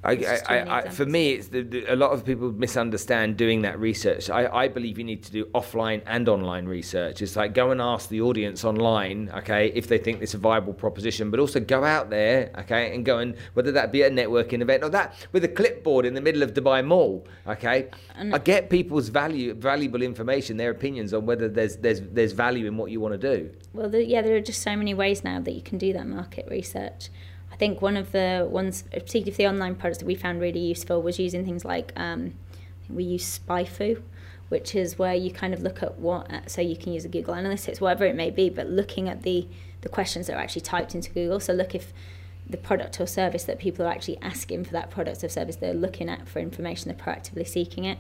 I, 0.04 0.40
I, 0.48 0.78
I, 0.78 0.90
for 0.90 1.06
me, 1.06 1.32
it's 1.34 1.50
the, 1.50 1.62
the, 1.62 1.94
a 1.94 1.96
lot 1.96 2.12
of 2.12 2.24
people 2.24 2.52
misunderstand 2.54 3.36
doing 3.36 3.64
that 3.64 3.78
research. 3.80 4.30
I, 4.30 4.68
believe 4.70 4.98
you 4.98 5.04
need 5.04 5.24
to 5.24 5.32
do 5.32 5.46
offline 5.48 6.02
and 6.06 6.30
online 6.30 6.68
research. 6.68 7.22
It's 7.22 7.36
like 7.36 7.54
go 7.54 7.72
and 7.72 7.82
ask 7.82 8.08
the 8.08 8.22
audience 8.22 8.64
online, 8.64 9.30
okay, 9.36 9.72
if 9.76 9.88
they 9.88 9.98
think 9.98 10.22
it's 10.22 10.34
a 10.34 10.38
viable 10.38 10.74
proposition, 10.74 11.32
but 11.32 11.40
also 11.40 11.60
go 11.60 11.84
out 11.84 12.10
there, 12.10 12.52
okay, 12.60 12.96
and 12.96 13.04
go 13.04 13.18
and 13.18 13.36
whether 13.56 13.72
that 13.74 13.92
be 13.92 14.04
a 14.04 14.10
networking 14.10 14.62
event 14.62 14.84
or 14.84 14.90
that 14.90 15.16
with 15.34 15.44
a 15.44 15.48
clipboard 15.48 16.06
in 16.06 16.14
the 16.14 16.22
middle 16.22 16.44
of 16.44 16.54
Dubai 16.54 16.86
Mall, 16.86 17.28
okay. 17.48 17.90
And 18.16 18.34
I 18.34 18.38
get 18.38 18.70
people's 18.70 19.10
value, 19.10 19.54
valuable 19.54 20.02
information, 20.02 20.56
their 20.56 20.72
opinions 20.72 21.14
on 21.14 21.26
whether 21.26 21.50
there's 21.50 21.78
there's 21.78 22.02
there's 22.02 22.32
value 22.32 22.68
in 22.68 22.78
what 22.78 22.92
you 22.92 23.02
want 23.02 23.20
to 23.20 23.38
do. 23.38 23.50
Well, 23.74 23.90
the, 23.90 24.06
yeah, 24.06 24.22
there 24.22 24.36
are 24.36 24.42
just 24.42 24.62
so 24.62 24.76
many 24.76 24.94
ways 24.94 25.24
now 25.24 25.42
that 25.42 25.52
you 25.52 25.62
can 25.62 25.78
do 25.78 25.92
that 25.94 26.08
market 26.08 26.48
research 26.50 27.10
think 27.60 27.82
one 27.82 27.98
of 27.98 28.12
the 28.14 28.48
ones, 28.50 28.84
particularly 28.92 29.32
for 29.32 29.38
the 29.38 29.48
online 29.48 29.76
products 29.76 30.00
that 30.00 30.06
we 30.06 30.16
found 30.16 30.42
really 30.42 30.60
useful, 30.60 31.02
was 31.02 31.20
using 31.20 31.46
things 31.46 31.66
like 31.66 31.92
um, 31.96 32.34
we 32.90 33.04
use 33.04 33.40
SpyFu, 33.40 34.02
which 34.48 34.74
is 34.74 34.98
where 34.98 35.14
you 35.14 35.30
kind 35.30 35.54
of 35.54 35.62
look 35.62 35.84
at 35.84 36.00
what, 36.00 36.32
uh, 36.32 36.40
so 36.48 36.62
you 36.62 36.76
can 36.76 36.94
use 36.94 37.06
a 37.06 37.10
Google 37.10 37.36
Analytics, 37.36 37.80
whatever 37.80 38.06
it 38.06 38.16
may 38.16 38.32
be, 38.32 38.50
but 38.50 38.68
looking 38.68 39.08
at 39.08 39.24
the 39.24 39.48
the 39.82 39.90
questions 39.90 40.28
that 40.28 40.36
are 40.36 40.42
actually 40.42 40.62
typed 40.62 40.94
into 40.94 41.10
Google. 41.12 41.40
So 41.40 41.54
look 41.54 41.74
if 41.74 41.94
the 42.50 42.58
product 42.58 43.00
or 43.00 43.08
service 43.08 43.44
that 43.46 43.60
people 43.60 43.86
are 43.86 43.92
actually 43.92 44.18
asking 44.22 44.66
for 44.66 44.72
that 44.72 44.90
product 44.90 45.24
or 45.24 45.30
service 45.30 45.56
they're 45.56 45.74
looking 45.74 46.10
at 46.10 46.28
for 46.28 46.40
information, 46.40 46.90
they're 46.90 47.06
proactively 47.06 47.48
seeking 47.48 47.86
it. 47.86 47.98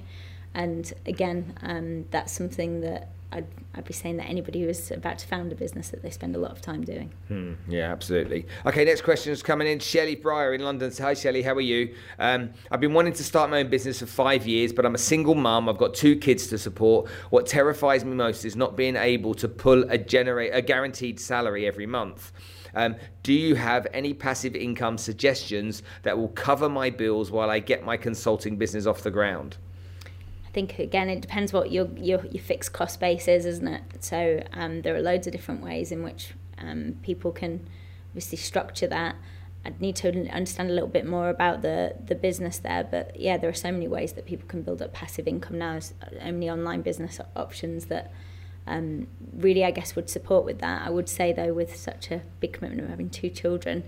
And 0.53 0.91
again, 1.05 1.53
um, 1.61 2.05
that's 2.11 2.33
something 2.33 2.81
that 2.81 3.09
I'd, 3.31 3.45
I'd 3.75 3.85
be 3.85 3.93
saying 3.93 4.17
that 4.17 4.27
anybody 4.27 4.61
who 4.61 4.69
is 4.69 4.89
about 4.89 5.19
to 5.19 5.27
found 5.27 5.51
a 5.51 5.55
business 5.55 5.89
that 5.89 6.01
they 6.01 6.09
spend 6.09 6.35
a 6.35 6.39
lot 6.39 6.51
of 6.51 6.61
time 6.61 6.83
doing. 6.83 7.11
Hmm, 7.27 7.53
yeah, 7.67 7.91
absolutely. 7.91 8.47
Okay, 8.65 8.83
next 8.85 9.01
question 9.01 9.31
is 9.31 9.43
coming 9.43 9.67
in. 9.67 9.79
Shelley 9.79 10.15
Breyer 10.15 10.55
in 10.55 10.61
London. 10.61 10.91
Hi, 10.99 11.13
Shelley. 11.13 11.43
How 11.43 11.53
are 11.53 11.61
you? 11.61 11.93
Um, 12.17 12.49
I've 12.71 12.79
been 12.79 12.93
wanting 12.93 13.13
to 13.13 13.23
start 13.23 13.51
my 13.51 13.59
own 13.59 13.69
business 13.69 13.99
for 13.99 14.07
five 14.07 14.47
years, 14.47 14.73
but 14.73 14.83
I'm 14.83 14.95
a 14.95 14.99
single 14.99 15.35
mum. 15.35 15.69
I've 15.69 15.77
got 15.77 15.93
two 15.93 16.15
kids 16.15 16.47
to 16.47 16.57
support. 16.57 17.07
What 17.29 17.45
terrifies 17.45 18.03
me 18.03 18.15
most 18.15 18.45
is 18.45 18.55
not 18.55 18.75
being 18.75 18.95
able 18.95 19.35
to 19.35 19.47
pull 19.47 19.83
a 19.91 19.97
generate 19.97 20.51
a 20.53 20.61
guaranteed 20.61 21.19
salary 21.19 21.67
every 21.67 21.85
month. 21.85 22.31
Um, 22.73 22.95
do 23.23 23.33
you 23.33 23.55
have 23.55 23.87
any 23.93 24.13
passive 24.13 24.55
income 24.55 24.97
suggestions 24.97 25.83
that 26.03 26.17
will 26.17 26.29
cover 26.29 26.69
my 26.69 26.89
bills 26.89 27.31
while 27.31 27.49
I 27.49 27.59
get 27.59 27.85
my 27.85 27.97
consulting 27.97 28.57
business 28.57 28.85
off 28.85 29.01
the 29.01 29.11
ground? 29.11 29.57
I 30.49 30.51
think 30.51 30.79
again 30.79 31.09
it 31.09 31.21
depends 31.21 31.53
what 31.53 31.71
your 31.71 31.87
your, 31.95 32.25
your 32.25 32.43
fixed 32.43 32.73
cost 32.73 32.99
base 32.99 33.27
is, 33.27 33.45
isn't 33.45 33.67
it? 33.67 33.83
So 34.03 34.43
um, 34.51 34.81
there 34.81 34.95
are 34.95 35.01
loads 35.01 35.27
of 35.27 35.33
different 35.33 35.61
ways 35.61 35.91
in 35.91 36.01
which 36.01 36.33
um, 36.57 36.95
people 37.03 37.31
can 37.31 37.67
obviously 38.09 38.39
structure 38.39 38.87
that. 38.87 39.15
I'd 39.63 39.79
need 39.79 39.95
to 39.97 40.07
understand 40.31 40.71
a 40.71 40.73
little 40.73 40.89
bit 40.89 41.05
more 41.05 41.29
about 41.29 41.61
the 41.61 41.95
the 42.03 42.15
business 42.15 42.57
there, 42.57 42.83
but 42.83 43.19
yeah, 43.19 43.37
there 43.37 43.49
are 43.49 43.53
so 43.53 43.71
many 43.71 43.87
ways 43.87 44.13
that 44.13 44.25
people 44.25 44.47
can 44.47 44.63
build 44.63 44.81
up 44.81 44.91
passive 44.91 45.27
income 45.27 45.59
now. 45.59 45.79
So 45.79 45.95
many 46.23 46.49
online 46.49 46.81
business 46.81 47.19
options 47.35 47.85
that 47.85 48.11
um, 48.65 49.07
really, 49.37 49.63
I 49.63 49.69
guess, 49.69 49.95
would 49.95 50.09
support 50.09 50.45
with 50.45 50.59
that. 50.59 50.81
I 50.81 50.89
would 50.89 51.09
say 51.09 51.31
though, 51.31 51.53
with 51.53 51.75
such 51.75 52.09
a 52.09 52.23
big 52.39 52.53
commitment 52.53 52.81
of 52.81 52.89
having 52.89 53.11
two 53.11 53.29
children, 53.29 53.83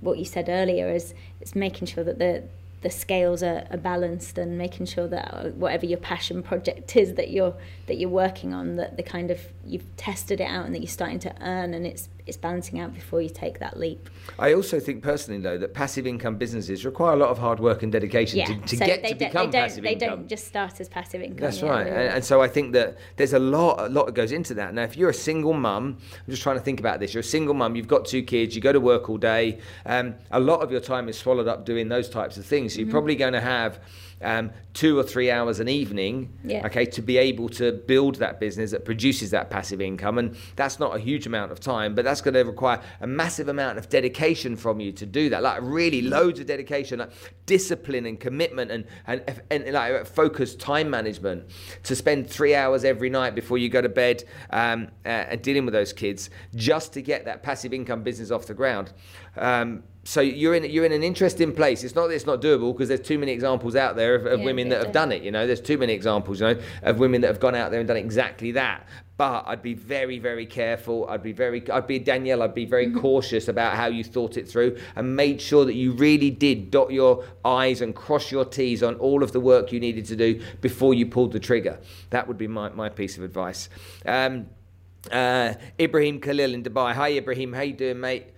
what 0.00 0.18
you 0.18 0.24
said 0.24 0.48
earlier 0.48 0.88
is 0.88 1.14
it's 1.40 1.54
making 1.54 1.86
sure 1.86 2.02
that 2.02 2.18
the 2.18 2.44
the 2.84 2.90
scales 2.90 3.42
are, 3.42 3.66
are 3.70 3.78
balanced 3.78 4.36
and 4.36 4.58
making 4.58 4.84
sure 4.84 5.08
that 5.08 5.34
uh, 5.34 5.48
whatever 5.52 5.86
your 5.86 5.98
passion 5.98 6.42
project 6.42 6.94
is 6.94 7.14
that 7.14 7.30
you're 7.30 7.54
that 7.86 7.96
you're 7.96 8.10
working 8.10 8.52
on 8.52 8.76
that 8.76 8.96
the 8.98 9.02
kind 9.02 9.30
of 9.30 9.40
you've 9.64 9.96
tested 9.96 10.38
it 10.38 10.44
out 10.44 10.66
and 10.66 10.74
that 10.74 10.80
you're 10.80 10.86
starting 10.86 11.18
to 11.18 11.34
earn 11.42 11.72
and 11.72 11.86
it's 11.86 12.10
it's 12.26 12.36
balancing 12.38 12.80
out 12.80 12.94
before 12.94 13.20
you 13.20 13.28
take 13.28 13.58
that 13.58 13.78
leap. 13.78 14.08
I 14.38 14.54
also 14.54 14.80
think 14.80 15.02
personally 15.02 15.40
though 15.40 15.58
that 15.58 15.74
passive 15.74 16.06
income 16.06 16.36
businesses 16.36 16.84
require 16.84 17.12
a 17.12 17.16
lot 17.16 17.28
of 17.28 17.38
hard 17.38 17.60
work 17.60 17.82
and 17.82 17.92
dedication 17.92 18.38
yeah. 18.38 18.46
to, 18.46 18.56
to 18.60 18.76
so 18.76 18.86
get 18.86 19.04
to 19.06 19.14
become 19.14 19.50
they 19.50 19.58
passive 19.58 19.84
they 19.84 19.92
income. 19.92 20.08
They 20.08 20.16
don't 20.16 20.28
just 20.28 20.46
start 20.46 20.80
as 20.80 20.88
passive 20.88 21.20
income. 21.20 21.40
That's 21.40 21.60
yeah, 21.60 21.68
right. 21.68 21.86
And, 21.86 22.14
and, 22.14 22.24
so 22.24 22.40
I 22.40 22.48
think 22.48 22.72
that 22.72 22.96
there's 23.16 23.34
a 23.34 23.38
lot 23.38 23.80
a 23.80 23.88
lot 23.88 24.06
that 24.06 24.14
goes 24.14 24.32
into 24.32 24.54
that. 24.54 24.72
Now 24.72 24.82
if 24.82 24.96
you're 24.96 25.10
a 25.10 25.14
single 25.14 25.52
mum, 25.52 25.98
I'm 26.12 26.30
just 26.30 26.42
trying 26.42 26.56
to 26.56 26.62
think 26.62 26.80
about 26.80 26.98
this. 26.98 27.12
You're 27.12 27.20
a 27.20 27.24
single 27.24 27.54
mum, 27.54 27.76
you've 27.76 27.88
got 27.88 28.06
two 28.06 28.22
kids, 28.22 28.56
you 28.56 28.62
go 28.62 28.72
to 28.72 28.80
work 28.80 29.10
all 29.10 29.18
day. 29.18 29.58
Um, 29.84 30.14
a 30.30 30.40
lot 30.40 30.60
of 30.60 30.70
your 30.70 30.80
time 30.80 31.08
is 31.08 31.18
swallowed 31.18 31.48
up 31.48 31.66
doing 31.66 31.88
those 31.88 32.08
types 32.08 32.38
of 32.38 32.46
things. 32.46 32.72
So 32.72 32.78
you're 32.78 32.86
mm-hmm. 32.86 32.92
probably 32.92 33.16
going 33.16 33.34
to 33.34 33.40
have 33.40 33.80
um, 34.24 34.50
two 34.72 34.98
or 34.98 35.02
three 35.02 35.30
hours 35.30 35.60
an 35.60 35.68
evening, 35.68 36.36
yeah. 36.44 36.66
okay, 36.66 36.84
to 36.84 37.02
be 37.02 37.16
able 37.16 37.48
to 37.50 37.72
build 37.72 38.16
that 38.16 38.40
business 38.40 38.72
that 38.72 38.84
produces 38.84 39.30
that 39.30 39.50
passive 39.50 39.80
income. 39.80 40.18
And 40.18 40.36
that's 40.56 40.80
not 40.80 40.96
a 40.96 40.98
huge 40.98 41.26
amount 41.26 41.52
of 41.52 41.60
time, 41.60 41.94
but 41.94 42.04
that's 42.04 42.20
going 42.20 42.34
to 42.34 42.42
require 42.42 42.80
a 43.00 43.06
massive 43.06 43.48
amount 43.48 43.78
of 43.78 43.88
dedication 43.88 44.56
from 44.56 44.80
you 44.80 44.90
to 44.92 45.06
do 45.06 45.28
that. 45.30 45.42
Like 45.42 45.60
really 45.62 46.02
loads 46.02 46.40
of 46.40 46.46
dedication, 46.46 46.98
like 46.98 47.12
discipline 47.46 48.06
and 48.06 48.18
commitment 48.18 48.70
and, 48.70 48.84
and, 49.06 49.42
and, 49.50 49.72
like 49.72 50.06
focused 50.06 50.58
time 50.58 50.90
management 50.90 51.44
to 51.84 51.94
spend 51.94 52.28
three 52.28 52.54
hours 52.54 52.84
every 52.84 53.10
night 53.10 53.34
before 53.34 53.58
you 53.58 53.68
go 53.68 53.80
to 53.80 53.88
bed 53.88 54.24
um, 54.50 54.88
uh, 55.04 55.08
and 55.08 55.42
dealing 55.42 55.64
with 55.64 55.74
those 55.74 55.92
kids 55.92 56.30
just 56.54 56.92
to 56.94 57.02
get 57.02 57.24
that 57.26 57.42
passive 57.42 57.72
income 57.72 58.02
business 58.02 58.30
off 58.30 58.46
the 58.46 58.54
ground. 58.54 58.92
Um, 59.36 59.82
so 60.04 60.20
you're 60.20 60.54
in 60.54 60.64
you're 60.70 60.84
in 60.84 60.92
an 60.92 61.02
interesting 61.02 61.54
place. 61.54 61.82
It's 61.82 61.94
not 61.94 62.08
that 62.08 62.14
it's 62.14 62.26
not 62.26 62.42
doable 62.42 62.72
because 62.72 62.88
there's 62.88 63.00
too 63.00 63.18
many 63.18 63.32
examples 63.32 63.74
out 63.74 63.96
there 63.96 64.14
of, 64.14 64.26
of 64.26 64.40
yeah, 64.40 64.44
women 64.44 64.68
that 64.68 64.82
have 64.82 64.92
done 64.92 65.12
it. 65.12 65.22
You 65.22 65.30
know, 65.30 65.46
there's 65.46 65.62
too 65.62 65.78
many 65.78 65.94
examples. 65.94 66.40
You 66.40 66.48
know, 66.54 66.60
of 66.82 66.98
women 66.98 67.22
that 67.22 67.28
have 67.28 67.40
gone 67.40 67.54
out 67.54 67.70
there 67.70 67.80
and 67.80 67.88
done 67.88 67.96
exactly 67.96 68.52
that. 68.52 68.86
But 69.16 69.44
I'd 69.46 69.62
be 69.62 69.72
very 69.72 70.18
very 70.18 70.44
careful. 70.44 71.08
I'd 71.08 71.22
be 71.22 71.32
very 71.32 71.68
I'd 71.70 71.86
be 71.86 71.98
Danielle. 71.98 72.42
I'd 72.42 72.54
be 72.54 72.66
very 72.66 72.88
mm-hmm. 72.88 73.00
cautious 73.00 73.48
about 73.48 73.76
how 73.76 73.86
you 73.86 74.04
thought 74.04 74.36
it 74.36 74.46
through 74.46 74.76
and 74.94 75.16
made 75.16 75.40
sure 75.40 75.64
that 75.64 75.74
you 75.74 75.92
really 75.92 76.30
did 76.30 76.70
dot 76.70 76.92
your 76.92 77.24
I's 77.44 77.80
and 77.80 77.94
cross 77.94 78.30
your 78.30 78.44
T's 78.44 78.82
on 78.82 78.96
all 78.96 79.22
of 79.22 79.32
the 79.32 79.40
work 79.40 79.72
you 79.72 79.80
needed 79.80 80.04
to 80.06 80.16
do 80.16 80.42
before 80.60 80.92
you 80.92 81.06
pulled 81.06 81.32
the 81.32 81.40
trigger. 81.40 81.78
That 82.10 82.28
would 82.28 82.36
be 82.36 82.48
my, 82.48 82.68
my 82.70 82.90
piece 82.90 83.16
of 83.16 83.24
advice. 83.24 83.70
Um, 84.04 84.46
uh, 85.10 85.54
Ibrahim 85.80 86.20
Khalil 86.20 86.52
in 86.52 86.62
Dubai. 86.62 86.92
Hi 86.92 87.12
Ibrahim, 87.12 87.54
how 87.54 87.62
you 87.62 87.74
doing, 87.74 88.00
mate? 88.00 88.33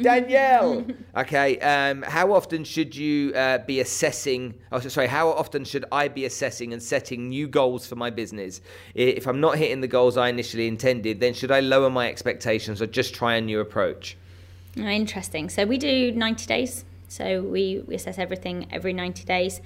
Danielle. 0.00 0.86
okay. 1.16 1.58
Um, 1.60 2.02
how 2.02 2.32
often 2.32 2.64
should 2.64 2.96
you 2.96 3.34
uh, 3.34 3.58
be 3.58 3.80
assessing? 3.80 4.54
Oh, 4.70 4.80
sorry. 4.80 5.06
How 5.06 5.28
often 5.28 5.64
should 5.64 5.84
I 5.92 6.08
be 6.08 6.24
assessing 6.24 6.72
and 6.72 6.82
setting 6.82 7.28
new 7.28 7.46
goals 7.46 7.86
for 7.86 7.96
my 7.96 8.10
business? 8.10 8.60
If 8.94 9.26
I'm 9.26 9.40
not 9.40 9.58
hitting 9.58 9.80
the 9.80 9.88
goals 9.88 10.16
I 10.16 10.28
initially 10.28 10.66
intended, 10.66 11.20
then 11.20 11.34
should 11.34 11.50
I 11.50 11.60
lower 11.60 11.90
my 11.90 12.08
expectations 12.08 12.80
or 12.80 12.86
just 12.86 13.14
try 13.14 13.34
a 13.34 13.40
new 13.40 13.60
approach? 13.60 14.16
Oh, 14.78 14.82
interesting. 14.82 15.50
So 15.50 15.66
we 15.66 15.76
do 15.76 16.12
90 16.12 16.46
days. 16.46 16.84
So 17.08 17.42
we, 17.42 17.84
we 17.86 17.94
assess 17.94 18.18
everything 18.18 18.68
every 18.70 18.94
90 18.94 19.24
days. 19.24 19.60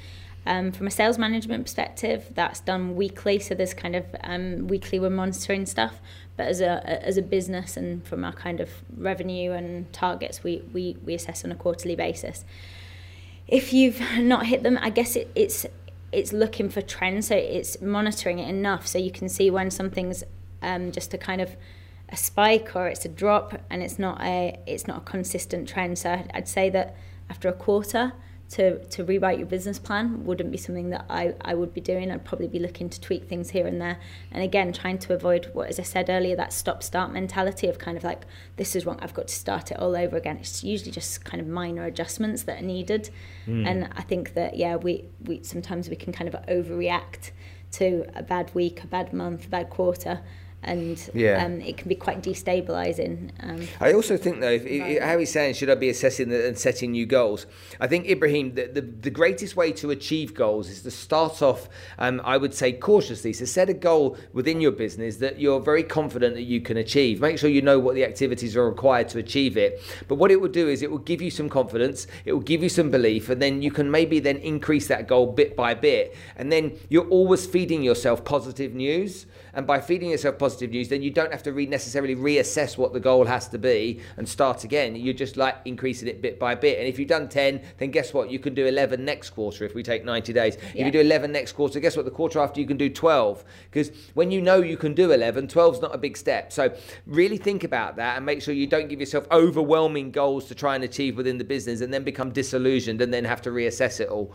Um, 0.46 0.70
from 0.70 0.87
a 0.87 0.90
sales 0.90 1.18
management 1.18 1.64
perspective, 1.64 2.30
that's 2.35 2.61
done 2.61 2.94
weekly. 2.94 3.40
So 3.40 3.54
there's 3.54 3.75
kind 3.75 3.96
of 3.96 4.04
um, 4.23 4.68
weekly 4.68 5.00
we're 5.00 5.10
monitoring 5.10 5.66
stuff. 5.66 6.00
But 6.37 6.46
as 6.46 6.60
a 6.60 7.04
as 7.04 7.16
a 7.16 7.23
business 7.23 7.77
and 7.77 8.06
from 8.06 8.25
our 8.25 8.33
kind 8.33 8.60
of 8.60 8.71
revenue 8.96 9.52
and 9.52 9.92
targets, 9.92 10.44
we 10.44 10.62
we, 10.73 10.96
we 11.04 11.14
assess 11.14 11.44
on 11.44 11.50
a 11.50 11.56
quarterly 11.56 11.96
basis. 11.96 12.44
If 13.48 13.73
you've 13.73 14.00
not 14.18 14.46
hit 14.46 14.62
them, 14.62 14.79
I 14.81 14.90
guess 14.90 15.16
it, 15.16 15.31
it's 15.35 15.66
it's 16.12 16.33
looking 16.33 16.68
for 16.68 16.81
trends, 16.81 17.29
so 17.29 17.37
it's 17.37 17.81
monitoring 17.81 18.38
it 18.38 18.48
enough 18.48 18.87
so 18.87 18.98
you 18.98 19.10
can 19.10 19.29
see 19.29 19.50
when 19.50 19.71
something's 19.71 20.23
um, 20.62 20.92
just 20.92 21.12
a 21.12 21.18
kind 21.18 21.40
of 21.40 21.56
a 22.08 22.16
spike 22.16 22.77
or 22.77 22.87
it's 22.87 23.04
a 23.04 23.08
drop 23.08 23.60
and 23.68 23.83
it's 23.83 23.98
not 23.98 24.21
a 24.23 24.58
it's 24.66 24.87
not 24.87 24.98
a 24.98 25.00
consistent 25.00 25.68
trend. 25.68 25.98
So 25.98 26.10
I'd, 26.10 26.31
I'd 26.33 26.48
say 26.48 26.71
that 26.71 26.94
after 27.29 27.48
a 27.48 27.52
quarter, 27.52 28.12
to, 28.51 28.85
to 28.87 29.05
rewrite 29.05 29.38
your 29.38 29.47
business 29.47 29.79
plan 29.79 30.25
wouldn't 30.25 30.53
be 30.53 30.59
something 30.59 30.90
that 30.90 31.05
I, 31.11 31.35
I 31.40 31.55
would 31.55 31.75
be 31.75 31.81
doing. 31.81 32.11
I'd 32.11 32.25
probably 32.25 32.47
be 32.47 32.61
looking 32.61 32.88
to 32.88 33.01
tweak 33.01 33.29
things 33.29 33.51
here 33.51 33.67
and 33.67 33.81
there. 33.81 33.99
And 34.31 34.42
again, 34.42 34.73
trying 34.73 34.99
to 34.99 35.15
avoid 35.15 35.51
what, 35.53 35.69
as 35.69 35.81
I 35.81 35.83
said 35.83 36.09
earlier, 36.09 36.37
that 36.37 36.53
stop 36.53 36.83
start 36.83 37.13
mentality 37.13 37.67
of 37.67 37.79
kind 37.79 37.97
of 37.97 38.05
like, 38.05 38.25
this 38.57 38.77
is 38.77 38.87
wrong, 38.87 38.99
I've 39.03 39.15
got 39.15 39.29
to 39.29 39.35
start 39.35 39.73
it 39.73 39.79
all 39.79 39.97
over 39.97 40.17
again. 40.17 40.37
It's 40.37 40.63
usually 40.63 40.92
just 40.92 41.25
kind 41.25 41.40
of 41.40 41.49
minor 41.49 41.85
adjustments 41.85 42.44
that 42.44 42.63
are 42.63 42.67
needed. 42.67 43.11
Mm. 43.47 43.67
And 43.67 43.88
I 43.97 44.03
think 44.03 44.35
that, 44.35 44.57
yeah, 44.57 44.77
we, 44.77 45.07
we 45.25 45.42
sometimes 45.42 45.88
we 45.88 45.97
can 45.97 46.13
kind 46.13 46.33
of 46.33 46.40
overreact 46.47 47.33
to 47.73 48.07
a 48.15 48.23
bad 48.23 48.55
week, 48.55 48.85
a 48.85 48.87
bad 48.87 49.13
month, 49.13 49.47
a 49.47 49.49
bad 49.49 49.71
quarter 49.71 50.21
and 50.63 51.11
yeah. 51.15 51.44
um, 51.44 51.61
it 51.61 51.77
can 51.77 51.88
be 51.88 51.94
quite 51.94 52.23
destabilizing. 52.23 53.31
Um, 53.40 53.67
I 53.81 53.92
also 53.92 54.17
think 54.17 54.40
though, 54.40 54.50
if, 54.50 54.67
if, 54.67 55.02
how 55.02 55.17
he's 55.19 55.31
saying, 55.31 55.54
should 55.54 55.71
I 55.71 55.77
be 55.77 55.88
assessing 55.88 56.29
the, 56.29 56.48
and 56.48 56.59
setting 56.59 56.92
new 56.92 57.07
goals? 57.07 57.46
I 57.81 57.87
think 57.87 58.09
Ibrahim, 58.09 58.54
the, 58.54 58.67
the, 58.67 58.81
the, 58.81 59.11
greatest 59.11 59.57
way 59.57 59.71
to 59.73 59.90
achieve 59.90 60.35
goals 60.35 60.69
is 60.69 60.83
to 60.83 60.90
start 60.90 61.40
off, 61.40 61.69
um, 61.98 62.21
I 62.25 62.37
would 62.37 62.52
say, 62.52 62.73
cautiously. 62.73 63.33
So 63.33 63.44
set 63.44 63.69
a 63.69 63.75
goal 63.75 64.17
within 64.33 64.61
your 64.61 64.73
business 64.73 65.17
that 65.17 65.38
you're 65.38 65.61
very 65.61 65.85
confident 65.85 66.35
that 66.35 66.42
you 66.42 66.61
can 66.61 66.77
achieve. 66.77 67.21
Make 67.21 67.38
sure 67.38 67.48
you 67.48 67.63
know 67.63 67.79
what 67.79 67.94
the 67.94 68.04
activities 68.04 68.57
are 68.57 68.69
required 68.69 69.09
to 69.11 69.19
achieve 69.19 69.57
it. 69.57 69.81
But 70.09 70.17
what 70.17 70.31
it 70.31 70.40
will 70.40 70.48
do 70.48 70.69
is 70.69 70.83
it 70.83 70.90
will 70.90 70.98
give 70.98 71.23
you 71.23 71.31
some 71.31 71.48
confidence, 71.48 72.07
it 72.25 72.33
will 72.33 72.40
give 72.40 72.63
you 72.63 72.69
some 72.69 72.90
belief, 72.90 73.29
and 73.31 73.40
then 73.40 73.63
you 73.63 73.71
can 73.71 73.90
maybe 73.90 74.19
then 74.19 74.38
increase 74.38 74.88
that 74.88 75.07
goal 75.07 75.33
bit 75.33 75.57
by 75.57 75.75
bit. 75.75 76.17
And 76.37 76.50
then 76.50 76.77
you're 76.88 77.09
always 77.09 77.46
feeding 77.46 77.83
yourself 77.83 78.25
positive 78.25 78.75
news. 78.75 79.27
And 79.57 79.67
by 79.67 79.81
feeding 79.81 80.11
yourself 80.11 80.38
positive 80.38 80.71
news, 80.71 80.90
then 80.90 81.00
you 81.00 81.11
don't 81.11 81.33
have 81.33 81.42
to 81.44 81.52
re- 81.52 81.65
necessarily 81.65 82.15
reassess 82.15 82.77
what 82.77 82.92
the 82.92 83.00
goal 83.00 83.25
has 83.25 83.48
to 83.48 83.59
be 83.59 84.00
and 84.19 84.29
start 84.29 84.65
again. 84.65 84.94
You're 84.94 85.15
just 85.15 85.38
like 85.38 85.57
increasing 85.65 86.09
it 86.09 86.21
bit 86.21 86.38
by 86.38 86.54
bit. 86.54 86.79
And 86.79 86.87
if 86.87 86.98
you've 86.98 87.09
done 87.09 87.27
10, 87.27 87.63
then 87.79 87.90
guess 87.90 88.13
what? 88.13 88.31
You 88.31 88.38
can 88.38 88.52
do 88.52 88.67
11 88.67 89.02
next 89.02 89.31
quarter 89.31 89.65
if 89.65 89.75
we 89.75 89.83
take 89.83 90.04
90 90.04 90.35
days. 90.35 90.59
Yeah. 90.75 90.83
If 90.83 90.87
you 90.87 90.92
do 90.92 91.00
11 91.00 91.33
next 91.33 91.52
quarter, 91.52 91.81
guess 91.81 91.96
what? 91.96 92.04
The 92.04 92.11
quarter 92.11 92.38
after 92.38 92.61
you 92.61 92.67
can 92.67 92.77
do 92.77 92.90
12. 92.90 93.44
Because 93.71 93.90
when 94.13 94.31
you 94.31 94.42
know 94.42 94.59
you 94.59 94.77
can 94.77 94.92
do 94.92 95.11
11, 95.13 95.48
12 95.48 95.75
is 95.77 95.81
not 95.81 95.94
a 95.94 95.98
big 95.98 96.19
step. 96.19 96.52
So 96.52 96.75
really 97.07 97.38
think 97.38 97.65
about 97.65 97.96
that 97.96 98.19
and 98.19 98.27
make 98.27 98.42
sure 98.42 98.52
you 98.52 98.67
don't 98.67 98.88
give 98.88 99.00
yourself 99.00 99.27
overwhelming 99.33 100.11
goals 100.11 100.48
to 100.48 100.54
try 100.54 100.75
and 100.75 100.85
achieve 100.85 101.17
within 101.17 101.38
the 101.38 101.44
business 101.44 101.81
and 101.81 101.94
then 101.94 102.04
become 102.04 102.31
disillusioned 102.31 103.00
and 103.00 103.13
then 103.13 103.25
have 103.25 103.40
to 103.40 103.50
reassess 103.50 104.00
it 104.00 104.11
all. 104.11 104.35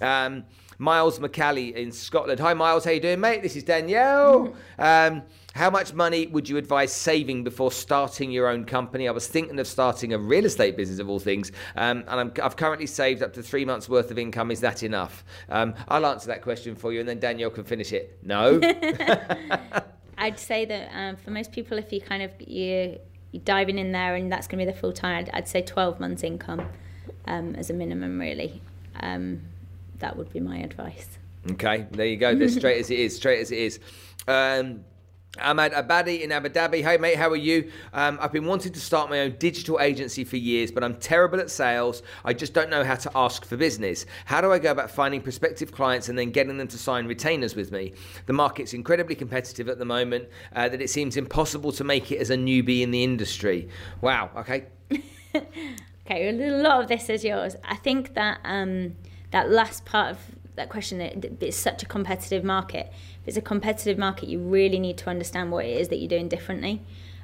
Um, 0.00 0.44
Miles 0.78 1.20
McCallie 1.20 1.74
in 1.74 1.92
Scotland. 1.92 2.40
Hi, 2.40 2.54
Miles. 2.54 2.84
How 2.84 2.90
you 2.90 3.00
doing, 3.00 3.20
mate? 3.20 3.42
This 3.42 3.54
is 3.54 3.62
Danielle. 3.62 4.54
Um, 4.78 5.22
how 5.54 5.70
much 5.70 5.92
money 5.92 6.26
would 6.26 6.48
you 6.48 6.56
advise 6.56 6.92
saving 6.92 7.44
before 7.44 7.70
starting 7.70 8.32
your 8.32 8.48
own 8.48 8.64
company? 8.64 9.06
I 9.06 9.12
was 9.12 9.28
thinking 9.28 9.60
of 9.60 9.66
starting 9.66 10.12
a 10.12 10.18
real 10.18 10.44
estate 10.44 10.76
business 10.76 10.98
of 10.98 11.08
all 11.08 11.20
things, 11.20 11.52
um, 11.76 12.04
and 12.08 12.32
i 12.38 12.42
have 12.42 12.56
currently 12.56 12.86
saved 12.86 13.22
up 13.22 13.32
to 13.34 13.42
three 13.42 13.64
months' 13.64 13.88
worth 13.88 14.10
of 14.10 14.18
income. 14.18 14.50
Is 14.50 14.60
that 14.60 14.82
enough? 14.82 15.24
Um, 15.50 15.74
I'll 15.88 16.06
answer 16.06 16.26
that 16.28 16.42
question 16.42 16.74
for 16.74 16.92
you, 16.92 17.00
and 17.00 17.08
then 17.08 17.20
Danielle 17.20 17.50
can 17.50 17.64
finish 17.64 17.92
it. 17.92 18.18
No. 18.22 18.58
I'd 20.18 20.38
say 20.38 20.64
that 20.64 20.90
um, 20.92 21.16
for 21.16 21.30
most 21.30 21.52
people, 21.52 21.78
if 21.78 21.92
you 21.92 22.00
kind 22.00 22.22
of 22.22 22.32
you 22.40 22.98
you're 23.32 23.42
diving 23.44 23.78
in 23.78 23.92
there 23.92 24.14
and 24.14 24.30
that's 24.30 24.46
going 24.46 24.58
to 24.58 24.66
be 24.66 24.72
the 24.72 24.78
full 24.78 24.92
time, 24.92 25.24
I'd, 25.24 25.30
I'd, 25.32 25.48
say 25.48 25.62
12 25.62 25.98
months 25.98 26.22
income 26.22 26.68
um, 27.26 27.54
as 27.54 27.70
a 27.70 27.72
minimum, 27.72 28.20
really. 28.20 28.60
Um, 29.00 29.40
that 30.02 30.16
would 30.16 30.30
be 30.32 30.40
my 30.40 30.58
advice. 30.58 31.18
Okay, 31.52 31.86
there 31.90 32.06
you 32.06 32.18
go. 32.18 32.34
That's 32.34 32.54
straight 32.58 32.78
as 32.78 32.90
it 32.90 32.98
is. 32.98 33.16
Straight 33.16 33.40
as 33.40 33.50
it 33.50 33.58
is. 33.58 33.80
Um, 34.28 34.84
Ahmad 35.40 35.72
Abadi 35.72 36.20
in 36.20 36.30
Abu 36.30 36.50
Dhabi. 36.50 36.82
Hey, 36.82 36.98
mate, 36.98 37.16
how 37.16 37.30
are 37.30 37.36
you? 37.36 37.72
Um, 37.94 38.18
I've 38.20 38.32
been 38.32 38.44
wanting 38.44 38.72
to 38.72 38.80
start 38.80 39.08
my 39.08 39.20
own 39.20 39.36
digital 39.38 39.80
agency 39.80 40.24
for 40.24 40.36
years, 40.36 40.70
but 40.70 40.84
I'm 40.84 40.96
terrible 40.96 41.40
at 41.40 41.50
sales. 41.50 42.02
I 42.22 42.34
just 42.34 42.52
don't 42.52 42.68
know 42.68 42.84
how 42.84 42.96
to 42.96 43.10
ask 43.14 43.46
for 43.46 43.56
business. 43.56 44.04
How 44.26 44.42
do 44.42 44.52
I 44.52 44.58
go 44.58 44.70
about 44.70 44.90
finding 44.90 45.22
prospective 45.22 45.72
clients 45.72 46.10
and 46.10 46.18
then 46.18 46.32
getting 46.32 46.58
them 46.58 46.68
to 46.68 46.76
sign 46.76 47.06
retainers 47.06 47.56
with 47.56 47.72
me? 47.72 47.94
The 48.26 48.34
market's 48.34 48.74
incredibly 48.74 49.14
competitive 49.14 49.70
at 49.70 49.78
the 49.78 49.86
moment 49.86 50.28
uh, 50.54 50.68
that 50.68 50.82
it 50.82 50.90
seems 50.90 51.16
impossible 51.16 51.72
to 51.72 51.84
make 51.84 52.12
it 52.12 52.18
as 52.18 52.28
a 52.28 52.36
newbie 52.36 52.82
in 52.82 52.90
the 52.90 53.02
industry. 53.02 53.70
Wow, 54.02 54.30
okay. 54.36 54.66
okay, 55.34 56.28
a 56.28 56.32
lot 56.58 56.82
of 56.82 56.88
this 56.88 57.08
is 57.08 57.24
yours. 57.24 57.56
I 57.64 57.76
think 57.76 58.12
that. 58.14 58.40
Um, 58.44 58.96
that 59.32 59.50
last 59.50 59.84
part 59.84 60.12
of 60.12 60.18
that 60.54 60.68
question, 60.68 61.00
it, 61.00 61.38
it's 61.40 61.56
such 61.56 61.82
a 61.82 61.86
competitive 61.86 62.44
market. 62.44 62.92
If 63.22 63.28
it's 63.28 63.36
a 63.36 63.42
competitive 63.42 63.98
market, 63.98 64.28
you 64.28 64.38
really 64.38 64.78
need 64.78 64.98
to 64.98 65.10
understand 65.10 65.50
what 65.50 65.64
it 65.64 65.76
is 65.80 65.88
that 65.88 65.98
you're 65.98 66.08
doing 66.08 66.28
differently. 66.28 66.82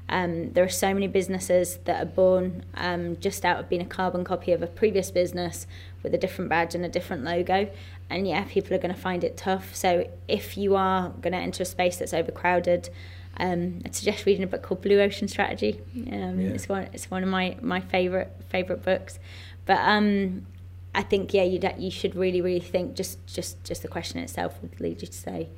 Um, 0.09 0.53
there 0.53 0.65
are 0.65 0.71
so 0.71 0.95
many 0.95 1.07
businesses 1.07 1.79
that 1.85 2.03
are 2.03 2.07
born 2.07 2.65
um, 2.75 3.19
just 3.21 3.45
out 3.45 3.61
of 3.61 3.69
being 3.69 3.83
a 3.83 3.87
carbon 3.87 4.25
copy 4.25 4.53
of 4.53 4.63
a 4.63 4.67
previous 4.67 5.11
business 5.11 5.67
with 6.03 6.15
a 6.15 6.19
different 6.19 6.49
badge 6.49 6.75
and 6.75 6.85
a 6.85 6.89
different 6.89 7.25
logo. 7.25 7.69
And 8.09 8.27
yeah, 8.27 8.45
people 8.49 8.75
are 8.75 8.79
going 8.79 8.95
to 8.95 9.01
find 9.01 9.23
it 9.23 9.37
tough. 9.37 9.75
So 9.75 10.09
if 10.27 10.57
you 10.57 10.77
are 10.77 11.11
going 11.21 11.35
to 11.35 11.39
enter 11.39 11.63
a 11.63 11.67
space 11.67 11.99
that's 11.99 12.15
overcrowded, 12.15 12.89
um, 13.37 13.83
I'd 13.85 13.95
suggest 13.95 14.25
reading 14.25 14.43
a 14.43 14.47
book 14.47 14.63
called 14.63 14.81
Blue 14.81 15.01
Ocean 15.01 15.29
Strategy. 15.29 15.81
Um, 16.11 16.41
yeah. 16.41 16.49
It's 16.53 16.69
one. 16.69 16.89
It's 16.95 17.11
one 17.11 17.23
of 17.23 17.29
my 17.29 17.57
my 17.61 17.81
favorite 17.81 18.33
favorite 18.49 18.83
books. 18.83 19.19
But 19.67 19.79
um, 19.81 20.47
I 20.95 21.03
think 21.03 21.35
yeah, 21.35 21.45
you 21.45 21.61
you 21.79 21.91
should 21.91 22.15
really 22.15 22.41
really 22.41 22.61
think. 22.61 22.95
Just 22.95 23.25
just 23.27 23.63
just 23.65 23.83
the 23.83 23.89
question 23.89 24.21
itself 24.21 24.61
would 24.63 24.81
lead 24.81 25.03
you 25.03 25.09
to 25.09 25.13
say. 25.15 25.49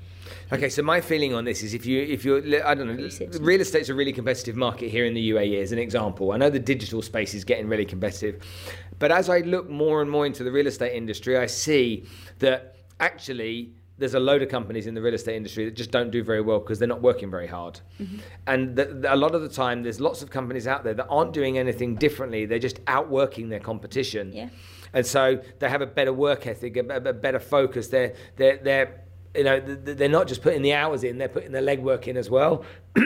Okay, 0.53 0.69
so 0.69 0.83
my 0.83 1.01
feeling 1.01 1.35
on 1.35 1.45
this 1.45 1.63
is 1.63 1.75
if 1.75 1.87
you 1.87 2.03
if 2.03 2.25
you're 2.25 2.39
I 2.67 2.75
don't 2.75 2.89
know, 2.89 3.09
real 3.41 3.61
estate's 3.61 3.89
a 3.89 3.95
really 3.95 4.13
competitive 4.13 4.57
market 4.57 4.91
here 4.91 5.05
in 5.05 5.15
the 5.15 5.31
UAE 5.31 5.63
as 5.63 5.73
an 5.73 5.79
example. 5.79 6.33
I 6.33 6.37
know 6.37 6.51
the 6.51 6.59
digital 6.59 7.03
space 7.03 7.35
is 7.35 7.45
getting 7.45 7.69
really 7.69 7.85
competitive, 7.85 8.43
but 8.99 9.13
as 9.13 9.29
I 9.29 9.39
look 9.39 9.69
more 9.69 10.03
and 10.03 10.11
more 10.11 10.27
into 10.27 10.45
the 10.45 10.53
real 10.53 10.67
estate 10.67 10.95
industry, 10.95 11.37
I 11.37 11.47
see 11.47 12.07
that 12.41 12.77
actually 12.99 13.73
there's 13.99 14.15
a 14.15 14.21
load 14.21 14.43
of 14.43 14.49
companies 14.49 14.87
in 14.87 14.95
the 14.95 15.03
real 15.03 15.15
estate 15.15 15.37
industry 15.37 15.67
that 15.67 15.77
just 15.77 15.91
don't 15.91 16.11
do 16.11 16.25
very 16.25 16.41
well 16.41 16.59
because 16.59 16.79
they're 16.79 16.89
not 16.89 17.03
working 17.03 17.31
very 17.31 17.47
hard. 17.47 17.81
Mm-hmm. 18.01 18.17
And 18.47 18.75
the, 18.75 18.87
the, 18.87 19.15
a 19.15 19.17
lot 19.17 19.35
of 19.35 19.43
the 19.43 19.49
time, 19.49 19.83
there's 19.83 20.01
lots 20.01 20.23
of 20.23 20.31
companies 20.31 20.67
out 20.67 20.85
there 20.85 20.95
that 20.95 21.07
aren't 21.11 21.35
doing 21.35 21.59
anything 21.59 21.97
differently. 21.97 22.47
They're 22.47 22.59
just 22.59 22.81
outworking 22.87 23.51
their 23.51 23.61
competition. 23.61 24.33
Yeah 24.33 24.49
and 24.93 25.07
so 25.07 25.43
they 25.59 25.69
have 25.69 25.83
a 25.83 25.87
better 25.87 26.13
work 26.13 26.47
ethic, 26.47 26.77
a, 26.77 26.81
a 26.81 27.13
better 27.13 27.41
focus. 27.41 27.89
They're 27.89 28.15
they're 28.37 28.59
they're 28.59 29.05
you 29.35 29.45
know 29.45 29.61
they're 29.61 30.09
not 30.09 30.27
just 30.27 30.43
putting 30.43 30.63
the 30.63 30.75
hours 30.75 31.05
in; 31.05 31.19
they're 31.19 31.29
putting 31.29 31.53
the 31.53 31.61
legwork 31.61 32.07
in 32.07 32.17
as 32.17 32.31
well. 32.31 32.65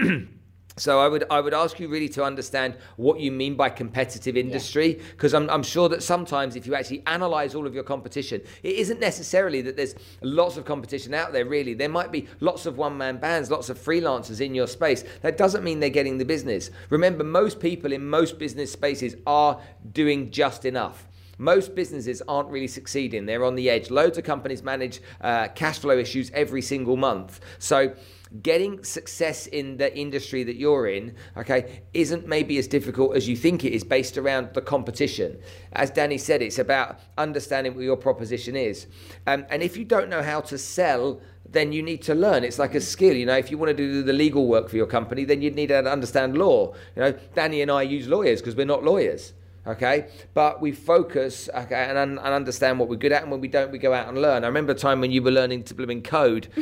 So 0.76 0.98
I 0.98 1.06
would 1.06 1.24
I 1.30 1.40
would 1.40 1.54
ask 1.54 1.78
you 1.78 1.88
really 1.88 2.08
to 2.10 2.24
understand 2.24 2.74
what 2.96 3.20
you 3.20 3.30
mean 3.30 3.54
by 3.54 3.68
competitive 3.68 4.36
industry 4.36 5.00
because 5.12 5.32
yeah. 5.32 5.38
I'm, 5.38 5.50
I'm 5.50 5.62
sure 5.62 5.88
that 5.88 6.02
sometimes 6.02 6.56
if 6.56 6.66
you 6.66 6.74
actually 6.74 7.04
analyze 7.06 7.54
all 7.54 7.64
of 7.64 7.74
your 7.74 7.84
competition 7.84 8.40
it 8.64 8.74
isn't 8.74 8.98
necessarily 8.98 9.62
that 9.62 9.76
there's 9.76 9.94
lots 10.20 10.56
of 10.56 10.64
competition 10.64 11.14
out 11.14 11.32
there 11.32 11.44
really 11.44 11.74
there 11.74 11.88
might 11.88 12.10
be 12.10 12.26
lots 12.40 12.66
of 12.66 12.76
one 12.76 12.98
man 12.98 13.18
bands 13.18 13.52
lots 13.52 13.68
of 13.68 13.78
freelancers 13.78 14.40
in 14.40 14.52
your 14.52 14.66
space 14.66 15.04
that 15.22 15.36
doesn't 15.36 15.62
mean 15.62 15.78
they're 15.78 15.90
getting 15.90 16.18
the 16.18 16.24
business 16.24 16.70
remember 16.90 17.22
most 17.22 17.60
people 17.60 17.92
in 17.92 18.04
most 18.04 18.40
business 18.40 18.72
spaces 18.72 19.14
are 19.28 19.60
doing 19.92 20.28
just 20.32 20.64
enough 20.64 21.06
most 21.38 21.74
businesses 21.74 22.22
aren't 22.28 22.48
really 22.48 22.68
succeeding. 22.68 23.26
They're 23.26 23.44
on 23.44 23.54
the 23.54 23.70
edge. 23.70 23.90
Loads 23.90 24.18
of 24.18 24.24
companies 24.24 24.62
manage 24.62 25.00
uh, 25.20 25.48
cash 25.48 25.78
flow 25.78 25.98
issues 25.98 26.30
every 26.32 26.62
single 26.62 26.96
month. 26.96 27.40
So, 27.58 27.94
getting 28.42 28.82
success 28.82 29.46
in 29.46 29.76
the 29.76 29.96
industry 29.96 30.42
that 30.42 30.56
you're 30.56 30.88
in, 30.88 31.14
okay, 31.36 31.82
isn't 31.92 32.26
maybe 32.26 32.58
as 32.58 32.66
difficult 32.66 33.14
as 33.14 33.28
you 33.28 33.36
think 33.36 33.64
it 33.64 33.72
is 33.72 33.84
based 33.84 34.18
around 34.18 34.52
the 34.54 34.60
competition. 34.60 35.38
As 35.74 35.90
Danny 35.90 36.18
said, 36.18 36.42
it's 36.42 36.58
about 36.58 36.98
understanding 37.16 37.74
what 37.74 37.84
your 37.84 37.96
proposition 37.96 38.56
is. 38.56 38.86
Um, 39.26 39.46
and 39.50 39.62
if 39.62 39.76
you 39.76 39.84
don't 39.84 40.08
know 40.08 40.22
how 40.22 40.40
to 40.42 40.58
sell, 40.58 41.20
then 41.48 41.72
you 41.72 41.82
need 41.82 42.02
to 42.02 42.14
learn. 42.14 42.42
It's 42.42 42.58
like 42.58 42.74
a 42.74 42.80
skill. 42.80 43.14
You 43.14 43.26
know, 43.26 43.36
if 43.36 43.50
you 43.50 43.58
want 43.58 43.70
to 43.70 43.76
do 43.76 44.02
the 44.02 44.12
legal 44.12 44.48
work 44.48 44.68
for 44.68 44.76
your 44.76 44.86
company, 44.86 45.24
then 45.24 45.40
you'd 45.40 45.54
need 45.54 45.68
to 45.68 45.88
understand 45.88 46.36
law. 46.36 46.74
You 46.96 47.02
know, 47.02 47.12
Danny 47.34 47.62
and 47.62 47.70
I 47.70 47.82
use 47.82 48.08
lawyers 48.08 48.40
because 48.40 48.56
we're 48.56 48.66
not 48.66 48.82
lawyers 48.82 49.32
okay 49.66 50.08
but 50.34 50.60
we 50.60 50.72
focus 50.72 51.48
okay 51.54 51.86
and, 51.88 51.98
and 51.98 52.18
understand 52.18 52.78
what 52.78 52.88
we're 52.88 52.96
good 52.96 53.12
at 53.12 53.22
and 53.22 53.30
when 53.30 53.40
we 53.40 53.48
don't 53.48 53.72
we 53.72 53.78
go 53.78 53.92
out 53.92 54.08
and 54.08 54.20
learn 54.20 54.44
i 54.44 54.46
remember 54.46 54.72
a 54.72 54.74
time 54.74 55.00
when 55.00 55.10
you 55.10 55.22
were 55.22 55.30
learning 55.30 55.62
to 55.62 55.74
blooming 55.74 56.02
code 56.02 56.48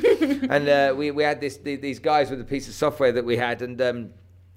and 0.51 0.69
uh, 0.69 0.95
we, 0.97 1.11
we 1.11 1.23
had 1.23 1.41
this 1.41 1.57
these 1.59 1.99
guys 1.99 2.31
with 2.31 2.41
a 2.41 2.45
piece 2.45 2.69
of 2.69 2.75
software 2.75 3.13
that 3.13 3.25
we 3.25 3.37
had 3.37 3.63
and 3.63 3.81
um, 3.83 4.11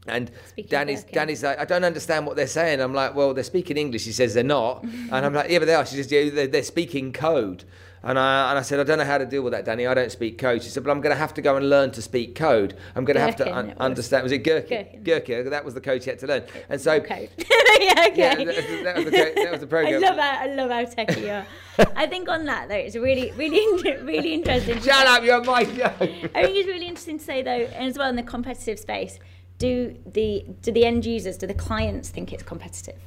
And 0.08 0.32
Speaking 0.46 0.70
Danny's. 0.70 1.04
Danny's 1.04 1.44
like, 1.44 1.60
I 1.60 1.66
don't 1.66 1.84
understand 1.84 2.28
what 2.28 2.36
they're 2.36 2.48
saying. 2.48 2.80
I'm 2.80 2.94
like, 2.94 3.16
well, 3.16 3.34
they're 3.34 3.44
speaking 3.44 3.78
English. 3.78 4.04
She 4.04 4.12
says 4.12 4.34
they're 4.34 4.44
not. 4.44 4.84
and 4.84 5.26
I'm 5.26 5.34
like, 5.34 5.50
yeah, 5.50 5.60
but 5.60 5.66
they 5.66 5.74
are. 5.74 5.86
She 5.86 5.96
says, 5.96 6.12
yeah, 6.12 6.30
they're, 6.30 6.48
they're 6.48 6.64
speaking 6.64 7.12
code. 7.12 7.64
And 8.06 8.20
I, 8.20 8.52
and 8.52 8.60
I 8.60 8.62
said, 8.62 8.80
I 8.80 8.84
don't 8.84 9.00
know 9.00 9.04
how 9.04 9.18
to 9.18 9.26
deal 9.26 9.42
with 9.42 9.52
that, 9.54 9.66
Danny. 9.66 9.88
I 9.88 9.94
don't 9.96 10.12
speak 10.12 10.38
code. 10.38 10.62
She 10.62 10.70
said, 10.70 10.84
but 10.84 10.92
I'm 10.92 11.02
going 11.02 11.14
to 11.14 11.18
have 11.20 11.34
to 11.34 11.42
go 11.42 11.56
and 11.56 11.68
learn 11.72 11.90
to 11.92 12.04
speak 12.04 12.36
code. 12.36 12.78
I'm 12.96 13.04
going 13.04 13.16
to 13.16 13.22
have 13.22 13.36
to 13.38 13.52
un- 13.58 13.70
was. 13.70 13.78
understand. 13.80 14.22
Was 14.22 14.32
it 14.32 14.44
Gherkin? 14.44 15.02
Gherkin. 15.04 15.50
That 15.50 15.66
was 15.66 15.74
the 15.74 15.82
code 15.82 16.04
she 16.04 16.12
had 16.12 16.20
to 16.20 16.28
learn. 16.28 16.44
And 16.70 16.80
so, 16.80 17.00
Code. 17.02 17.30
yeah, 17.40 17.46
okay. 17.48 18.14
yeah, 18.16 18.36
that, 18.36 18.46
was- 18.46 18.84
that 18.84 18.96
was 18.96 19.06
the, 19.06 19.12
co- 19.12 19.44
that 19.44 19.52
was 19.52 19.60
the 19.62 19.66
I 19.66 19.70
program. 19.70 20.02
love 20.04 20.18
how 20.18 20.40
I 20.40 20.46
love 20.54 20.70
how 20.70 20.86
techy 20.86 21.22
you 21.22 21.30
are. 21.32 21.46
I 21.96 22.06
think 22.06 22.30
on 22.30 22.46
that 22.46 22.70
though, 22.70 22.76
it's 22.76 22.96
really, 22.96 23.32
really, 23.32 23.98
really 24.04 24.36
interesting. 24.36 24.80
Shut 24.82 25.08
up, 25.08 25.24
you're 25.24 25.44
my 25.44 25.64
show. 25.64 25.86
I 25.86 25.98
think 25.98 26.30
it's 26.58 26.68
really 26.68 26.86
interesting 26.86 27.18
to 27.18 27.26
say 27.26 27.42
though, 27.42 27.50
and 27.74 27.88
as 27.88 27.98
well 27.98 28.10
in 28.10 28.16
the 28.16 28.24
competitive 28.24 28.78
space, 28.78 29.20
do 29.58 29.98
the 30.06 30.46
do 30.62 30.72
the 30.72 30.86
end 30.86 31.06
users, 31.08 31.38
do 31.38 31.48
the 31.48 31.54
clients 31.56 32.10
think 32.10 32.32
it's 32.32 32.44
competitive? 32.44 33.00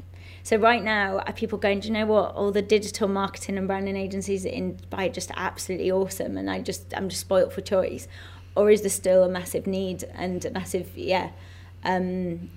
So 0.48 0.56
right 0.56 0.82
now, 0.82 1.18
are 1.18 1.34
people 1.34 1.58
going? 1.58 1.80
Do 1.80 1.88
you 1.88 1.92
know 1.92 2.06
what? 2.06 2.34
All 2.34 2.50
the 2.50 2.62
digital 2.62 3.06
marketing 3.06 3.58
and 3.58 3.66
branding 3.66 3.98
agencies 3.98 4.46
in 4.46 4.78
are 4.94 5.10
just 5.10 5.30
absolutely 5.36 5.92
awesome, 5.92 6.38
and 6.38 6.50
I 6.50 6.62
just 6.62 6.94
I'm 6.96 7.10
just 7.10 7.20
spoilt 7.20 7.52
for 7.52 7.60
choice. 7.60 8.08
Or 8.56 8.70
is 8.70 8.80
there 8.80 8.88
still 8.88 9.24
a 9.24 9.28
massive 9.28 9.66
need 9.66 10.04
and 10.14 10.42
a 10.46 10.50
massive 10.50 10.96
yeah 10.96 11.32
um, 11.84 12.48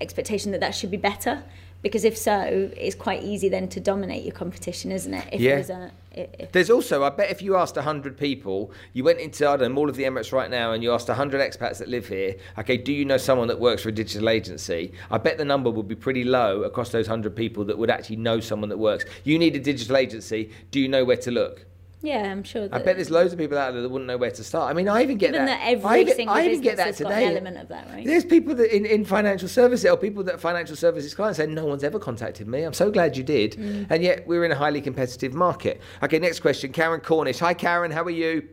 expectation 0.00 0.50
that 0.50 0.60
that 0.62 0.74
should 0.74 0.90
be 0.90 0.96
better? 0.96 1.44
Because 1.82 2.04
if 2.04 2.16
so, 2.16 2.70
it's 2.76 2.96
quite 2.96 3.22
easy 3.22 3.48
then 3.48 3.68
to 3.68 3.80
dominate 3.80 4.24
your 4.24 4.34
competition, 4.34 4.90
isn't 4.90 5.14
it? 5.14 5.28
If 5.32 5.40
Yeah. 5.40 5.54
there's 5.54 5.70
a 5.70 5.92
if, 6.12 6.50
There's 6.50 6.70
also, 6.70 7.04
I 7.04 7.10
bet 7.10 7.30
if 7.30 7.42
you 7.42 7.56
asked 7.56 7.76
100 7.76 8.16
people, 8.18 8.72
you 8.92 9.04
went 9.04 9.20
into, 9.20 9.48
I 9.48 9.56
don't 9.56 9.68
know, 9.68 9.74
Mall 9.74 9.88
of 9.88 9.94
the 9.94 10.02
Emirates 10.02 10.32
right 10.32 10.50
now 10.50 10.72
and 10.72 10.82
you 10.82 10.92
asked 10.92 11.08
100 11.08 11.40
expats 11.40 11.78
that 11.78 11.88
live 11.88 12.08
here, 12.08 12.34
okay, 12.58 12.76
do 12.76 12.92
you 12.92 13.04
know 13.04 13.18
someone 13.18 13.46
that 13.48 13.60
works 13.60 13.82
for 13.82 13.90
a 13.90 13.92
digital 13.92 14.28
agency? 14.28 14.92
I 15.12 15.18
bet 15.18 15.38
the 15.38 15.44
number 15.44 15.70
would 15.70 15.86
be 15.86 15.94
pretty 15.94 16.24
low 16.24 16.62
across 16.64 16.90
those 16.90 17.06
100 17.06 17.36
people 17.36 17.64
that 17.66 17.78
would 17.78 17.90
actually 17.90 18.16
know 18.16 18.40
someone 18.40 18.68
that 18.70 18.78
works. 18.78 19.04
You 19.22 19.38
need 19.38 19.54
a 19.54 19.60
digital 19.60 19.96
agency, 19.96 20.50
do 20.72 20.80
you 20.80 20.88
know 20.88 21.04
where 21.04 21.18
to 21.18 21.30
look? 21.30 21.66
Yeah, 22.00 22.30
I'm 22.30 22.44
sure. 22.44 22.68
I 22.70 22.78
bet 22.78 22.96
there's 22.96 23.10
loads 23.10 23.32
of 23.32 23.38
people 23.38 23.58
out 23.58 23.72
there 23.72 23.82
that 23.82 23.88
wouldn't 23.88 24.06
know 24.06 24.16
where 24.16 24.30
to 24.30 24.44
start. 24.44 24.70
I 24.70 24.74
mean, 24.74 24.88
I 24.88 25.02
even 25.02 25.18
get 25.18 25.32
given 25.32 25.46
that. 25.46 25.58
that 25.58 25.68
every 25.68 25.84
I 25.84 25.98
even, 25.98 26.14
single 26.14 26.34
I 26.34 26.42
even 26.44 26.60
get 26.60 26.76
that 26.76 26.94
today. 26.94 27.24
an 27.24 27.32
element 27.32 27.56
of 27.56 27.68
that, 27.68 27.88
right? 27.88 28.04
There's 28.06 28.24
people 28.24 28.54
that 28.56 28.74
in, 28.74 28.86
in 28.86 29.04
financial 29.04 29.48
services 29.48 29.90
or 29.90 29.96
people 29.96 30.22
that 30.24 30.40
financial 30.40 30.76
services 30.76 31.14
clients 31.14 31.38
say 31.38 31.46
no 31.46 31.66
one's 31.66 31.82
ever 31.82 31.98
contacted 31.98 32.46
me. 32.46 32.62
I'm 32.62 32.72
so 32.72 32.90
glad 32.90 33.16
you 33.16 33.24
did. 33.24 33.52
Mm. 33.52 33.86
And 33.90 34.02
yet 34.02 34.26
we're 34.26 34.44
in 34.44 34.52
a 34.52 34.56
highly 34.56 34.80
competitive 34.80 35.34
market. 35.34 35.80
Okay, 36.02 36.18
next 36.18 36.40
question. 36.40 36.72
Karen 36.72 37.00
Cornish. 37.00 37.40
Hi 37.40 37.54
Karen, 37.54 37.90
how 37.90 38.04
are 38.04 38.10
you? 38.10 38.48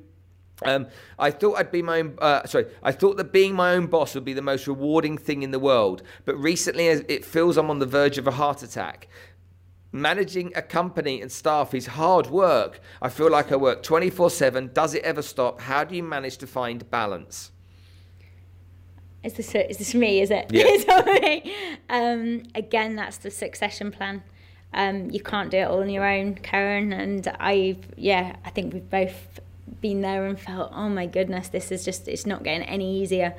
Um, 0.64 0.88
I 1.20 1.32
thought 1.32 1.58
I'd 1.58 1.72
be 1.72 1.82
my 1.82 2.00
own. 2.00 2.18
Uh, 2.20 2.46
sorry, 2.46 2.68
I 2.82 2.92
thought 2.92 3.18
that 3.18 3.32
being 3.32 3.54
my 3.56 3.74
own 3.74 3.88
boss 3.88 4.16
would 4.16 4.26
be 4.26 4.34
the 4.34 4.42
most 4.42 4.68
rewarding 4.68 5.18
thing 5.18 5.44
in 5.44 5.52
the 5.52 5.60
world. 5.60 6.02
But 6.24 6.38
recently, 6.38 6.88
it 6.88 7.26
feels 7.26 7.58
I'm 7.58 7.70
on 7.70 7.80
the 7.80 7.86
verge 7.86 8.18
of 8.18 8.28
a 8.28 8.32
heart 8.32 8.64
attack. 8.64 9.08
Managing 9.96 10.52
a 10.58 10.62
company 10.62 11.22
and 11.22 11.32
staff 11.32 11.74
is 11.74 11.86
hard 11.86 12.28
work. 12.28 12.82
I 13.02 13.08
feel 13.08 13.32
like 13.32 13.54
I 13.54 13.56
work 13.56 13.82
24 13.82 14.30
7. 14.30 14.72
Does 14.74 14.94
it 14.94 15.02
ever 15.04 15.22
stop? 15.22 15.62
How 15.62 15.86
do 15.86 15.96
you 15.96 16.04
manage 16.04 16.38
to 16.40 16.48
find 16.48 16.92
balance? 16.92 17.52
Is 19.24 19.36
this 19.36 19.56
is 19.56 19.78
this 19.78 19.96
me? 19.96 20.20
Is 20.20 20.32
it? 20.32 20.52
Yeah. 20.52 21.40
Um, 21.90 22.44
again, 22.56 22.98
that's 22.98 23.18
the 23.18 23.32
succession 23.32 23.90
plan. 23.90 24.22
Um, 24.74 25.12
you 25.12 25.22
can't 25.22 25.50
do 25.50 25.60
it 25.60 25.68
all 25.70 25.80
on 25.80 25.90
your 25.90 26.06
own, 26.06 26.36
Karen. 26.36 26.92
And 26.92 27.26
I, 27.40 27.78
yeah, 27.96 28.36
I 28.44 28.50
think 28.50 28.74
we've 28.74 28.90
both 28.90 29.40
been 29.80 30.02
there 30.02 30.26
and 30.26 30.38
felt, 30.38 30.74
oh 30.76 30.90
my 30.90 31.06
goodness, 31.06 31.48
this 31.48 31.72
is 31.72 31.86
just 31.86 32.10
it's 32.10 32.26
not 32.26 32.44
getting 32.44 32.68
any 32.68 33.00
easier. 33.02 33.34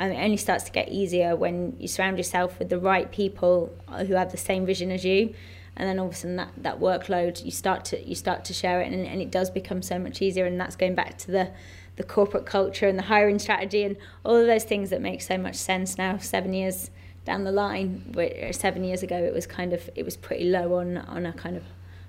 And 0.00 0.12
it 0.12 0.16
only 0.16 0.36
starts 0.36 0.64
to 0.64 0.72
get 0.72 0.88
easier 0.88 1.36
when 1.36 1.76
you 1.78 1.86
surround 1.86 2.16
yourself 2.16 2.58
with 2.58 2.70
the 2.70 2.78
right 2.80 3.12
people 3.12 3.72
who 3.88 4.14
have 4.14 4.32
the 4.32 4.36
same 4.38 4.66
vision 4.66 4.90
as 4.90 5.04
you. 5.04 5.34
And 5.76 5.88
then 5.88 5.98
all 5.98 6.08
of 6.08 6.12
a 6.12 6.16
sudden, 6.16 6.36
that, 6.36 6.50
that 6.58 6.80
workload 6.80 7.44
you 7.44 7.50
start 7.50 7.84
to 7.86 8.06
you 8.06 8.14
start 8.14 8.44
to 8.46 8.52
share 8.52 8.80
it, 8.80 8.92
and, 8.92 9.06
and 9.06 9.22
it 9.22 9.30
does 9.30 9.50
become 9.50 9.82
so 9.82 9.98
much 9.98 10.20
easier. 10.20 10.44
And 10.44 10.60
that's 10.60 10.76
going 10.76 10.94
back 10.94 11.18
to 11.18 11.30
the 11.30 11.50
the 11.96 12.02
corporate 12.02 12.46
culture 12.46 12.86
and 12.86 12.98
the 12.98 13.04
hiring 13.04 13.38
strategy 13.38 13.82
and 13.84 13.96
all 14.24 14.36
of 14.36 14.46
those 14.46 14.64
things 14.64 14.90
that 14.90 15.00
make 15.00 15.20
so 15.20 15.36
much 15.36 15.56
sense 15.56 15.98
now 15.98 16.16
seven 16.16 16.52
years 16.52 16.90
down 17.24 17.44
the 17.44 17.52
line 17.52 18.02
where 18.14 18.52
seven 18.52 18.82
years 18.82 19.02
ago 19.02 19.16
it 19.16 19.32
was 19.32 19.46
kind 19.46 19.72
of 19.72 19.90
it 19.94 20.04
was 20.04 20.16
pretty 20.16 20.44
low 20.44 20.74
on 20.74 20.96
on 20.96 21.26
a 21.26 21.32
kind 21.32 21.56
of 21.56 21.62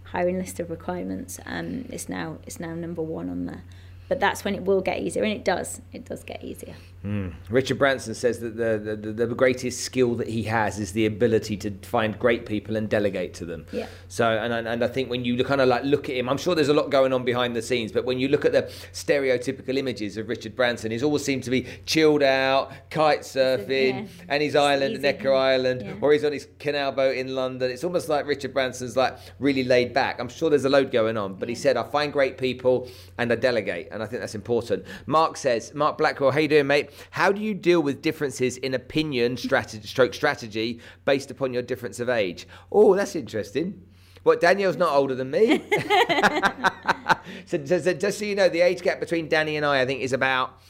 hiring 0.06 0.38
list 0.38 0.60
of 0.60 0.70
requirements 0.70 1.40
um 1.46 1.86
it's 1.90 2.08
now 2.08 2.38
it's 2.46 2.60
now 2.60 2.74
number 2.74 3.02
one 3.02 3.30
on 3.30 3.46
there 3.46 3.64
but 4.08 4.20
that's 4.20 4.46
when 4.46 4.56
it 4.56 4.64
will 4.64 4.82
get 4.82 5.00
easier 5.00 5.24
and 5.24 5.34
it 5.34 5.44
does 5.44 5.82
it 5.92 6.06
does 6.06 6.24
get 6.24 6.44
easier 6.44 6.76
Hmm. 7.04 7.30
Richard 7.50 7.78
Branson 7.78 8.14
says 8.14 8.40
that 8.40 8.56
the, 8.56 8.96
the, 8.96 9.12
the 9.26 9.36
greatest 9.36 9.82
skill 9.82 10.16
that 10.16 10.28
he 10.30 10.44
has 10.44 10.80
is 10.80 10.94
the 10.94 11.06
ability 11.06 11.58
to 11.58 11.72
find 11.82 12.18
great 12.18 12.46
people 12.46 12.78
and 12.78 12.88
delegate 12.90 13.34
to 13.36 13.46
them. 13.46 13.66
Yeah. 13.74 13.88
So, 14.08 14.26
and, 14.30 14.54
I- 14.54 14.60
and 14.74 14.82
I 14.82 14.88
think 14.88 15.10
when 15.10 15.26
you 15.26 15.44
kind 15.44 15.60
of 15.60 15.68
like 15.68 15.84
look 15.84 16.08
at 16.10 16.16
him, 16.16 16.30
I'm 16.30 16.38
sure 16.38 16.56
there's 16.56 16.70
a 16.70 16.74
lot 16.74 16.90
going 16.92 17.12
on 17.12 17.26
behind 17.26 17.58
the 17.58 17.62
scenes, 17.62 17.92
but 17.92 18.06
when 18.06 18.20
you 18.20 18.30
look 18.30 18.46
at 18.46 18.54
the 18.54 18.72
stereotypical 18.94 19.78
images 19.78 20.16
of 20.18 20.30
Richard 20.30 20.56
Branson, 20.56 20.92
he's 20.92 21.04
always 21.04 21.26
seemed 21.26 21.44
to 21.44 21.50
be 21.50 21.68
chilled 21.86 22.24
out, 22.24 22.72
kite 22.90 23.22
surfing, 23.22 24.04
Yeah. 24.04 24.26
and 24.30 24.42
his 24.42 24.56
island. 24.56 25.02
Necker 25.02 25.34
Island, 25.34 25.82
Yeah. 25.82 25.96
or 26.00 26.14
he's 26.14 26.24
on 26.24 26.32
his 26.32 26.48
canal 26.60 26.94
boat 26.94 27.18
in 27.18 27.36
London. 27.36 27.70
It's 27.70 27.84
almost 27.84 28.08
like 28.08 28.26
Richard 28.26 28.54
Branson's 28.54 28.96
like 28.96 29.18
really 29.40 29.66
laid 29.66 29.94
back. 29.94 30.20
I'm 30.20 30.30
sure 30.30 30.50
there's 30.50 30.66
a 30.66 30.70
load 30.70 30.92
going 30.92 31.18
on, 31.18 31.34
but 31.36 31.50
he 31.50 31.56
said, 31.56 31.76
I 31.76 31.84
find 31.84 32.14
great 32.14 32.38
people 32.38 32.88
and 33.18 33.32
I 33.32 33.36
delegate. 33.36 33.90
And 33.92 34.02
I 34.02 34.06
think 34.06 34.22
that's 34.22 34.36
important. 34.36 34.86
Mark 35.06 35.36
says, 35.36 35.74
Mark 35.74 35.98
Blackwell, 35.98 36.32
how 36.32 36.40
you 36.40 36.48
doing, 36.48 36.68
mate? 36.68 36.92
How 37.12 37.32
do 37.32 37.42
you 37.42 37.54
deal 37.54 37.82
with 37.82 38.02
differences 38.02 38.58
in 38.58 38.74
opinion, 38.74 39.38
strategy, 39.38 39.88
stroke 39.88 40.14
strategy 40.14 40.80
based 41.06 41.32
upon 41.32 41.54
your 41.54 41.64
difference 41.64 42.00
of 42.00 42.10
age? 42.10 42.48
Oh, 42.72 42.96
that's 42.96 43.16
interesting. 43.16 43.82
What, 44.24 44.40
Danielle's 44.40 44.78
not 44.78 44.94
older 44.94 45.16
than 45.16 45.32
me? 45.32 45.62
so, 47.46 47.64
so, 47.66 47.80
so 47.80 47.94
just 47.94 48.20
so 48.20 48.26
you 48.26 48.36
know, 48.36 48.48
the 48.48 48.62
age 48.62 48.82
gap 48.82 49.00
between 49.00 49.28
Danny 49.28 49.58
and 49.58 49.66
I, 49.66 49.82
I 49.82 49.86
think, 49.86 50.02
is 50.02 50.14
about 50.14 50.62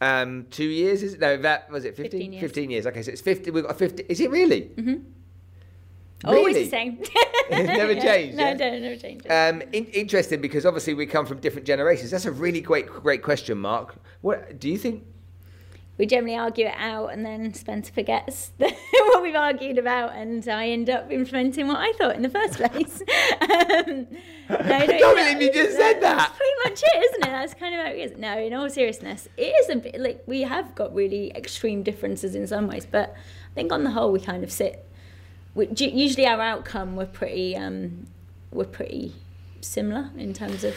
um, 0.00 0.46
two 0.50 0.64
years. 0.68 1.02
Is 1.02 1.14
it? 1.14 1.20
No, 1.20 1.36
that 1.38 1.70
was 1.70 1.84
it. 1.84 1.96
15? 1.96 2.10
15 2.10 2.32
years. 2.32 2.40
15 2.42 2.70
years. 2.70 2.86
Okay, 2.86 3.02
so 3.02 3.10
it's 3.10 3.20
50. 3.20 3.50
We've 3.50 3.66
got 3.66 3.78
50. 3.78 4.04
Is 4.08 4.20
it 4.20 4.30
really? 4.30 4.62
Mm-hmm. 4.76 6.28
always 6.28 6.56
the 6.56 6.68
same 6.68 6.98
It's 7.00 7.50
never 7.50 7.94
changed, 7.94 8.36
no 8.36 8.48
yeah? 8.48 8.54
no 8.54 8.78
never 8.78 8.96
changed 8.96 9.26
Um, 9.30 9.62
in, 9.72 9.86
interesting 9.86 10.40
because 10.40 10.66
obviously 10.66 10.94
we 10.94 11.06
come 11.06 11.26
from 11.26 11.38
different 11.38 11.66
generations. 11.66 12.10
That's 12.10 12.26
a 12.26 12.32
really 12.32 12.60
great, 12.60 12.86
great 12.86 13.22
question, 13.22 13.58
Mark. 13.58 13.96
What 14.20 14.58
do 14.58 14.68
you 14.68 14.78
think? 14.78 15.04
We 15.96 16.06
generally 16.06 16.36
argue 16.36 16.66
it 16.66 16.74
out 16.76 17.08
and 17.08 17.24
then 17.24 17.54
Spencer 17.54 17.92
forgets 17.92 18.52
what 18.58 19.22
we've 19.22 19.34
argued 19.34 19.78
about 19.78 20.14
and 20.14 20.46
I 20.48 20.68
end 20.68 20.90
up 20.90 21.10
implementing 21.10 21.68
what 21.68 21.78
I 21.78 21.92
thought 21.92 22.16
in 22.16 22.22
the 22.22 22.28
first 22.28 22.54
place. 22.54 23.02
um, 23.40 24.06
no, 24.48 24.76
I 24.76 24.86
can't 24.86 25.16
believe 25.16 25.40
you 25.40 25.52
just 25.52 25.76
said 25.76 26.00
that. 26.00 26.18
That's 26.18 26.36
pretty 26.36 26.52
much 26.64 26.82
it, 26.82 27.04
isn't 27.04 27.24
it? 27.24 27.30
That's 27.30 27.54
kind 27.54 27.74
of 27.74 27.86
how 27.86 27.92
it 27.92 27.98
is. 27.98 28.18
No, 28.18 28.38
in 28.38 28.52
all 28.54 28.68
seriousness, 28.68 29.28
it 29.36 29.42
is 29.42 29.70
a 29.70 29.76
bit 29.76 30.00
like 30.00 30.22
we 30.26 30.42
have 30.42 30.74
got 30.74 30.94
really 30.94 31.30
extreme 31.34 31.82
differences 31.82 32.34
in 32.34 32.46
some 32.46 32.66
ways, 32.66 32.86
but 32.90 33.14
I 33.52 33.54
think 33.54 33.72
on 33.72 33.84
the 33.84 33.90
whole 33.90 34.10
we 34.10 34.20
kind 34.20 34.42
of 34.42 34.50
sit. 34.50 34.84
We, 35.54 35.68
usually 35.68 36.26
our 36.26 36.40
outcome 36.40 36.96
we're 36.96 37.06
pretty 37.06 37.56
um, 37.56 38.08
we're 38.50 38.64
pretty 38.64 39.14
similar 39.60 40.10
in 40.16 40.32
terms 40.32 40.64
of 40.64 40.74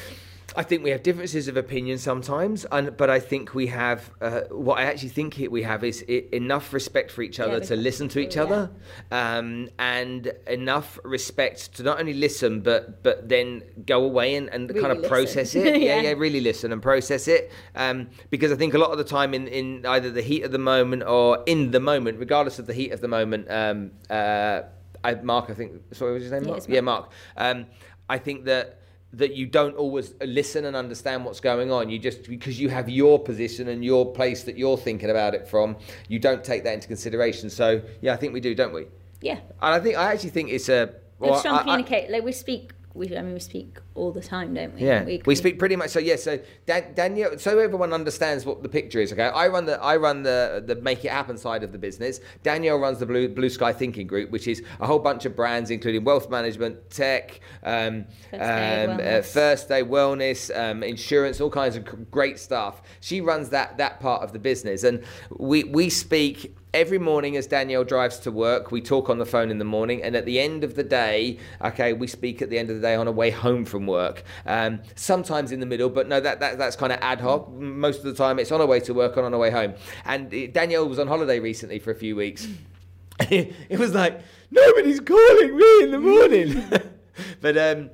I 0.57 0.63
think 0.63 0.83
we 0.83 0.89
have 0.89 1.03
differences 1.03 1.47
of 1.47 1.55
opinion 1.55 1.99
sometimes, 1.99 2.65
and 2.71 2.97
but 2.97 3.11
I 3.11 3.19
think 3.19 3.53
we 3.53 3.67
have 3.67 4.09
uh, 4.19 4.41
what 4.49 4.79
I 4.79 4.85
actually 4.85 5.09
think 5.09 5.37
we 5.51 5.61
have 5.61 5.83
is 5.83 6.01
enough 6.01 6.73
respect 6.73 7.11
for 7.11 7.21
each 7.21 7.39
other 7.39 7.59
to 7.59 7.75
listen 7.75 8.09
to 8.09 8.19
each 8.19 8.35
yeah. 8.35 8.41
other, 8.41 8.71
um, 9.11 9.69
and 9.77 10.33
enough 10.47 10.97
respect 11.03 11.75
to 11.75 11.83
not 11.83 11.99
only 11.99 12.13
listen 12.13 12.61
but 12.61 13.03
but 13.03 13.29
then 13.29 13.61
go 13.85 14.03
away 14.03 14.35
and, 14.35 14.49
and 14.49 14.67
kind 14.69 14.87
Really 14.87 15.03
of 15.03 15.09
process 15.09 15.53
it. 15.59 15.79
yeah, 15.79 15.97
Yeah. 15.97 16.01
yeah, 16.01 16.13
really 16.13 16.41
listen 16.41 16.71
and 16.71 16.81
process 16.81 17.27
it. 17.27 17.51
Um, 17.75 18.09
because 18.31 18.51
I 18.51 18.55
think 18.55 18.73
a 18.73 18.79
lot 18.79 18.89
of 18.89 18.97
the 18.97 19.03
time 19.03 19.35
in, 19.35 19.47
in 19.47 19.85
either 19.85 20.09
the 20.09 20.23
heat 20.23 20.43
of 20.43 20.51
the 20.51 20.57
moment 20.57 21.03
or 21.03 21.43
in 21.45 21.69
the 21.69 21.79
moment, 21.79 22.17
regardless 22.17 22.57
of 22.57 22.65
the 22.65 22.73
heat 22.73 22.91
of 22.93 23.01
the 23.01 23.07
moment, 23.07 23.45
um, 23.51 23.91
uh, 24.09 24.61
I, 25.03 25.13
Mark, 25.15 25.51
I 25.51 25.53
think, 25.53 25.73
sorry, 25.93 26.13
what 26.13 26.15
was 26.15 26.23
his 26.23 26.31
name? 26.31 26.45
Yeah, 26.45 26.49
Mark? 26.49 26.63
Yeah, 26.67 26.81
Mark. 26.81 27.11
Um, 27.37 27.65
I 28.09 28.17
think 28.17 28.45
that 28.45 28.79
that 29.13 29.35
you 29.35 29.45
don't 29.45 29.75
always 29.75 30.13
listen 30.21 30.65
and 30.65 30.75
understand 30.75 31.23
what's 31.25 31.39
going 31.39 31.71
on. 31.71 31.89
You 31.89 31.97
just 31.97 32.27
because 32.29 32.59
you 32.59 32.69
have 32.69 32.89
your 32.89 33.17
position 33.17 33.69
and 33.69 33.83
your 33.83 34.11
place 34.11 34.43
that 34.43 34.57
you're 34.57 34.77
thinking 34.77 35.09
about 35.09 35.33
it 35.33 35.47
from, 35.47 35.77
you 36.09 36.19
don't 36.19 36.43
take 36.43 36.63
that 36.65 36.73
into 36.73 36.87
consideration. 36.87 37.49
So 37.49 37.81
yeah, 38.01 38.13
I 38.13 38.17
think 38.17 38.33
we 38.33 38.39
do, 38.41 38.53
don't 38.53 38.73
we? 38.73 38.85
yeah 39.21 39.39
And 39.63 39.73
I 39.73 39.79
think 39.79 39.97
I 39.97 40.11
actually 40.13 40.29
think 40.31 40.49
it's 40.51 40.69
a 40.69 40.93
well, 41.19 41.35
strong 41.39 41.55
I- 41.55 41.59
I- 41.59 41.63
communicate. 41.63 42.09
like 42.11 42.23
we 42.23 42.31
speak. 42.31 42.73
We 42.93 43.15
I 43.17 43.21
mean 43.21 43.33
we 43.33 43.39
speak 43.39 43.77
all 43.97 44.11
the 44.11 44.21
time, 44.21 44.53
don't 44.53 44.73
we? 44.75 44.81
Yeah, 44.81 45.03
we, 45.03 45.21
we 45.25 45.35
speak 45.35 45.59
pretty 45.59 45.75
much. 45.75 45.89
So 45.89 45.99
yeah, 45.99 46.15
so 46.15 46.39
Dan, 46.65 46.93
Danielle, 46.93 47.37
so 47.37 47.57
everyone 47.59 47.91
understands 47.91 48.45
what 48.45 48.63
the 48.63 48.69
picture 48.69 48.99
is. 48.99 49.11
Okay, 49.11 49.23
I 49.23 49.47
run 49.47 49.65
the 49.65 49.81
I 49.81 49.97
run 49.97 50.23
the 50.23 50.63
the 50.65 50.75
make 50.75 51.03
it 51.03 51.11
happen 51.11 51.37
side 51.37 51.63
of 51.63 51.71
the 51.71 51.77
business. 51.77 52.19
Danielle 52.43 52.77
runs 52.77 52.99
the 52.99 53.05
blue 53.05 53.27
blue 53.27 53.49
sky 53.49 53.73
thinking 53.73 54.07
group, 54.07 54.29
which 54.29 54.47
is 54.47 54.61
a 54.79 54.87
whole 54.87 54.99
bunch 54.99 55.25
of 55.25 55.35
brands, 55.35 55.71
including 55.71 56.03
wealth 56.03 56.29
management, 56.29 56.89
tech, 56.89 57.41
um, 57.63 58.05
first, 58.31 58.39
day 58.39 58.85
um, 58.85 58.99
uh, 59.01 59.21
first 59.21 59.67
day 59.67 59.83
wellness, 59.83 60.55
um, 60.57 60.83
insurance, 60.83 61.41
all 61.41 61.49
kinds 61.49 61.75
of 61.75 62.11
great 62.11 62.39
stuff. 62.39 62.81
She 63.01 63.19
runs 63.19 63.49
that 63.49 63.77
that 63.77 63.99
part 63.99 64.21
of 64.21 64.31
the 64.31 64.39
business, 64.39 64.83
and 64.83 65.03
we 65.31 65.63
we 65.63 65.89
speak 65.89 66.55
every 66.77 66.99
morning 66.99 67.35
as 67.37 67.47
Danielle 67.47 67.83
drives 67.83 68.19
to 68.19 68.31
work, 68.31 68.71
we 68.71 68.81
talk 68.81 69.09
on 69.09 69.17
the 69.17 69.25
phone 69.25 69.49
in 69.49 69.57
the 69.57 69.65
morning, 69.65 70.03
and 70.03 70.15
at 70.15 70.25
the 70.25 70.39
end 70.39 70.63
of 70.63 70.75
the 70.75 70.83
day, 70.83 71.39
okay, 71.63 71.93
we 71.93 72.05
speak 72.05 72.39
at 72.39 72.51
the 72.51 72.57
end 72.59 72.69
of 72.69 72.75
the 72.75 72.81
day 72.81 72.93
on 72.93 73.07
a 73.07 73.11
way 73.11 73.31
home 73.31 73.65
from 73.65 73.86
work. 73.87 74.23
Um, 74.45 74.81
sometimes 74.95 75.51
in 75.51 75.59
the 75.59 75.65
middle, 75.65 75.89
but 75.89 76.07
no, 76.07 76.19
that, 76.19 76.39
that 76.39 76.57
that's 76.57 76.75
kind 76.75 76.93
of 76.93 76.99
ad 77.01 77.21
hoc. 77.21 77.51
Most 77.51 77.99
of 77.99 78.05
the 78.05 78.13
time, 78.13 78.39
it's 78.39 78.51
on 78.51 78.61
our 78.61 78.67
way 78.67 78.79
to 78.81 78.93
work 78.93 79.17
and 79.17 79.25
on 79.25 79.33
our 79.33 79.39
way 79.39 79.51
home. 79.51 79.73
And 80.05 80.33
it, 80.33 80.53
Danielle 80.53 80.87
was 80.87 80.99
on 80.99 81.07
holiday 81.07 81.39
recently 81.39 81.79
for 81.79 81.91
a 81.91 81.95
few 81.95 82.15
weeks. 82.15 82.47
it 83.19 83.79
was 83.79 83.93
like 83.93 84.21
nobody's 84.51 84.99
calling 84.99 85.57
me 85.57 85.83
in 85.83 85.91
the 85.91 85.99
morning, 85.99 86.63
but 87.41 87.57
um, 87.57 87.89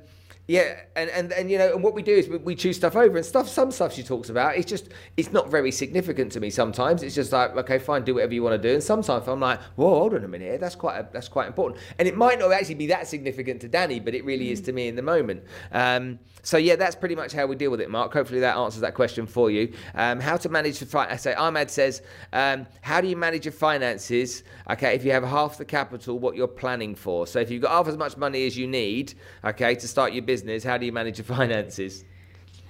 yeah, 0.46 0.80
and, 0.94 1.08
and, 1.08 1.32
and 1.32 1.50
you 1.50 1.56
know, 1.56 1.72
and 1.72 1.82
what 1.82 1.94
we 1.94 2.02
do 2.02 2.12
is 2.12 2.28
we, 2.28 2.36
we, 2.36 2.54
choose 2.54 2.76
stuff 2.76 2.96
over 2.96 3.16
and 3.16 3.24
stuff. 3.24 3.48
Some 3.48 3.70
stuff 3.70 3.94
she 3.94 4.02
talks 4.02 4.28
about, 4.28 4.56
it's 4.56 4.68
just 4.68 4.90
it's 5.16 5.32
not 5.32 5.50
very 5.50 5.70
significant 5.70 6.32
to 6.32 6.40
me. 6.40 6.50
Sometimes 6.50 7.02
it's 7.02 7.14
just 7.14 7.32
like, 7.32 7.56
okay, 7.56 7.78
fine, 7.78 8.04
do 8.04 8.14
whatever 8.14 8.34
you 8.34 8.42
want 8.42 8.60
to 8.60 8.68
do. 8.68 8.74
And 8.74 8.82
sometimes 8.82 9.26
I'm 9.26 9.40
like, 9.40 9.58
whoa, 9.76 9.88
hold 9.88 10.14
on 10.14 10.22
a 10.22 10.28
minute, 10.28 10.60
that's 10.60 10.74
quite 10.74 10.98
a, 10.98 11.08
that's 11.12 11.28
quite 11.28 11.46
important. 11.46 11.80
And 11.98 12.06
it 12.06 12.14
might 12.14 12.38
not 12.38 12.52
actually 12.52 12.74
be 12.74 12.88
that 12.88 13.08
significant 13.08 13.62
to 13.62 13.68
Danny, 13.68 14.00
but 14.00 14.14
it 14.14 14.22
really 14.24 14.48
mm. 14.48 14.52
is 14.52 14.60
to 14.62 14.72
me 14.72 14.88
in 14.88 14.96
the 14.96 15.02
moment. 15.02 15.44
Um, 15.72 16.18
so 16.42 16.58
yeah, 16.58 16.76
that's 16.76 16.94
pretty 16.94 17.14
much 17.14 17.32
how 17.32 17.46
we 17.46 17.56
deal 17.56 17.70
with 17.70 17.80
it, 17.80 17.90
Mark. 17.90 18.12
Hopefully 18.12 18.40
that 18.40 18.54
answers 18.54 18.82
that 18.82 18.92
question 18.92 19.26
for 19.26 19.50
you. 19.50 19.72
Um, 19.94 20.20
how 20.20 20.36
to 20.36 20.50
manage 20.50 20.78
the 20.78 20.98
I 20.98 21.16
say 21.16 21.32
Ahmad 21.32 21.70
says, 21.70 22.02
um, 22.34 22.66
how 22.82 23.00
do 23.00 23.08
you 23.08 23.16
manage 23.16 23.46
your 23.46 23.52
finances? 23.52 24.42
Okay, 24.68 24.94
if 24.94 25.06
you 25.06 25.12
have 25.12 25.24
half 25.24 25.56
the 25.56 25.64
capital, 25.64 26.18
what 26.18 26.36
you're 26.36 26.46
planning 26.46 26.94
for. 26.94 27.26
So 27.26 27.40
if 27.40 27.50
you've 27.50 27.62
got 27.62 27.70
half 27.70 27.88
as 27.88 27.96
much 27.96 28.18
money 28.18 28.46
as 28.46 28.58
you 28.58 28.66
need, 28.66 29.14
okay, 29.42 29.74
to 29.74 29.88
start 29.88 30.12
your 30.12 30.20
business, 30.20 30.33
how 30.64 30.78
do 30.78 30.86
you 30.86 30.92
manage 30.92 31.18
your 31.18 31.24
finances? 31.36 32.04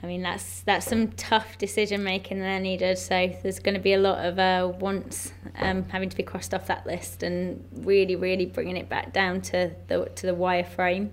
I 0.02 0.06
mean, 0.06 0.20
that's 0.20 0.60
that's 0.62 0.86
some 0.86 1.08
tough 1.12 1.56
decision 1.56 2.04
making 2.04 2.38
there 2.40 2.60
needed. 2.60 2.98
So 2.98 3.32
there's 3.42 3.58
going 3.58 3.74
to 3.74 3.80
be 3.80 3.94
a 3.94 3.98
lot 3.98 4.22
of 4.22 4.38
uh, 4.38 4.70
wants 4.78 5.32
um, 5.56 5.84
having 5.84 6.10
to 6.10 6.16
be 6.16 6.22
crossed 6.22 6.52
off 6.52 6.66
that 6.66 6.86
list, 6.86 7.22
and 7.22 7.64
really, 7.72 8.14
really 8.14 8.44
bringing 8.44 8.76
it 8.76 8.90
back 8.90 9.14
down 9.14 9.40
to 9.42 9.70
the 9.88 10.10
to 10.16 10.26
the 10.26 10.34
wireframe. 10.34 11.08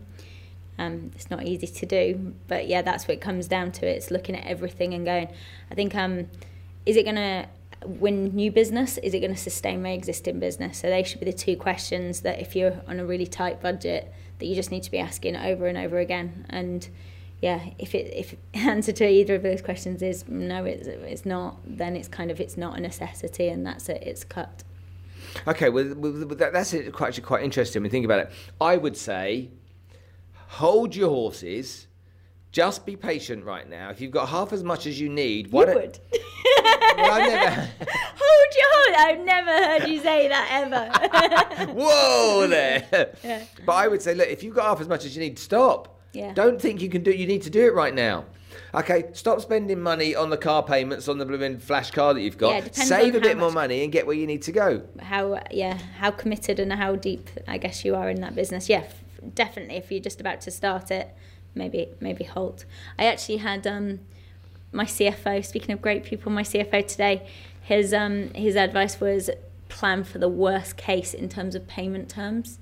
Um, 0.78 1.12
it's 1.16 1.30
not 1.30 1.44
easy 1.44 1.68
to 1.68 1.86
do, 1.86 2.34
but 2.48 2.68
yeah, 2.68 2.82
that's 2.82 3.08
what 3.08 3.14
it 3.14 3.22
comes 3.22 3.48
down 3.48 3.72
to. 3.74 3.86
It's 3.86 4.12
looking 4.12 4.36
at 4.36 4.46
everything 4.46 4.94
and 4.94 5.06
going. 5.06 5.30
I 5.70 5.76
think, 5.76 5.96
um, 5.96 6.28
is 6.86 6.98
it 6.98 7.04
going 7.04 7.16
to 7.16 7.48
win 7.86 8.36
new 8.36 8.52
business? 8.52 8.98
Is 8.98 9.14
it 9.14 9.20
going 9.20 9.34
to 9.34 9.40
sustain 9.40 9.82
my 9.82 9.92
existing 9.92 10.40
business? 10.40 10.80
So 10.80 10.90
they 10.90 11.04
should 11.04 11.20
be 11.20 11.28
the 11.28 11.38
two 11.38 11.56
questions 11.56 12.22
that, 12.22 12.42
if 12.42 12.56
you're 12.56 12.82
on 12.88 13.00
a 13.00 13.06
really 13.06 13.28
tight 13.28 13.62
budget, 13.62 14.12
that 14.42 14.48
you 14.48 14.56
just 14.56 14.72
need 14.72 14.84
to 14.84 14.92
be 14.92 14.98
asking 14.98 15.38
over 15.38 15.68
and 15.68 15.78
over 15.78 16.00
again. 16.00 16.46
And 16.50 16.88
yeah, 17.42 17.70
if 17.80 17.96
it 17.96 18.12
if 18.14 18.36
answer 18.54 18.92
to 18.92 19.08
either 19.08 19.36
of 19.36 19.44
those 19.44 19.62
questions 19.62 20.02
is 20.02 20.28
no, 20.28 20.66
it's 20.66 20.88
it's 20.88 21.26
not, 21.26 21.60
then 21.66 21.96
it's 21.96 22.10
kind 22.10 22.30
of 22.30 22.42
it's 22.42 22.58
not 22.58 22.78
a 22.78 22.82
necessity, 22.82 23.48
and 23.48 23.66
that's 23.66 23.88
it. 23.88 24.04
It's 24.04 24.24
cut. 24.26 24.64
Okay, 25.48 25.70
well, 25.70 25.86
that's 25.86 26.74
actually 26.74 27.22
quite 27.22 27.44
interesting 27.44 27.82
when 27.82 27.86
you 27.86 27.92
think 27.92 28.04
about 28.06 28.20
it. 28.20 28.32
I 28.60 28.76
would 28.76 28.98
say 28.98 29.50
hold 30.48 30.96
your 30.96 31.10
horses. 31.10 31.88
Just 32.52 32.86
be 32.86 32.98
patient 32.98 33.46
right 33.46 33.70
now. 33.70 33.90
If 33.90 34.02
you've 34.02 34.12
got 34.12 34.28
half 34.28 34.52
as 34.52 34.62
much 34.62 34.86
as 34.86 35.00
you 35.00 35.08
need, 35.08 35.52
what? 35.52 35.70
You 35.70 35.76
would. 35.76 36.00
well, 36.98 37.12
I've 37.12 37.32
never. 37.32 37.50
hold 38.20 38.56
your 38.58 38.70
horse. 38.74 38.96
I've 38.98 39.20
never 39.22 39.52
heard 39.52 39.88
you 39.90 40.02
say 40.02 40.28
that 40.28 40.50
ever. 40.52 41.72
Whoa 41.74 42.48
there. 42.48 42.88
Yeah. 43.24 43.44
But 43.66 43.74
I 43.74 43.88
would 43.88 44.02
say, 44.02 44.16
look, 44.16 44.28
if 44.28 44.44
you've 44.44 44.56
got 44.56 44.66
half 44.66 44.82
as 44.82 44.88
much 44.88 45.06
as 45.06 45.16
you 45.16 45.22
need, 45.22 45.40
stop. 45.40 46.00
Yeah. 46.12 46.34
Don't 46.34 46.62
think 46.62 46.82
you 46.82 46.90
can 46.90 47.04
do. 47.04 47.12
You 47.12 47.26
need 47.28 47.44
to 47.44 47.50
do 47.50 47.66
it 47.66 47.74
right 47.74 47.94
now. 47.94 48.26
Okay, 48.74 49.10
stop 49.14 49.42
spending 49.42 49.82
money 49.82 50.16
on 50.16 50.30
the 50.30 50.38
car 50.38 50.64
payments 50.64 51.08
on 51.08 51.18
the 51.18 51.26
blooming 51.26 51.58
flash 51.60 51.92
car 51.92 52.14
that 52.14 52.22
you've 52.22 52.38
got. 52.38 52.64
Yeah, 52.64 52.72
Save 52.72 53.16
a 53.16 53.20
bit 53.20 53.38
more 53.38 53.52
money 53.52 53.84
and 53.84 53.92
get 53.92 54.08
where 54.08 54.16
you 54.16 54.28
need 54.28 54.42
to 54.44 54.52
go. 54.52 54.84
How 55.00 55.42
yeah, 55.52 55.78
how 55.98 56.12
committed 56.12 56.60
and 56.60 56.72
how 56.74 56.96
deep 56.96 57.30
I 57.48 57.58
guess 57.58 57.86
you 57.86 57.96
are 57.96 58.10
in 58.10 58.22
that 58.22 58.36
business. 58.36 58.70
Yeah, 58.70 58.86
definitely 59.36 59.76
if 59.76 59.92
you're 59.92 60.02
just 60.02 60.20
about 60.20 60.42
to 60.42 60.52
start 60.52 60.90
it, 60.92 61.14
maybe 61.56 61.90
maybe 62.00 62.24
halt. 62.24 62.66
I 62.98 63.06
actually 63.06 63.38
had 63.38 63.66
um, 63.68 64.00
my 64.72 64.86
CFO. 64.86 65.46
Speaking 65.46 65.74
of 65.74 65.82
great 65.82 66.04
people, 66.04 66.32
my 66.32 66.44
CFO 66.44 66.88
today, 66.88 67.28
his 67.62 67.94
um, 67.94 68.34
his 68.34 68.56
advice 68.56 69.00
was 69.00 69.30
plan 69.70 70.04
for 70.04 70.20
the 70.20 70.30
worst 70.30 70.78
case 70.78 71.14
in 71.14 71.30
terms 71.30 71.56
of 71.56 71.68
payment 71.68 72.10
terms. 72.10 72.60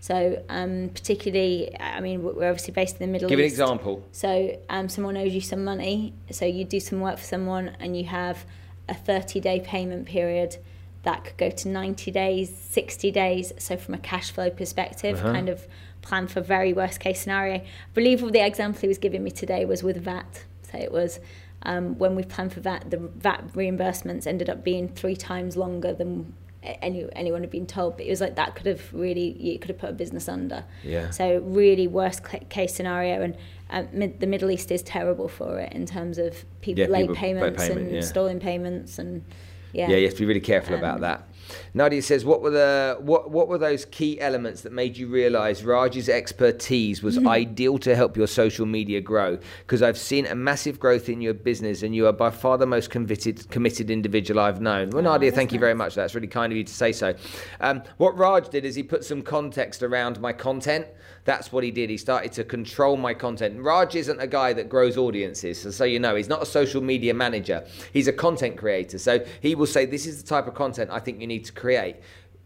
So, 0.00 0.42
um, 0.48 0.90
particularly, 0.90 1.74
I 1.80 2.00
mean, 2.00 2.22
we're 2.22 2.48
obviously 2.48 2.72
based 2.72 3.00
in 3.00 3.06
the 3.06 3.12
Middle 3.12 3.28
Give 3.28 3.40
East. 3.40 3.56
Give 3.56 3.66
an 3.66 3.72
example. 3.72 4.04
So, 4.12 4.60
um, 4.68 4.88
someone 4.88 5.16
owes 5.16 5.34
you 5.34 5.40
some 5.40 5.64
money. 5.64 6.12
So, 6.30 6.44
you 6.44 6.64
do 6.64 6.80
some 6.80 7.00
work 7.00 7.18
for 7.18 7.24
someone 7.24 7.76
and 7.80 7.96
you 7.96 8.04
have 8.04 8.44
a 8.88 8.94
30 8.94 9.40
day 9.40 9.60
payment 9.60 10.06
period. 10.06 10.58
That 11.02 11.24
could 11.24 11.36
go 11.36 11.50
to 11.50 11.68
90 11.68 12.10
days, 12.10 12.56
60 12.56 13.10
days. 13.10 13.52
So, 13.58 13.76
from 13.76 13.94
a 13.94 13.98
cash 13.98 14.30
flow 14.30 14.50
perspective, 14.50 15.18
uh-huh. 15.18 15.32
kind 15.32 15.48
of 15.48 15.66
plan 16.06 16.28
for 16.28 16.40
very 16.40 16.72
worst 16.72 17.00
case 17.00 17.20
scenario. 17.20 17.56
I 17.56 17.64
believe 17.94 18.20
the 18.32 18.44
example 18.44 18.80
he 18.80 18.88
was 18.88 18.98
giving 18.98 19.22
me 19.24 19.30
today 19.30 19.64
was 19.64 19.82
with 19.82 20.02
VAT. 20.02 20.44
So 20.70 20.78
it 20.78 20.92
was 20.92 21.18
um, 21.62 21.98
when 21.98 22.14
we 22.14 22.22
planned 22.22 22.52
for 22.52 22.60
VAT, 22.60 22.90
the 22.90 22.98
VAT 22.98 23.52
reimbursements 23.54 24.26
ended 24.26 24.48
up 24.48 24.62
being 24.62 24.88
three 24.88 25.16
times 25.16 25.56
longer 25.56 25.92
than 25.92 26.32
any 26.62 27.06
anyone 27.14 27.40
had 27.42 27.50
been 27.50 27.66
told. 27.66 27.96
But 27.96 28.06
it 28.06 28.10
was 28.10 28.20
like 28.20 28.36
that 28.36 28.54
could 28.54 28.66
have 28.66 28.92
really 28.92 29.36
you 29.38 29.58
could 29.58 29.70
have 29.70 29.78
put 29.78 29.90
a 29.90 29.94
business 29.94 30.28
under. 30.28 30.64
Yeah. 30.84 31.10
So 31.10 31.40
really 31.40 31.88
worst 31.88 32.22
case 32.48 32.74
scenario, 32.74 33.22
and 33.22 33.36
um, 33.70 33.88
mid, 33.92 34.20
the 34.20 34.26
Middle 34.26 34.50
East 34.50 34.70
is 34.70 34.82
terrible 34.82 35.28
for 35.28 35.58
it 35.58 35.72
in 35.72 35.86
terms 35.86 36.18
of 36.18 36.44
people 36.60 36.84
yeah, 36.84 36.90
late 36.90 37.02
people 37.02 37.16
payments 37.16 37.66
payment, 37.66 37.86
and 37.86 37.94
yeah. 37.96 38.00
stolen 38.00 38.38
payments 38.38 38.98
and 38.98 39.24
yeah. 39.72 39.90
Yeah, 39.90 39.96
you 39.96 40.06
have 40.06 40.14
to 40.14 40.20
be 40.20 40.26
really 40.26 40.40
careful 40.40 40.74
um, 40.74 40.80
about 40.80 41.00
that. 41.00 41.28
Nadia 41.74 42.02
says, 42.02 42.24
"What 42.24 42.42
were 42.42 42.50
the 42.50 42.98
what 43.00 43.30
what 43.30 43.48
were 43.48 43.58
those 43.58 43.84
key 43.84 44.20
elements 44.20 44.62
that 44.62 44.72
made 44.72 44.96
you 44.96 45.08
realise 45.08 45.62
Raj's 45.62 46.08
expertise 46.08 47.02
was 47.02 47.18
mm-hmm. 47.18 47.28
ideal 47.28 47.78
to 47.78 47.94
help 47.94 48.16
your 48.16 48.26
social 48.26 48.66
media 48.66 49.00
grow? 49.00 49.38
Because 49.60 49.82
I've 49.82 49.98
seen 49.98 50.26
a 50.26 50.34
massive 50.34 50.78
growth 50.78 51.08
in 51.08 51.20
your 51.20 51.34
business, 51.34 51.82
and 51.82 51.94
you 51.94 52.06
are 52.06 52.12
by 52.12 52.30
far 52.30 52.58
the 52.58 52.66
most 52.66 52.90
committed 52.90 53.48
committed 53.50 53.90
individual 53.90 54.40
I've 54.40 54.60
known." 54.60 54.90
Well, 54.90 55.06
oh, 55.06 55.12
Nadia, 55.12 55.30
thank 55.30 55.50
nice. 55.50 55.54
you 55.54 55.60
very 55.60 55.74
much. 55.74 55.94
That's 55.94 56.14
really 56.14 56.28
kind 56.28 56.52
of 56.52 56.56
you 56.56 56.64
to 56.64 56.74
say 56.74 56.92
so. 56.92 57.14
Um, 57.60 57.82
what 57.96 58.16
Raj 58.16 58.48
did 58.48 58.64
is 58.64 58.74
he 58.74 58.82
put 58.82 59.04
some 59.04 59.22
context 59.22 59.82
around 59.82 60.20
my 60.20 60.32
content. 60.32 60.86
That's 61.24 61.52
what 61.52 61.64
he 61.64 61.72
did. 61.72 61.90
He 61.90 61.96
started 61.96 62.32
to 62.32 62.44
control 62.44 62.96
my 62.96 63.12
content. 63.12 63.60
Raj 63.60 63.96
isn't 63.96 64.20
a 64.20 64.28
guy 64.28 64.52
that 64.52 64.68
grows 64.68 64.96
audiences, 64.96 65.60
so, 65.60 65.70
so 65.70 65.84
you 65.84 65.98
know, 65.98 66.14
he's 66.14 66.28
not 66.28 66.42
a 66.42 66.46
social 66.46 66.80
media 66.80 67.14
manager. 67.14 67.64
He's 67.92 68.06
a 68.06 68.12
content 68.12 68.56
creator. 68.56 68.98
So 68.98 69.24
he 69.40 69.54
will 69.54 69.66
say, 69.66 69.86
"This 69.86 70.06
is 70.06 70.22
the 70.22 70.28
type 70.28 70.46
of 70.46 70.54
content 70.54 70.90
I 70.92 71.00
think 71.00 71.20
you 71.20 71.26
need 71.26 71.35
to 71.40 71.52
create." 71.52 71.96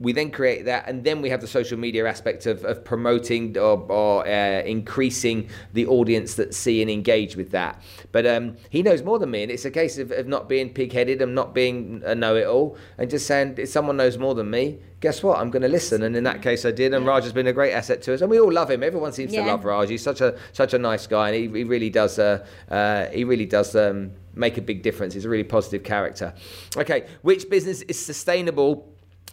we 0.01 0.15
then 0.15 0.31
create 0.31 0.65
that 0.65 0.89
and 0.89 1.05
then 1.05 1.21
we 1.21 1.29
have 1.29 1.43
the 1.43 1.47
social 1.47 1.79
media 1.79 2.09
aspect 2.09 2.47
of, 2.47 2.65
of 2.65 2.83
promoting 2.85 3.57
or, 3.59 3.87
or 3.93 4.27
uh, 4.27 4.63
increasing 4.63 5.49
the 5.75 5.87
audience 5.87 6.35
that 6.35 6.55
see 6.55 6.81
and 6.81 6.91
engage 6.91 7.37
with 7.37 7.51
that. 7.51 7.81
But 8.11 8.27
um, 8.27 8.57
he 8.71 8.83
knows 8.83 9.03
more 9.03 9.19
than 9.19 9.31
me 9.31 9.43
and 9.43 9.53
it's 9.53 9.67
a 9.67 9.71
case 9.71 9.99
of, 9.99 10.11
of 10.11 10.27
not 10.27 10.49
being 10.49 10.71
pig-headed 10.73 11.21
and 11.21 11.35
not 11.35 11.55
being 11.55 12.03
a 12.07 12.15
know-it-all 12.15 12.79
and 12.97 13.11
just 13.11 13.27
saying 13.27 13.57
if 13.59 13.69
someone 13.69 13.99
knows 13.99 14.17
more 14.17 14.35
than 14.35 14.51
me 14.51 14.79
guess 15.01 15.23
what? 15.23 15.39
I'm 15.39 15.51
going 15.51 15.63
to 15.63 15.69
listen. 15.69 16.03
And 16.03 16.15
in 16.15 16.25
that 16.25 16.43
case 16.43 16.65
i 16.65 16.71
did 16.71 16.93
and 16.95 17.07
raj 17.07 17.25
has 17.25 17.33
been 17.33 17.47
a 17.47 17.53
great 17.53 17.73
asset 17.73 18.03
to 18.03 18.15
us 18.15 18.21
and 18.21 18.31
we 18.31 18.39
all 18.39 18.53
love 18.53 18.71
him. 18.71 18.83
Everyone 18.83 19.13
seems 19.13 19.33
yeah. 19.33 19.45
to 19.45 19.51
love 19.51 19.65
raj. 19.65 19.89
He's 19.89 20.03
such 20.03 20.21
a 20.21 20.39
such 20.53 20.75
a 20.75 20.79
nice 20.79 21.07
guy 21.07 21.31
and 21.31 21.37
he, 21.37 21.59
he 21.61 21.65
really 21.65 21.91
does 21.91 22.19
uh, 22.19 22.47
uh, 22.71 23.07
he 23.07 23.25
really 23.25 23.47
does 23.47 23.75
um, 23.75 24.13
make 24.35 24.57
a 24.59 24.63
big 24.63 24.83
difference. 24.83 25.15
He's 25.15 25.25
a 25.25 25.29
really 25.29 25.45
positive 25.45 25.83
character. 25.85 26.35
Okay 26.77 27.07
which 27.23 27.49
business 27.51 27.83
is 27.83 28.05
sustainable 28.05 28.89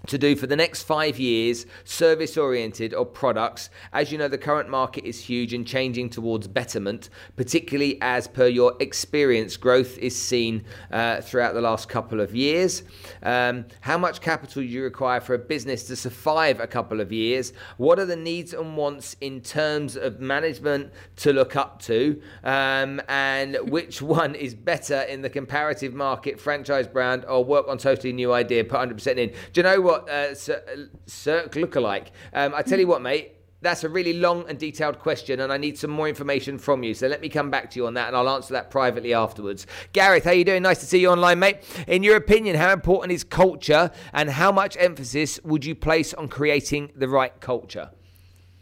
to 0.06 0.18
do 0.18 0.36
for 0.36 0.48
the 0.48 0.56
next 0.56 0.84
five 0.84 1.20
years, 1.20 1.66
service 1.84 2.38
oriented 2.38 2.93
or 2.93 3.06
products. 3.06 3.70
As 3.91 4.12
you 4.12 4.18
know, 4.18 4.28
the 4.28 4.38
current 4.38 4.70
market 4.70 5.04
is 5.06 5.20
huge 5.20 5.54
and 5.54 5.66
changing 5.66 6.10
towards 6.10 6.48
betterment, 6.48 7.10
particularly 7.36 7.98
as 8.02 8.28
per 8.28 8.48
your 8.48 8.76
experience, 8.80 9.58
growth 9.58 9.98
is 9.98 10.16
seen 10.16 10.64
uh, 10.91 11.22
throughout 11.22 11.54
the 11.54 11.62
last 11.62 11.89
couple 11.89 12.22
of 12.22 12.36
years. 12.36 12.84
Um, 13.24 13.66
how 13.82 13.98
much 13.98 14.22
capital 14.22 14.62
do 14.62 14.68
you 14.68 14.84
require 14.84 15.20
for 15.20 15.34
a 15.34 15.39
business 15.39 15.84
to 15.88 15.95
survive 15.95 16.60
a 16.60 16.68
couple 16.68 17.02
of 17.02 17.12
years? 17.12 17.54
What 17.78 18.00
are 18.00 18.06
the 18.06 18.16
needs 18.16 18.54
and 18.54 18.78
wants 18.78 19.16
in 19.22 19.41
terms 19.41 19.95
of 19.95 20.20
management 20.20 20.91
to 21.18 21.34
look 21.34 21.56
up 21.56 21.82
to? 21.84 22.22
Um, 22.43 23.02
and 23.10 23.58
which 23.70 24.02
one 24.18 24.36
is 24.36 24.54
better 24.54 25.02
in 25.02 25.22
the 25.22 25.30
comparative 25.30 25.93
market, 25.93 26.39
franchise 26.39 26.88
brand, 26.88 27.26
or 27.26 27.43
work 27.43 27.68
on 27.68 27.78
totally 27.78 28.14
new 28.14 28.34
idea, 28.34 28.64
put 28.64 28.80
100% 28.80 29.18
in? 29.18 29.30
Do 29.30 29.36
you 29.56 29.64
know 29.64 29.82
what? 29.88 30.10
Uh, 30.10 30.36
Cirque 30.36 31.54
lookalike. 31.54 32.08
Um, 32.34 32.54
I 32.56 32.62
tell 32.62 32.80
you 32.80 32.88
what, 32.88 33.02
mate. 33.02 33.34
that's 33.62 33.84
a 33.84 33.90
really 33.90 34.14
long 34.14 34.48
and 34.48 34.60
detailed 34.60 35.00
question, 35.00 35.40
and 35.40 35.52
I 35.52 35.58
need 35.58 35.78
some 35.78 35.90
more 35.90 36.08
information 36.08 36.60
from 36.60 36.84
you. 36.84 36.94
So 36.94 37.08
let 37.08 37.22
me 37.22 37.30
come 37.30 37.50
back 37.50 37.72
to 37.72 37.80
you 37.80 37.88
on 37.88 37.96
that, 37.96 38.08
and 38.08 38.16
I'll 38.16 38.30
answer 38.30 38.54
that 38.54 38.70
privately 38.70 39.14
afterwards. 39.14 39.66
Gareth, 39.94 40.26
how 40.26 40.32
you 40.32 40.44
doing? 40.46 40.62
Nice 40.64 40.80
to 40.80 40.86
see 40.86 41.00
you 41.00 41.10
online, 41.10 41.40
mate. 41.40 41.58
In 41.88 42.04
your 42.04 42.16
opinion, 42.18 42.56
how 42.56 42.72
important 42.72 43.12
is 43.14 43.24
culture, 43.24 43.92
and 44.14 44.30
how 44.30 44.52
much 44.52 44.78
emphasis 44.80 45.40
would 45.44 45.66
you 45.66 45.74
place 45.76 46.14
on 46.14 46.28
creating 46.28 46.92
the 46.96 47.10
right 47.10 47.40
culture? 47.40 47.90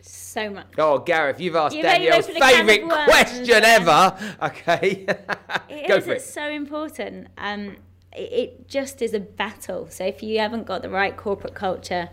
So 0.02 0.50
much. 0.50 0.68
Oh, 0.78 1.00
Gareth, 1.00 1.40
you've 1.40 1.56
asked 1.56 1.76
you've 1.76 1.86
Danielle's 1.86 2.28
favourite 2.28 2.84
question 3.06 3.64
ever. 3.64 4.18
Okay, 4.44 5.06
it 5.70 5.88
Go 5.88 5.96
is, 5.96 6.06
for 6.06 6.12
it. 6.12 6.16
It's 6.18 6.34
so 6.34 6.48
important. 6.48 7.28
Um, 7.38 7.78
it, 8.18 8.68
just 8.68 9.02
is 9.02 9.14
a 9.14 9.20
battle. 9.20 9.88
So 9.90 10.06
if 10.06 10.24
you 10.24 10.40
haven't 10.40 10.66
got 10.66 10.82
the 10.82 10.90
right 10.90 11.16
corporate 11.16 11.54
culture 11.54 12.10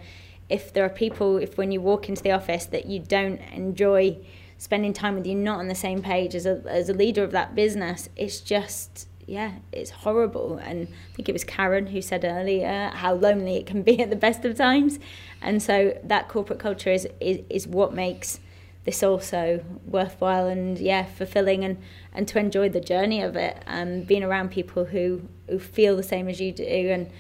if 0.53 0.71
there 0.71 0.85
are 0.85 0.91
people, 0.91 1.39
if 1.39 1.57
when 1.57 1.73
you 1.73 1.81
walk 1.81 2.11
into 2.11 2.23
the 2.23 2.31
office 2.31 2.67
that 2.67 2.85
you 2.85 2.99
don't 2.99 3.41
enjoy 3.53 4.19
spending 4.59 4.93
time 4.93 5.15
with, 5.15 5.27
you 5.27 5.35
not 5.35 5.59
on 5.59 5.69
the 5.69 5.75
same 5.75 6.03
page 6.03 6.35
as 6.35 6.45
a, 6.45 6.63
as 6.69 6.91
a 6.91 6.93
leader 6.93 7.25
of 7.25 7.31
that 7.33 7.55
business, 7.55 8.11
it's 8.17 8.39
just, 8.41 9.09
yeah, 9.27 9.53
it's 9.73 9.91
horrible. 9.91 10.59
And 10.59 10.89
I 10.89 11.17
think 11.17 11.31
it 11.31 11.33
was 11.33 11.43
Karen 11.43 11.87
who 11.87 12.03
said 12.03 12.27
earlier 12.27 12.91
how 12.93 13.15
lonely 13.15 13.57
it 13.57 13.65
can 13.65 13.83
be 13.83 13.99
at 14.03 14.11
the 14.11 14.17
best 14.17 14.45
of 14.45 14.55
times. 14.55 14.99
And 15.41 15.63
so 15.63 15.99
that 16.05 16.29
corporate 16.29 16.59
culture 16.59 16.91
is, 16.91 17.09
is, 17.19 17.41
is 17.49 17.67
what 17.67 17.95
makes 17.95 18.39
this 18.85 19.03
also 19.03 19.65
worthwhile 19.87 20.49
and 20.49 20.79
yeah 20.79 21.05
fulfilling 21.05 21.65
and 21.65 21.79
and 22.13 22.27
to 22.29 22.39
enjoy 22.39 22.69
the 22.69 22.81
journey 22.81 23.23
of 23.23 23.37
it. 23.37 23.63
And 23.67 24.07
being 24.07 24.25
around 24.25 24.51
people 24.51 24.87
who 24.87 25.23
who 25.49 25.59
feel 25.59 25.97
the 25.97 26.03
same 26.03 26.29
as 26.29 26.41
you 26.41 26.53
do 26.53 26.65
and 26.65 27.11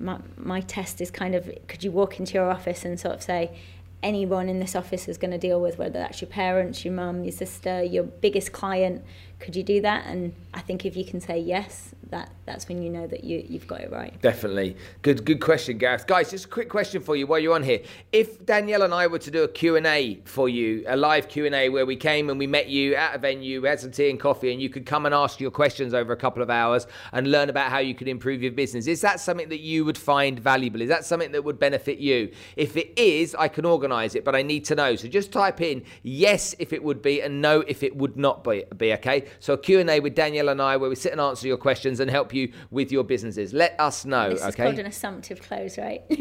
my, 0.00 0.18
my 0.36 0.60
test 0.60 1.00
is 1.00 1.10
kind 1.10 1.34
of 1.34 1.50
could 1.66 1.82
you 1.82 1.90
walk 1.90 2.20
into 2.20 2.34
your 2.34 2.50
office 2.50 2.84
and 2.84 2.98
sort 2.98 3.14
of 3.14 3.22
say 3.22 3.56
anyone 4.00 4.48
in 4.48 4.60
this 4.60 4.76
office 4.76 5.08
is 5.08 5.18
going 5.18 5.32
to 5.32 5.38
deal 5.38 5.60
with 5.60 5.76
whether 5.76 5.98
that's 5.98 6.20
your 6.20 6.28
parents 6.28 6.84
your 6.84 6.94
mum 6.94 7.24
your 7.24 7.32
sister 7.32 7.82
your 7.82 8.04
biggest 8.04 8.52
client 8.52 9.04
could 9.40 9.56
you 9.56 9.62
do 9.62 9.80
that? 9.80 10.06
And 10.06 10.34
i 10.54 10.60
think 10.60 10.84
if 10.84 10.96
you 10.96 11.04
can 11.04 11.20
say 11.20 11.38
yes 11.38 11.94
that 12.10 12.30
that's 12.46 12.68
when 12.68 12.82
you 12.82 12.90
know 12.90 13.06
that 13.06 13.24
you 13.24 13.44
you've 13.46 13.66
got 13.66 13.80
it 13.80 13.90
right. 13.90 14.20
Definitely. 14.22 14.76
Good 15.02 15.24
good 15.24 15.40
question, 15.40 15.78
Gareth. 15.78 16.06
Guys, 16.06 16.30
just 16.30 16.46
a 16.46 16.48
quick 16.48 16.68
question 16.68 17.02
for 17.02 17.16
you 17.16 17.26
while 17.26 17.38
you're 17.38 17.54
on 17.54 17.62
here. 17.62 17.80
If 18.12 18.44
Danielle 18.46 18.82
and 18.82 18.94
I 18.94 19.06
were 19.06 19.18
to 19.18 19.30
do 19.30 19.42
a 19.42 19.48
Q&A 19.48 20.20
for 20.24 20.48
you, 20.48 20.84
a 20.86 20.96
live 20.96 21.28
Q&A 21.28 21.68
where 21.68 21.84
we 21.84 21.96
came 21.96 22.30
and 22.30 22.38
we 22.38 22.46
met 22.46 22.68
you 22.68 22.94
at 22.94 23.14
a 23.14 23.18
venue, 23.18 23.60
we 23.60 23.68
had 23.68 23.80
some 23.80 23.90
tea 23.90 24.08
and 24.10 24.18
coffee 24.18 24.52
and 24.52 24.62
you 24.62 24.70
could 24.70 24.86
come 24.86 25.04
and 25.04 25.14
ask 25.14 25.40
your 25.40 25.50
questions 25.50 25.92
over 25.92 26.12
a 26.12 26.16
couple 26.16 26.42
of 26.42 26.50
hours 26.50 26.86
and 27.12 27.30
learn 27.30 27.50
about 27.50 27.70
how 27.70 27.78
you 27.78 27.94
could 27.94 28.08
improve 28.08 28.42
your 28.42 28.52
business. 28.52 28.86
Is 28.86 29.00
that 29.02 29.20
something 29.20 29.48
that 29.50 29.60
you 29.60 29.84
would 29.84 29.98
find 29.98 30.38
valuable? 30.38 30.80
Is 30.80 30.88
that 30.88 31.04
something 31.04 31.32
that 31.32 31.44
would 31.44 31.58
benefit 31.58 31.98
you? 31.98 32.30
If 32.56 32.76
it 32.76 32.98
is, 32.98 33.34
I 33.34 33.48
can 33.48 33.64
organize 33.64 34.14
it, 34.14 34.24
but 34.24 34.34
I 34.34 34.42
need 34.42 34.64
to 34.66 34.74
know. 34.74 34.96
So 34.96 35.08
just 35.08 35.32
type 35.32 35.60
in 35.60 35.84
yes 36.02 36.54
if 36.58 36.72
it 36.72 36.82
would 36.82 37.02
be 37.02 37.20
and 37.20 37.42
no 37.42 37.60
if 37.60 37.82
it 37.82 37.94
would 37.94 38.16
not 38.16 38.44
be, 38.44 38.64
be 38.76 38.92
okay? 38.94 39.26
So 39.40 39.52
a 39.52 39.58
Q&A 39.58 40.00
with 40.00 40.14
Danielle 40.14 40.48
and 40.48 40.62
I 40.62 40.76
where 40.76 40.88
we 40.88 40.96
sit 40.96 41.12
and 41.12 41.20
answer 41.20 41.46
your 41.46 41.58
questions 41.58 41.97
questions 41.98 42.00
and 42.00 42.10
help 42.10 42.34
you 42.34 42.52
with 42.70 42.92
your 42.92 43.04
businesses. 43.04 43.52
Let 43.52 43.78
us 43.78 44.04
know. 44.04 44.30
This 44.30 44.40
okay. 44.40 44.48
is 44.48 44.54
called 44.54 44.78
an 44.78 44.86
assumptive 44.86 45.42
close, 45.42 45.78
right? 45.78 46.02
if 46.10 46.18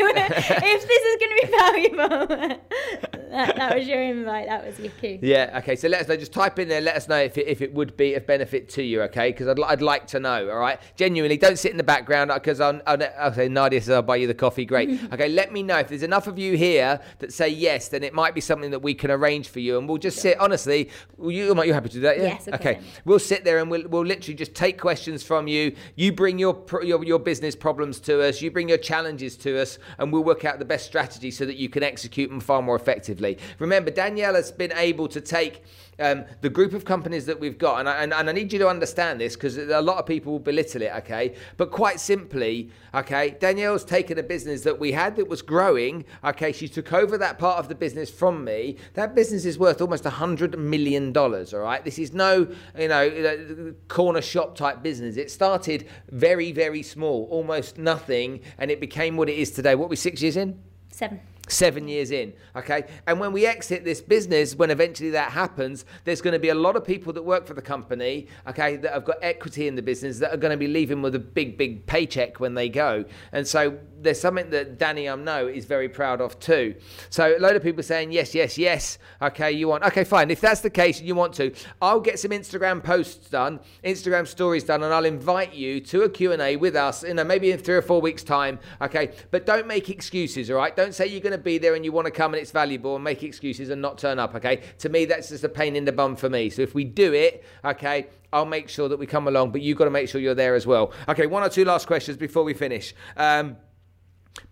this 0.88 1.04
is 1.04 1.18
going 1.20 1.32
to 1.32 1.42
be 1.42 1.52
valuable, 1.58 2.60
that, 3.30 3.56
that, 3.56 3.76
was 3.78 3.88
your 3.88 4.02
invite. 4.02 4.48
That 4.48 4.66
was 4.66 4.80
your 4.80 4.92
cue. 4.92 5.20
Yeah. 5.22 5.60
Okay. 5.60 5.76
So 5.76 5.88
let 5.88 6.02
us 6.02 6.08
know. 6.08 6.16
Just 6.16 6.34
type 6.34 6.60
in 6.60 6.68
there. 6.68 6.82
Let 6.82 6.96
us 6.96 7.08
know 7.08 7.18
if 7.18 7.38
it, 7.38 7.48
if 7.48 7.62
it 7.62 7.74
would 7.74 7.98
be 7.98 8.14
of 8.16 8.26
benefit 8.26 8.70
to 8.70 8.84
you. 8.84 9.02
Okay. 9.04 9.32
Because 9.32 9.48
I'd, 9.48 9.60
I'd 9.60 9.82
like 9.82 10.08
to 10.08 10.20
know. 10.20 10.50
All 10.50 10.58
right. 10.58 10.80
Genuinely, 10.96 11.38
don't 11.38 11.58
sit 11.58 11.72
in 11.72 11.78
the 11.78 11.84
background 11.84 12.32
uh, 12.32 12.36
because 12.36 12.60
I'll, 12.60 12.82
I'll, 12.88 12.98
I'll 13.20 13.34
say 13.34 13.50
Nadia 13.50 13.82
says 13.82 13.90
I'll 13.90 14.02
buy 14.02 14.18
you 14.18 14.28
the 14.28 14.34
coffee. 14.34 14.66
Great. 14.66 14.90
okay. 15.14 15.30
Let 15.30 15.52
me 15.52 15.64
know 15.64 15.78
if 15.78 15.90
there's 15.90 16.04
enough 16.04 16.28
of 16.28 16.40
you 16.40 16.58
here 16.58 17.00
that 17.20 17.34
say 17.34 17.50
yes. 17.50 17.90
Then 17.90 18.04
it 18.04 18.14
might 18.14 18.34
be 18.34 18.42
something 18.42 18.72
that 18.72 18.80
we 18.80 18.94
can 18.94 19.12
arrange 19.12 19.50
for 19.50 19.60
you, 19.60 19.78
and 19.78 19.88
we'll 19.88 19.98
just 19.98 20.18
sure. 20.18 20.32
sit. 20.32 20.40
Honestly, 20.40 20.90
you 21.22 21.62
you 21.64 21.74
happy 21.74 21.90
to 21.90 21.96
do 21.96 22.02
that? 22.02 22.18
Yeah? 22.18 22.24
Yes. 22.24 22.48
Okay. 22.48 22.80
We'll 23.06 23.20
sit 23.20 23.44
there 23.44 23.60
and 23.60 23.70
we'll 23.70 23.88
we'll 23.88 24.06
literally 24.06 24.36
just 24.36 24.56
take 24.56 24.80
questions 24.80 25.24
from 25.24 25.48
you. 25.48 25.76
You 25.96 26.12
bring 26.12 26.40
your, 26.40 26.64
your 26.84 27.04
your 27.04 27.20
business 27.20 27.56
problems 27.56 28.00
to 28.02 28.22
us. 28.22 28.42
You 28.42 28.52
bring 28.52 28.70
your 28.70 28.78
challenges 28.78 29.36
to 29.38 29.62
us, 29.62 29.80
and 29.98 30.14
we'll 30.14 30.24
work 30.24 30.46
out 30.46 30.60
the 30.60 30.66
best 30.66 30.86
strategy 30.86 31.32
so 31.32 31.46
that 31.46 31.58
you 31.58 31.70
can 31.70 31.84
execute 31.84 32.30
them 32.30 32.40
far 32.40 32.62
more 32.62 32.76
effectively. 32.76 33.17
Remember, 33.60 33.92
Danielle 33.92 34.36
has 34.36 34.52
been 34.52 34.72
able 34.74 35.08
to 35.10 35.22
take 35.22 35.64
um, 36.00 36.26
the 36.42 36.50
group 36.50 36.74
of 36.74 36.86
companies 36.86 37.26
that 37.26 37.40
we've 37.40 37.58
got, 37.58 37.80
and 37.80 37.90
I, 37.90 38.04
and, 38.04 38.14
and 38.14 38.30
I 38.30 38.32
need 38.32 38.54
you 38.54 38.60
to 38.60 38.68
understand 38.68 39.20
this 39.20 39.36
because 39.36 39.58
a 39.58 39.82
lot 39.82 39.98
of 39.98 40.06
people 40.06 40.34
will 40.34 40.40
belittle 40.40 40.82
it, 40.82 40.92
okay? 40.98 41.36
But 41.58 41.72
quite 41.72 42.00
simply, 42.00 42.70
okay, 42.94 43.36
Danielle's 43.40 43.84
taken 43.84 44.20
a 44.20 44.24
business 44.24 44.62
that 44.62 44.80
we 44.80 44.92
had 44.92 45.16
that 45.16 45.28
was 45.28 45.42
growing, 45.42 46.06
okay? 46.24 46.52
She 46.52 46.68
took 46.68 46.94
over 46.94 47.18
that 47.18 47.40
part 47.40 47.58
of 47.58 47.68
the 47.68 47.76
business 47.76 48.12
from 48.12 48.44
me. 48.44 48.78
That 48.94 49.16
business 49.16 49.46
is 49.46 49.58
worth 49.58 49.82
almost 49.82 50.06
a 50.06 50.12
$100 50.12 50.58
million, 50.58 51.16
all 51.18 51.44
right? 51.60 51.84
This 51.84 51.98
is 51.98 52.14
no, 52.14 52.48
you 52.78 52.88
know, 52.88 53.74
corner 53.88 54.22
shop 54.22 54.56
type 54.56 54.84
business. 54.84 55.18
It 55.18 55.32
started 55.32 55.88
very, 56.12 56.52
very 56.52 56.84
small, 56.84 57.28
almost 57.32 57.78
nothing, 57.78 58.42
and 58.60 58.70
it 58.70 58.80
became 58.80 59.18
what 59.18 59.30
it 59.30 59.38
is 59.38 59.52
today. 59.52 59.76
What 59.76 59.90
we, 59.90 59.96
six 59.96 60.22
years 60.22 60.38
in? 60.38 60.60
Seven 60.92 61.20
seven 61.50 61.88
years 61.88 62.12
in 62.12 62.34
okay? 62.56 62.86
And 63.06 63.20
when 63.20 63.32
we 63.32 63.46
exit 63.46 63.84
this 63.84 64.02
business 64.02 64.56
when 64.56 64.72
eventually 64.72 65.12
that 65.12 65.32
happens 65.32 65.86
there's 66.04 66.22
going 66.22 66.34
to 66.34 66.40
be 66.40 66.50
a 66.50 66.56
lot 66.56 66.76
of 66.76 66.86
people 66.86 67.14
that 67.14 67.24
work 67.24 67.46
for 67.46 67.54
the 67.54 67.62
company 67.62 68.28
okay 68.48 68.78
that 68.78 68.94
have 68.94 69.06
got 69.06 69.18
equity 69.22 69.68
in 69.68 69.76
the 69.76 69.82
business 69.82 70.20
that 70.20 70.34
are 70.34 70.38
going 70.38 70.52
to 70.52 70.58
be 70.58 70.68
leaving 70.68 71.02
with 71.02 71.16
a 71.16 71.20
big 71.20 71.58
big 71.58 71.86
paycheck 71.86 72.40
when 72.40 72.54
they 72.54 72.70
go. 72.70 73.06
And 73.32 73.48
so 73.48 73.78
there's 74.02 74.20
something 74.20 74.50
that 74.50 74.78
danny 74.78 75.08
um 75.08 75.24
know 75.24 75.48
is 75.48 75.66
very 75.66 75.90
proud 75.90 76.22
of 76.22 76.40
too 76.40 76.76
so 77.10 77.36
a 77.36 77.40
load 77.40 77.56
of 77.56 77.64
people 77.64 77.84
saying 77.84 78.12
yes 78.12 78.34
yes 78.34 78.58
yes 78.58 78.98
okay 79.22 79.52
you 79.52 79.68
want 79.68 79.84
okay 79.84 80.04
fine 80.04 80.32
if 80.32 80.42
that's 80.42 80.62
the 80.62 80.70
case 80.70 81.00
and 81.00 81.08
you 81.08 81.16
want 81.16 81.34
to 81.34 81.54
i'll 81.82 82.00
get 82.00 82.20
some 82.20 82.32
instagram 82.32 82.84
posts 82.84 83.30
done 83.30 83.60
instagram 83.84 84.28
stories 84.28 84.64
done 84.64 84.84
and 84.84 84.94
i'll 84.94 85.06
invite 85.06 85.54
you 85.54 85.80
to 85.80 86.04
a 86.04 86.10
q&a 86.10 86.56
with 86.56 86.76
us 86.76 87.04
you 87.04 87.14
know 87.14 87.24
maybe 87.24 87.52
in 87.52 87.58
three 87.58 87.76
or 87.76 87.82
four 87.82 88.02
weeks 88.02 88.24
time 88.24 88.60
okay 88.82 89.12
but 89.32 89.46
don't 89.46 89.68
make 89.68 89.90
excuses 89.90 90.50
all 90.50 90.58
right 90.58 90.76
don't 90.76 90.94
say 90.94 91.06
you're 91.08 91.22
going 91.22 91.32
to 91.32 91.38
be 91.38 91.58
there 91.58 91.76
and 91.76 91.84
you 91.84 91.92
want 91.92 92.06
to 92.06 92.12
come 92.12 92.34
and 92.34 92.42
it's 92.42 92.52
valuable 92.52 92.96
and 92.96 93.04
make 93.04 93.24
excuses 93.24 93.70
and 93.70 93.82
not 93.82 93.98
turn 93.98 94.20
up, 94.20 94.36
okay? 94.36 94.62
To 94.80 94.90
me, 94.90 95.06
that's 95.06 95.30
just 95.30 95.44
a 95.44 95.50
pain 95.50 95.76
in 95.76 95.86
the 95.86 95.92
bum 95.92 96.16
for 96.16 96.30
me. 96.30 96.50
So 96.50 96.62
if 96.62 96.74
we 96.74 96.84
do 96.84 97.14
it, 97.14 97.44
okay, 97.64 98.08
I'll 98.34 98.46
make 98.46 98.70
sure 98.70 98.90
that 98.90 98.98
we 98.98 99.06
come 99.06 99.28
along, 99.28 99.52
but 99.52 99.62
you've 99.62 99.78
got 99.78 99.86
to 99.86 99.92
make 99.92 100.10
sure 100.10 100.20
you're 100.20 100.36
there 100.36 100.56
as 100.56 100.68
well. 100.68 100.92
Okay, 101.08 101.28
one 101.28 101.44
or 101.44 101.50
two 101.50 101.66
last 101.66 101.88
questions 101.88 102.18
before 102.18 102.44
we 102.44 102.54
finish. 102.54 102.94
Um, 103.16 103.58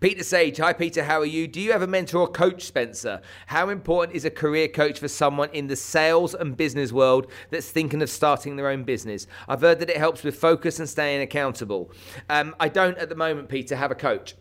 Peter 0.00 0.22
Sage, 0.22 0.58
hi 0.58 0.72
Peter, 0.72 1.04
how 1.04 1.20
are 1.20 1.26
you? 1.26 1.46
Do 1.46 1.60
you 1.60 1.72
have 1.72 1.82
a 1.82 1.86
mentor 1.86 2.20
or 2.20 2.28
coach, 2.28 2.64
Spencer? 2.64 3.20
How 3.46 3.68
important 3.68 4.16
is 4.16 4.24
a 4.24 4.30
career 4.30 4.68
coach 4.68 4.98
for 4.98 5.08
someone 5.08 5.48
in 5.50 5.68
the 5.68 5.76
sales 5.76 6.34
and 6.34 6.56
business 6.56 6.92
world 6.92 7.30
that's 7.50 7.70
thinking 7.70 8.02
of 8.02 8.10
starting 8.10 8.56
their 8.56 8.68
own 8.68 8.84
business? 8.84 9.26
I've 9.48 9.60
heard 9.60 9.78
that 9.78 9.88
it 9.88 9.96
helps 9.96 10.22
with 10.22 10.36
focus 10.36 10.80
and 10.80 10.88
staying 10.88 11.22
accountable. 11.22 11.90
Um, 12.28 12.54
I 12.60 12.68
don't 12.68 12.98
at 12.98 13.08
the 13.08 13.14
moment, 13.14 13.48
Peter, 13.48 13.76
have 13.76 13.90
a 13.90 13.94
coach. 13.94 14.34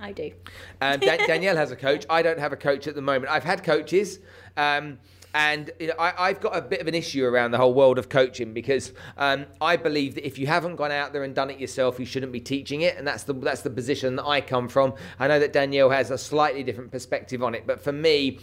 I 0.00 0.12
do. 0.12 0.32
Um, 0.80 0.98
Dan- 0.98 1.26
Danielle 1.26 1.56
has 1.56 1.70
a 1.70 1.76
coach. 1.76 2.04
I 2.10 2.22
don't 2.22 2.38
have 2.38 2.52
a 2.52 2.56
coach 2.56 2.86
at 2.86 2.94
the 2.94 3.02
moment. 3.02 3.30
I've 3.30 3.44
had 3.44 3.62
coaches. 3.62 4.18
Um, 4.56 4.98
and 5.34 5.72
you 5.80 5.88
know, 5.88 5.94
I, 5.98 6.28
have 6.28 6.40
got 6.40 6.56
a 6.56 6.62
bit 6.62 6.80
of 6.80 6.86
an 6.86 6.94
issue 6.94 7.24
around 7.24 7.50
the 7.50 7.58
whole 7.58 7.74
world 7.74 7.98
of 7.98 8.08
coaching 8.08 8.54
because 8.54 8.92
um, 9.18 9.46
I 9.60 9.76
believe 9.76 10.14
that 10.14 10.24
if 10.24 10.38
you 10.38 10.46
haven't 10.46 10.76
gone 10.76 10.92
out 10.92 11.12
there 11.12 11.24
and 11.24 11.34
done 11.34 11.50
it 11.50 11.58
yourself, 11.58 11.98
you 11.98 12.06
shouldn't 12.06 12.30
be 12.30 12.40
teaching 12.40 12.82
it, 12.82 12.96
and 12.96 13.06
that's 13.06 13.24
the 13.24 13.34
that's 13.34 13.62
the 13.62 13.70
position 13.70 14.14
that 14.16 14.24
I 14.24 14.40
come 14.40 14.68
from. 14.68 14.94
I 15.18 15.26
know 15.26 15.40
that 15.40 15.52
Danielle 15.52 15.90
has 15.90 16.12
a 16.12 16.18
slightly 16.18 16.62
different 16.62 16.92
perspective 16.92 17.42
on 17.42 17.54
it, 17.56 17.66
but 17.66 17.80
for 17.80 17.92
me, 17.92 18.38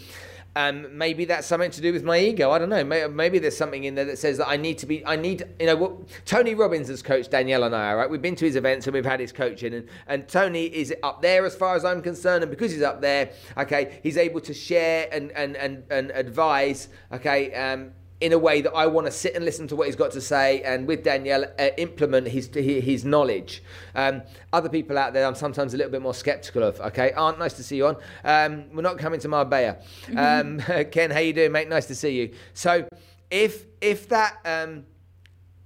um, 0.55 0.97
maybe 0.97 1.25
that's 1.25 1.47
something 1.47 1.71
to 1.71 1.81
do 1.81 1.93
with 1.93 2.03
my 2.03 2.19
ego. 2.19 2.51
I 2.51 2.59
don't 2.59 2.69
know. 2.69 2.83
Maybe, 2.83 3.13
maybe, 3.13 3.39
there's 3.39 3.55
something 3.55 3.85
in 3.85 3.95
there 3.95 4.05
that 4.05 4.17
says 4.17 4.37
that 4.37 4.49
I 4.49 4.57
need 4.57 4.77
to 4.79 4.85
be. 4.85 5.05
I 5.05 5.15
need, 5.15 5.45
you 5.59 5.67
know, 5.67 5.77
what 5.77 6.25
Tony 6.25 6.55
Robbins 6.55 6.89
has 6.89 7.01
coached 7.01 7.31
Danielle 7.31 7.63
and 7.63 7.73
I. 7.73 7.93
Right, 7.93 8.09
we've 8.09 8.21
been 8.21 8.35
to 8.35 8.45
his 8.45 8.57
events 8.57 8.85
and 8.85 8.93
we've 8.93 9.05
had 9.05 9.21
his 9.21 9.31
coaching, 9.31 9.73
and 9.73 9.87
and 10.07 10.27
Tony 10.27 10.65
is 10.65 10.93
up 11.03 11.21
there 11.21 11.45
as 11.45 11.55
far 11.55 11.75
as 11.75 11.85
I'm 11.85 12.01
concerned. 12.01 12.43
And 12.43 12.51
because 12.51 12.71
he's 12.73 12.81
up 12.81 12.99
there, 12.99 13.31
okay, 13.57 13.99
he's 14.03 14.17
able 14.17 14.41
to 14.41 14.53
share 14.53 15.07
and 15.11 15.31
and 15.31 15.55
and, 15.55 15.83
and 15.89 16.11
advise. 16.11 16.89
Okay, 17.13 17.53
um, 17.53 17.91
in 18.21 18.33
a 18.33 18.37
way 18.37 18.61
that 18.61 18.71
I 18.73 18.85
want 18.85 19.07
to 19.07 19.11
sit 19.11 19.35
and 19.35 19.43
listen 19.43 19.67
to 19.67 19.75
what 19.75 19.87
he's 19.87 19.95
got 19.95 20.11
to 20.11 20.21
say, 20.21 20.61
and 20.61 20.87
with 20.87 21.03
Danielle, 21.03 21.45
uh, 21.57 21.69
implement 21.77 22.27
his 22.27 22.47
his 22.53 23.03
knowledge. 23.03 23.63
Um, 23.95 24.21
other 24.53 24.69
people 24.69 24.97
out 24.97 25.13
there, 25.13 25.25
I'm 25.25 25.35
sometimes 25.35 25.73
a 25.73 25.77
little 25.77 25.91
bit 25.91 26.03
more 26.03 26.13
skeptical 26.13 26.61
of. 26.61 26.79
Okay, 26.79 27.11
Aunt, 27.13 27.39
nice 27.39 27.53
to 27.53 27.63
see 27.63 27.77
you 27.77 27.87
on. 27.87 27.97
Um, 28.23 28.65
we're 28.73 28.83
not 28.83 28.99
coming 28.99 29.19
to 29.21 29.27
Marbella. 29.27 29.77
Um, 30.15 30.59
Ken, 30.91 31.09
how 31.09 31.19
you 31.19 31.33
doing, 31.33 31.51
mate? 31.51 31.67
Nice 31.67 31.87
to 31.87 31.95
see 31.95 32.11
you. 32.11 32.33
So, 32.53 32.87
if 33.31 33.65
if 33.81 34.07
that 34.09 34.37
um, 34.45 34.85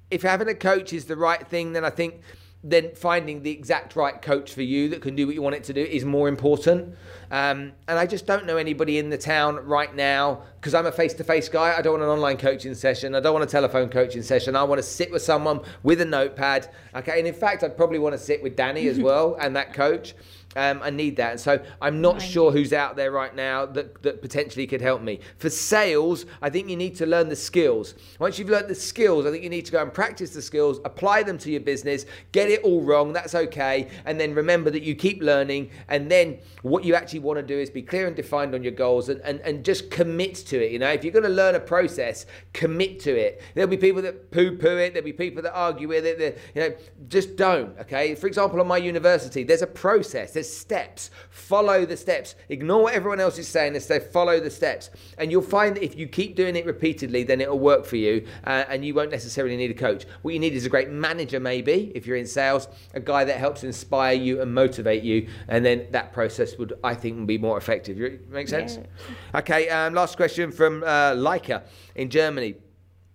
if 0.10 0.22
having 0.22 0.48
a 0.48 0.56
coach 0.56 0.94
is 0.94 1.06
the 1.06 1.18
right 1.18 1.46
thing, 1.46 1.74
then 1.74 1.84
I 1.84 1.90
think 1.90 2.22
then 2.68 2.90
finding 2.96 3.44
the 3.44 3.52
exact 3.52 3.96
right 3.96 4.20
coach 4.20 4.52
for 4.52 4.64
you 4.64 4.90
that 4.90 5.00
can 5.00 5.16
do 5.16 5.28
what 5.28 5.36
you 5.36 5.42
want 5.42 5.56
it 5.56 5.64
to 5.66 5.72
do 5.72 5.84
is 5.84 6.04
more 6.04 6.28
important. 6.28 6.96
Um, 7.30 7.74
and 7.88 8.00
I 8.00 8.08
just 8.08 8.26
don't 8.26 8.48
know 8.48 8.58
anybody 8.58 8.98
in 8.98 9.12
the 9.12 9.20
town 9.20 9.58
right 9.68 9.96
now 9.96 10.42
because 10.60 10.74
I'm 10.74 10.88
a 10.88 10.92
face 10.92 11.14
to 11.16 11.24
face 11.24 11.48
guy. 11.48 11.78
I 11.78 11.84
don't 11.84 11.94
want 11.94 12.04
an 12.04 12.10
online 12.10 12.38
coaching 12.38 12.74
session. 12.74 13.14
I 13.14 13.20
don't 13.20 13.34
want 13.34 13.44
a 13.44 13.52
telephone 13.52 13.90
coaching 13.90 14.24
session. 14.24 14.56
I 14.56 14.64
want 14.64 14.80
to 14.80 14.84
sit 14.84 15.12
with 15.12 15.22
someone 15.22 15.60
with 15.84 16.02
a 16.02 16.06
notepad. 16.06 16.68
Okay. 16.96 17.20
And 17.20 17.28
in 17.28 17.36
fact, 17.36 17.64
I'd 17.64 17.78
probably 17.78 18.00
want 18.00 18.14
to 18.14 18.20
sit 18.20 18.42
with 18.42 18.56
Danny 18.56 18.88
as 18.88 19.00
well 19.08 19.38
and 19.40 19.56
that 19.56 19.72
coach 19.72 20.16
Um, 20.56 20.82
I 20.82 20.90
need 20.90 21.18
that. 21.18 21.32
And 21.32 21.40
so 21.40 21.64
I'm 21.82 22.02
not 22.02 22.22
sure 22.22 22.52
who's 22.52 22.72
out 22.72 22.96
there 22.96 23.12
right 23.12 23.36
now 23.36 23.66
that, 23.66 24.02
that 24.04 24.22
potentially 24.22 24.66
could 24.68 24.82
help 24.82 25.02
me. 25.02 25.20
For 25.38 25.50
sales, 25.50 26.26
I 26.42 26.50
think 26.50 26.70
you 26.70 26.78
need 26.78 26.96
to 26.96 27.06
learn 27.06 27.30
the 27.30 27.36
skills. 27.36 27.96
Once 28.20 28.40
you've 28.40 28.50
learned 28.50 28.70
the 28.70 28.76
skills, 28.76 29.26
I 29.26 29.32
think 29.32 29.44
you 29.44 29.50
need 29.50 29.66
to 29.66 29.72
go 29.72 29.82
and 29.82 29.94
practice 29.94 30.34
the 30.34 30.42
skills, 30.42 30.80
apply 30.86 31.24
them 31.24 31.38
to 31.40 31.52
your 31.52 31.60
business, 31.60 32.06
get 32.32 32.50
it 32.50 32.64
all 32.64 32.82
wrong, 32.82 33.12
that's 33.12 33.36
okay. 33.36 33.90
And 34.06 34.20
then 34.20 34.34
remember 34.34 34.70
that 34.72 34.84
you 34.84 34.96
keep 34.96 35.22
learning. 35.22 35.72
And 35.90 36.10
then 36.10 36.40
what 36.62 36.86
you 36.86 36.96
actually 36.96 37.20
want 37.20 37.38
to 37.38 37.44
do 37.44 37.60
is 37.60 37.70
be 37.70 37.82
clear 37.82 38.08
and 38.08 38.16
defined 38.16 38.56
on 38.56 38.64
your 38.64 38.72
goals 38.72 39.10
and, 39.10 39.20
and, 39.22 39.42
and 39.42 39.66
just 39.66 39.92
commit 39.92 40.36
to 40.36 40.64
it. 40.64 40.72
You 40.72 40.80
know, 40.80 40.90
if 40.90 41.04
you're 41.04 41.14
going 41.14 41.24
to 41.24 41.30
learn 41.30 41.56
a 41.56 41.60
process, 41.60 42.26
commit 42.54 43.00
to 43.02 43.16
it. 43.16 43.42
There'll 43.54 43.70
be 43.70 43.78
people 43.78 44.02
that 44.04 44.32
poo 44.32 44.58
poo 44.58 44.78
it, 44.78 44.94
there'll 44.94 45.06
be 45.06 45.14
people 45.14 45.44
that 45.44 45.54
argue 45.54 45.90
with 45.90 46.06
it. 46.06 46.40
You 46.54 46.62
know, 46.62 46.76
just 47.10 47.36
don't, 47.36 47.78
okay? 47.80 48.16
For 48.16 48.28
example, 48.28 48.62
on 48.62 48.68
my 48.68 48.78
university, 48.78 49.44
there's 49.44 49.62
a 49.62 49.68
process, 49.68 50.32
there's 50.32 50.45
steps. 50.52 51.12
Follow 51.30 51.86
the 51.86 51.98
steps. 51.98 52.36
Ignore 52.50 52.84
what 52.84 52.94
everyone 52.94 53.20
else 53.20 53.38
is 53.38 53.48
saying 53.48 53.76
and 53.76 53.84
say, 53.84 54.00
follow 54.00 54.40
the 54.40 54.50
steps. 54.50 54.90
And 55.18 55.32
you'll 55.32 55.42
find 55.42 55.76
that 55.76 55.84
if 55.84 55.98
you 55.98 56.08
keep 56.08 56.36
doing 56.36 56.56
it 56.56 56.66
repeatedly, 56.66 57.24
then 57.24 57.42
it'll 57.42 57.60
work 57.60 57.86
for 57.86 57.98
you 57.98 58.26
uh, 58.46 58.66
and 58.70 58.86
you 58.86 58.94
won't 58.94 59.12
necessarily 59.12 59.58
need 59.58 59.72
a 59.72 59.76
coach. 59.76 60.06
What 60.22 60.34
you 60.34 60.40
need 60.40 60.54
is 60.54 60.66
a 60.66 60.70
great 60.70 60.90
manager, 60.90 61.40
maybe, 61.40 61.92
if 61.96 62.06
you're 62.08 62.18
in 62.18 62.28
sales, 62.28 62.68
a 62.94 63.00
guy 63.00 63.24
that 63.26 63.38
helps 63.38 63.64
inspire 63.64 64.14
you 64.14 64.42
and 64.42 64.54
motivate 64.54 65.04
you. 65.04 65.28
And 65.48 65.66
then 65.66 65.88
that 65.92 66.14
process 66.14 66.58
would, 66.58 66.74
I 66.84 66.94
think, 66.96 67.28
be 67.28 67.38
more 67.38 67.58
effective. 67.58 67.98
Make 68.30 68.48
sense? 68.48 68.78
Yeah. 68.78 69.40
Okay, 69.40 69.70
um, 69.70 69.94
last 69.94 70.16
question 70.16 70.52
from 70.52 70.84
uh, 70.84 71.12
Leica 71.14 71.64
in 71.96 72.10
Germany. 72.10 72.56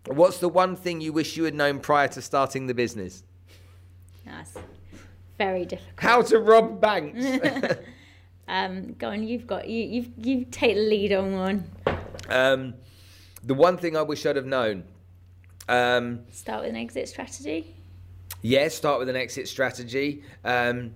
What's 0.07 0.39
the 0.39 0.49
one 0.49 0.77
thing 0.77 1.01
you 1.01 1.13
wish 1.13 1.37
you 1.37 1.45
had 1.45 1.55
known 1.55 1.81
prior 1.81 2.09
to 2.09 2.23
starting 2.23 2.67
the 2.67 2.75
business? 2.75 3.23
That's 4.25 4.57
very 5.41 5.65
difficult. 5.65 5.95
How 5.97 6.21
to 6.21 6.39
rob 6.39 6.83
banks. 6.83 7.25
um, 8.49 8.95
go 8.99 9.09
on, 9.09 9.27
you've 9.27 9.47
got 9.47 9.67
you 9.67 9.83
you 9.95 10.13
you 10.19 10.45
take 10.51 10.75
the 10.75 10.83
lead 10.83 11.13
on 11.15 11.33
one. 11.33 11.65
Um, 12.29 12.75
the 13.43 13.55
one 13.55 13.79
thing 13.79 13.97
I 13.97 14.03
wish 14.03 14.27
I'd 14.27 14.37
have 14.37 14.45
known. 14.45 14.85
Um, 15.67 16.21
start 16.31 16.61
with 16.61 16.71
an 16.71 16.77
exit 16.77 17.09
strategy. 17.09 17.75
Yeah, 18.43 18.69
start 18.69 18.99
with 18.99 19.09
an 19.09 19.17
exit 19.17 19.49
strategy. 19.49 20.23
Um, 20.45 20.93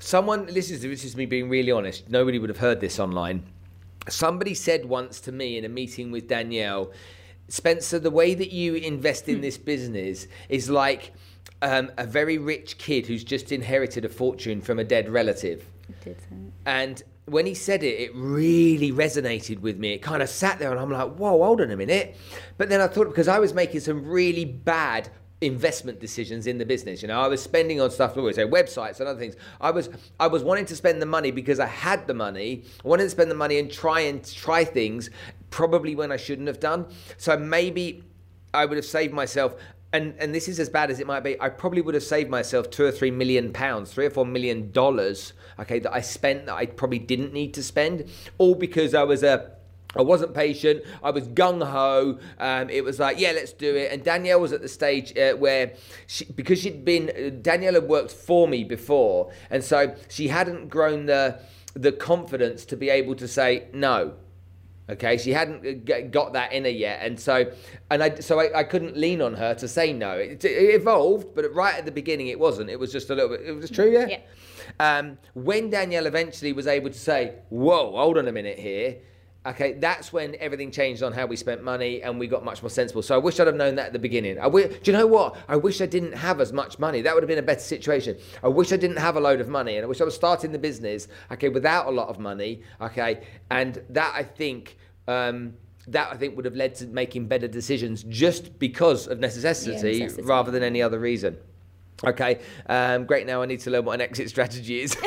someone, 0.00 0.46
this 0.46 0.72
is 0.72 0.82
this 0.82 1.04
is 1.04 1.14
me 1.16 1.26
being 1.26 1.48
really 1.48 1.70
honest. 1.70 2.10
Nobody 2.10 2.40
would 2.40 2.50
have 2.50 2.58
heard 2.58 2.80
this 2.80 2.98
online. 2.98 3.44
Somebody 4.08 4.54
said 4.54 4.84
once 4.86 5.20
to 5.20 5.30
me 5.30 5.56
in 5.56 5.64
a 5.64 5.68
meeting 5.68 6.10
with 6.10 6.26
Danielle, 6.26 6.90
Spencer, 7.46 8.00
the 8.00 8.10
way 8.10 8.34
that 8.34 8.50
you 8.50 8.74
invest 8.74 9.28
in 9.28 9.40
this 9.40 9.56
business 9.56 10.26
is 10.48 10.68
like 10.68 11.12
um, 11.62 11.90
a 11.96 12.06
very 12.06 12.38
rich 12.38 12.78
kid 12.78 13.06
who's 13.06 13.24
just 13.24 13.52
inherited 13.52 14.04
a 14.04 14.08
fortune 14.08 14.60
from 14.60 14.78
a 14.78 14.84
dead 14.84 15.08
relative. 15.08 15.66
And 16.66 17.02
when 17.26 17.46
he 17.46 17.54
said 17.54 17.82
it, 17.82 17.98
it 18.00 18.10
really 18.14 18.92
resonated 18.92 19.60
with 19.60 19.78
me. 19.78 19.92
It 19.94 20.02
kind 20.02 20.22
of 20.22 20.28
sat 20.28 20.58
there, 20.58 20.70
and 20.70 20.80
I'm 20.80 20.90
like, 20.90 21.14
whoa, 21.14 21.42
hold 21.42 21.60
on 21.60 21.70
a 21.70 21.76
minute. 21.76 22.16
But 22.58 22.68
then 22.68 22.80
I 22.80 22.86
thought, 22.86 23.08
because 23.08 23.28
I 23.28 23.38
was 23.38 23.54
making 23.54 23.80
some 23.80 24.04
really 24.06 24.44
bad 24.44 25.10
investment 25.40 26.00
decisions 26.00 26.46
in 26.46 26.58
the 26.58 26.64
business. 26.64 27.02
You 27.02 27.08
know, 27.08 27.20
I 27.20 27.28
was 27.28 27.42
spending 27.42 27.80
on 27.80 27.90
stuff, 27.90 28.16
we 28.16 28.32
say 28.32 28.44
websites 28.44 29.00
and 29.00 29.08
other 29.08 29.18
things. 29.18 29.36
I 29.60 29.70
was 29.70 29.90
I 30.18 30.26
was 30.26 30.42
wanting 30.42 30.64
to 30.66 30.76
spend 30.76 31.02
the 31.02 31.06
money 31.06 31.30
because 31.30 31.60
I 31.60 31.66
had 31.66 32.06
the 32.06 32.14
money. 32.14 32.64
I 32.84 32.88
wanted 32.88 33.04
to 33.04 33.10
spend 33.10 33.30
the 33.30 33.34
money 33.34 33.58
and 33.58 33.70
try 33.70 34.00
and 34.00 34.24
try 34.24 34.64
things 34.64 35.10
probably 35.50 35.94
when 35.94 36.10
I 36.10 36.16
shouldn't 36.16 36.48
have 36.48 36.60
done. 36.60 36.86
So 37.18 37.36
maybe 37.36 38.04
I 38.54 38.64
would 38.64 38.76
have 38.76 38.86
saved 38.86 39.12
myself 39.12 39.56
and 39.94 40.14
and 40.18 40.34
this 40.34 40.48
is 40.48 40.58
as 40.60 40.68
bad 40.68 40.90
as 40.90 41.00
it 41.00 41.06
might 41.06 41.20
be. 41.20 41.40
I 41.40 41.48
probably 41.48 41.80
would 41.80 41.94
have 41.94 42.02
saved 42.02 42.28
myself 42.28 42.68
two 42.70 42.84
or 42.84 42.90
three 42.90 43.10
million 43.10 43.52
pounds, 43.52 43.92
three 43.92 44.06
or 44.06 44.10
four 44.10 44.26
million 44.26 44.72
dollars, 44.72 45.32
okay, 45.60 45.78
that 45.78 45.92
I 45.94 46.00
spent 46.00 46.46
that 46.46 46.54
I 46.54 46.66
probably 46.66 46.98
didn't 46.98 47.32
need 47.32 47.54
to 47.54 47.62
spend, 47.62 48.10
all 48.36 48.54
because 48.54 48.92
I 48.94 49.04
was 49.04 49.22
a 49.22 49.52
I 49.96 50.02
wasn't 50.02 50.34
patient. 50.34 50.82
I 51.04 51.10
was 51.10 51.28
gung 51.28 51.64
ho. 51.64 52.18
Um, 52.38 52.68
it 52.68 52.82
was 52.82 52.98
like, 52.98 53.20
yeah, 53.20 53.30
let's 53.30 53.52
do 53.52 53.76
it. 53.76 53.92
And 53.92 54.02
Danielle 54.02 54.40
was 54.40 54.52
at 54.52 54.60
the 54.60 54.68
stage 54.68 55.16
uh, 55.16 55.34
where, 55.34 55.74
she, 56.08 56.24
because 56.24 56.58
she'd 56.60 56.84
been, 56.84 57.10
uh, 57.10 57.30
Danielle 57.40 57.74
had 57.74 57.84
worked 57.84 58.10
for 58.10 58.48
me 58.48 58.64
before, 58.64 59.32
and 59.50 59.62
so 59.62 59.94
she 60.08 60.28
hadn't 60.28 60.68
grown 60.68 61.06
the 61.06 61.40
the 61.74 61.90
confidence 61.90 62.64
to 62.64 62.76
be 62.76 62.88
able 62.88 63.14
to 63.16 63.26
say 63.26 63.68
no. 63.72 64.14
Okay, 64.90 65.16
she 65.16 65.32
hadn't 65.32 66.10
got 66.12 66.34
that 66.34 66.52
in 66.52 66.64
her 66.64 66.70
yet, 66.70 67.00
and 67.00 67.18
so 67.18 67.50
and 67.90 68.02
I 68.02 68.16
so 68.16 68.38
I, 68.38 68.58
I 68.58 68.64
couldn't 68.64 68.98
lean 68.98 69.22
on 69.22 69.32
her 69.32 69.54
to 69.54 69.66
say 69.66 69.94
no. 69.94 70.12
It, 70.12 70.44
it, 70.44 70.74
evolved, 70.74 71.34
but 71.34 71.50
right 71.54 71.74
at 71.74 71.86
the 71.86 71.90
beginning, 71.90 72.26
it 72.26 72.38
wasn't. 72.38 72.68
It 72.68 72.78
was 72.78 72.92
just 72.92 73.08
a 73.08 73.14
little 73.14 73.30
bit. 73.30 73.46
It 73.46 73.52
was 73.52 73.70
true, 73.70 73.90
yeah. 73.90 74.06
Yeah. 74.06 74.18
Um, 74.78 75.16
when 75.32 75.70
Danielle 75.70 76.04
eventually 76.04 76.52
was 76.52 76.66
able 76.66 76.90
to 76.90 76.98
say, 76.98 77.36
"Whoa, 77.48 77.92
hold 77.92 78.18
on 78.18 78.28
a 78.28 78.32
minute 78.32 78.58
here," 78.58 78.96
Okay, 79.46 79.74
that's 79.74 80.10
when 80.10 80.36
everything 80.40 80.70
changed 80.70 81.02
on 81.02 81.12
how 81.12 81.26
we 81.26 81.36
spent 81.36 81.62
money 81.62 82.02
and 82.02 82.18
we 82.18 82.26
got 82.26 82.44
much 82.44 82.62
more 82.62 82.70
sensible. 82.70 83.02
So 83.02 83.14
I 83.14 83.18
wish 83.18 83.38
I'd 83.38 83.46
have 83.46 83.56
known 83.56 83.74
that 83.74 83.86
at 83.86 83.92
the 83.92 83.98
beginning. 83.98 84.38
I 84.38 84.44
w- 84.44 84.68
do 84.68 84.90
you 84.90 84.96
know 84.96 85.06
what? 85.06 85.36
I 85.48 85.56
wish 85.56 85.82
I 85.82 85.86
didn't 85.86 86.12
have 86.12 86.40
as 86.40 86.50
much 86.50 86.78
money. 86.78 87.02
That 87.02 87.14
would 87.14 87.22
have 87.22 87.28
been 87.28 87.38
a 87.38 87.42
better 87.42 87.60
situation. 87.60 88.16
I 88.42 88.48
wish 88.48 88.72
I 88.72 88.78
didn't 88.78 88.96
have 88.96 89.16
a 89.16 89.20
load 89.20 89.42
of 89.42 89.48
money 89.48 89.76
and 89.76 89.84
I 89.84 89.86
wish 89.86 90.00
I 90.00 90.04
was 90.04 90.14
starting 90.14 90.50
the 90.50 90.58
business, 90.58 91.08
okay, 91.30 91.50
without 91.50 91.86
a 91.86 91.90
lot 91.90 92.08
of 92.08 92.18
money, 92.18 92.62
okay, 92.80 93.26
and 93.50 93.82
that 93.90 94.12
I 94.14 94.22
think. 94.22 94.78
Um, 95.06 95.54
that 95.88 96.08
I 96.10 96.16
think 96.16 96.34
would 96.36 96.46
have 96.46 96.56
led 96.56 96.74
to 96.76 96.86
making 96.86 97.28
better 97.28 97.46
decisions 97.46 98.04
just 98.04 98.58
because 98.58 99.06
of 99.06 99.20
necessity, 99.20 99.98
yeah, 99.98 100.04
necessity. 100.04 100.22
rather 100.26 100.50
than 100.50 100.62
any 100.62 100.80
other 100.80 100.98
reason. 100.98 101.36
Okay, 102.02 102.40
um, 102.66 103.04
great. 103.04 103.26
Now 103.26 103.42
I 103.42 103.46
need 103.46 103.60
to 103.60 103.70
learn 103.70 103.84
what 103.84 103.94
an 103.94 104.00
exit 104.00 104.28
strategy 104.28 104.80
is. 104.80 104.96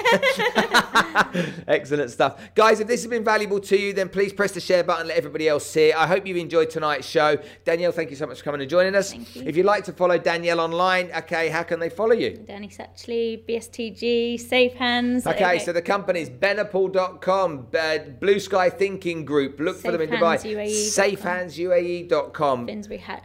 Excellent 1.68 2.12
stuff. 2.12 2.40
Guys, 2.56 2.80
if 2.80 2.88
this 2.88 3.04
has 3.04 3.10
been 3.10 3.24
valuable 3.24 3.60
to 3.60 3.78
you, 3.78 3.94
then 3.94 4.10
please 4.10 4.34
press 4.34 4.52
the 4.52 4.60
share 4.60 4.84
button, 4.84 5.08
let 5.08 5.18
everybody 5.18 5.48
else 5.48 5.66
see 5.66 5.90
it. 5.90 5.96
I 5.96 6.08
hope 6.08 6.26
you've 6.26 6.38
enjoyed 6.38 6.70
tonight's 6.70 7.08
show. 7.08 7.38
Danielle, 7.66 7.92
thank 7.92 8.10
you 8.10 8.16
so 8.16 8.26
much 8.26 8.40
for 8.40 8.46
coming 8.46 8.62
and 8.62 8.70
joining 8.70 8.96
us. 8.96 9.12
Thank 9.12 9.36
you. 9.36 9.44
If 9.46 9.58
you'd 9.58 9.66
like 9.66 9.84
to 9.86 9.94
follow 9.94 10.18
Danielle 10.18 10.60
online, 10.60 11.12
okay, 11.16 11.50
how 11.50 11.64
can 11.64 11.80
they 11.80 11.90
follow 11.90 12.14
you? 12.14 12.44
Danny 12.48 12.70
Suchley, 12.70 13.44
BSTG, 13.46 14.40
Safe 14.40 14.74
Hands. 14.74 15.26
Okay, 15.26 15.36
okay. 15.36 15.60
so 15.60 15.74
the 15.74 15.82
company's 15.82 16.30
benepool.com, 16.30 17.68
uh, 17.78 17.98
Blue 18.20 18.40
Sky 18.40 18.70
Thinking 18.70 19.26
Group. 19.26 19.60
Look 19.60 19.78
Safe 19.78 19.86
for 19.86 19.92
them 19.92 20.02
in 20.02 20.10
Dubai. 20.10 20.38
SafeHandsUAE.com. 20.38 22.68
Finsbury 22.68 23.00
Hat. 23.00 23.24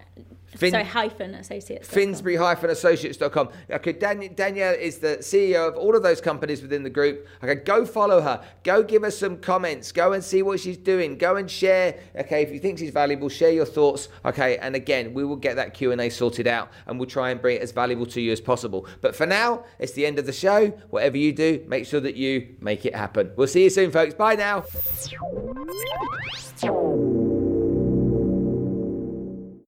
Fin- 0.56 0.70
Sorry, 0.70 0.84
hyphen 0.84 1.34
associates. 1.34 1.88
Finsbury 1.88 2.36
hyphen 2.36 2.68
associates.com. 2.70 3.48
Okay, 3.70 3.92
Dan- 3.92 4.34
Danielle 4.34 4.74
is 4.74 4.98
the 4.98 5.16
CEO 5.20 5.66
of 5.68 5.76
all 5.76 5.96
of 5.96 6.02
those 6.02 6.20
companies 6.20 6.60
within 6.60 6.82
the 6.82 6.90
group. 6.90 7.26
Okay, 7.42 7.54
go 7.56 7.86
follow 7.86 8.20
her. 8.20 8.44
Go 8.62 8.82
give 8.82 9.02
us 9.02 9.16
some 9.16 9.38
comments. 9.38 9.92
Go 9.92 10.12
and 10.12 10.22
see 10.22 10.42
what 10.42 10.60
she's 10.60 10.76
doing. 10.76 11.16
Go 11.16 11.36
and 11.36 11.50
share. 11.50 11.98
Okay, 12.16 12.42
if 12.42 12.50
you 12.52 12.58
think 12.58 12.78
she's 12.78 12.90
valuable, 12.92 13.28
share 13.30 13.50
your 13.52 13.64
thoughts. 13.64 14.08
Okay, 14.26 14.58
and 14.58 14.74
again, 14.76 15.14
we 15.14 15.24
will 15.24 15.36
get 15.36 15.56
that 15.56 15.72
Q&A 15.72 16.10
sorted 16.10 16.46
out 16.46 16.70
and 16.86 16.98
we'll 16.98 17.08
try 17.08 17.30
and 17.30 17.40
bring 17.40 17.56
it 17.56 17.62
as 17.62 17.72
valuable 17.72 18.06
to 18.06 18.20
you 18.20 18.30
as 18.32 18.40
possible. 18.40 18.86
But 19.00 19.16
for 19.16 19.24
now, 19.26 19.64
it's 19.78 19.92
the 19.92 20.04
end 20.04 20.18
of 20.18 20.26
the 20.26 20.32
show. 20.32 20.68
Whatever 20.90 21.16
you 21.16 21.32
do, 21.32 21.64
make 21.66 21.86
sure 21.86 22.00
that 22.00 22.16
you 22.16 22.56
make 22.60 22.84
it 22.84 22.94
happen. 22.94 23.32
We'll 23.36 23.46
see 23.48 23.64
you 23.64 23.70
soon, 23.70 23.90
folks. 23.90 24.14
Bye 24.14 24.34
now. 24.34 24.64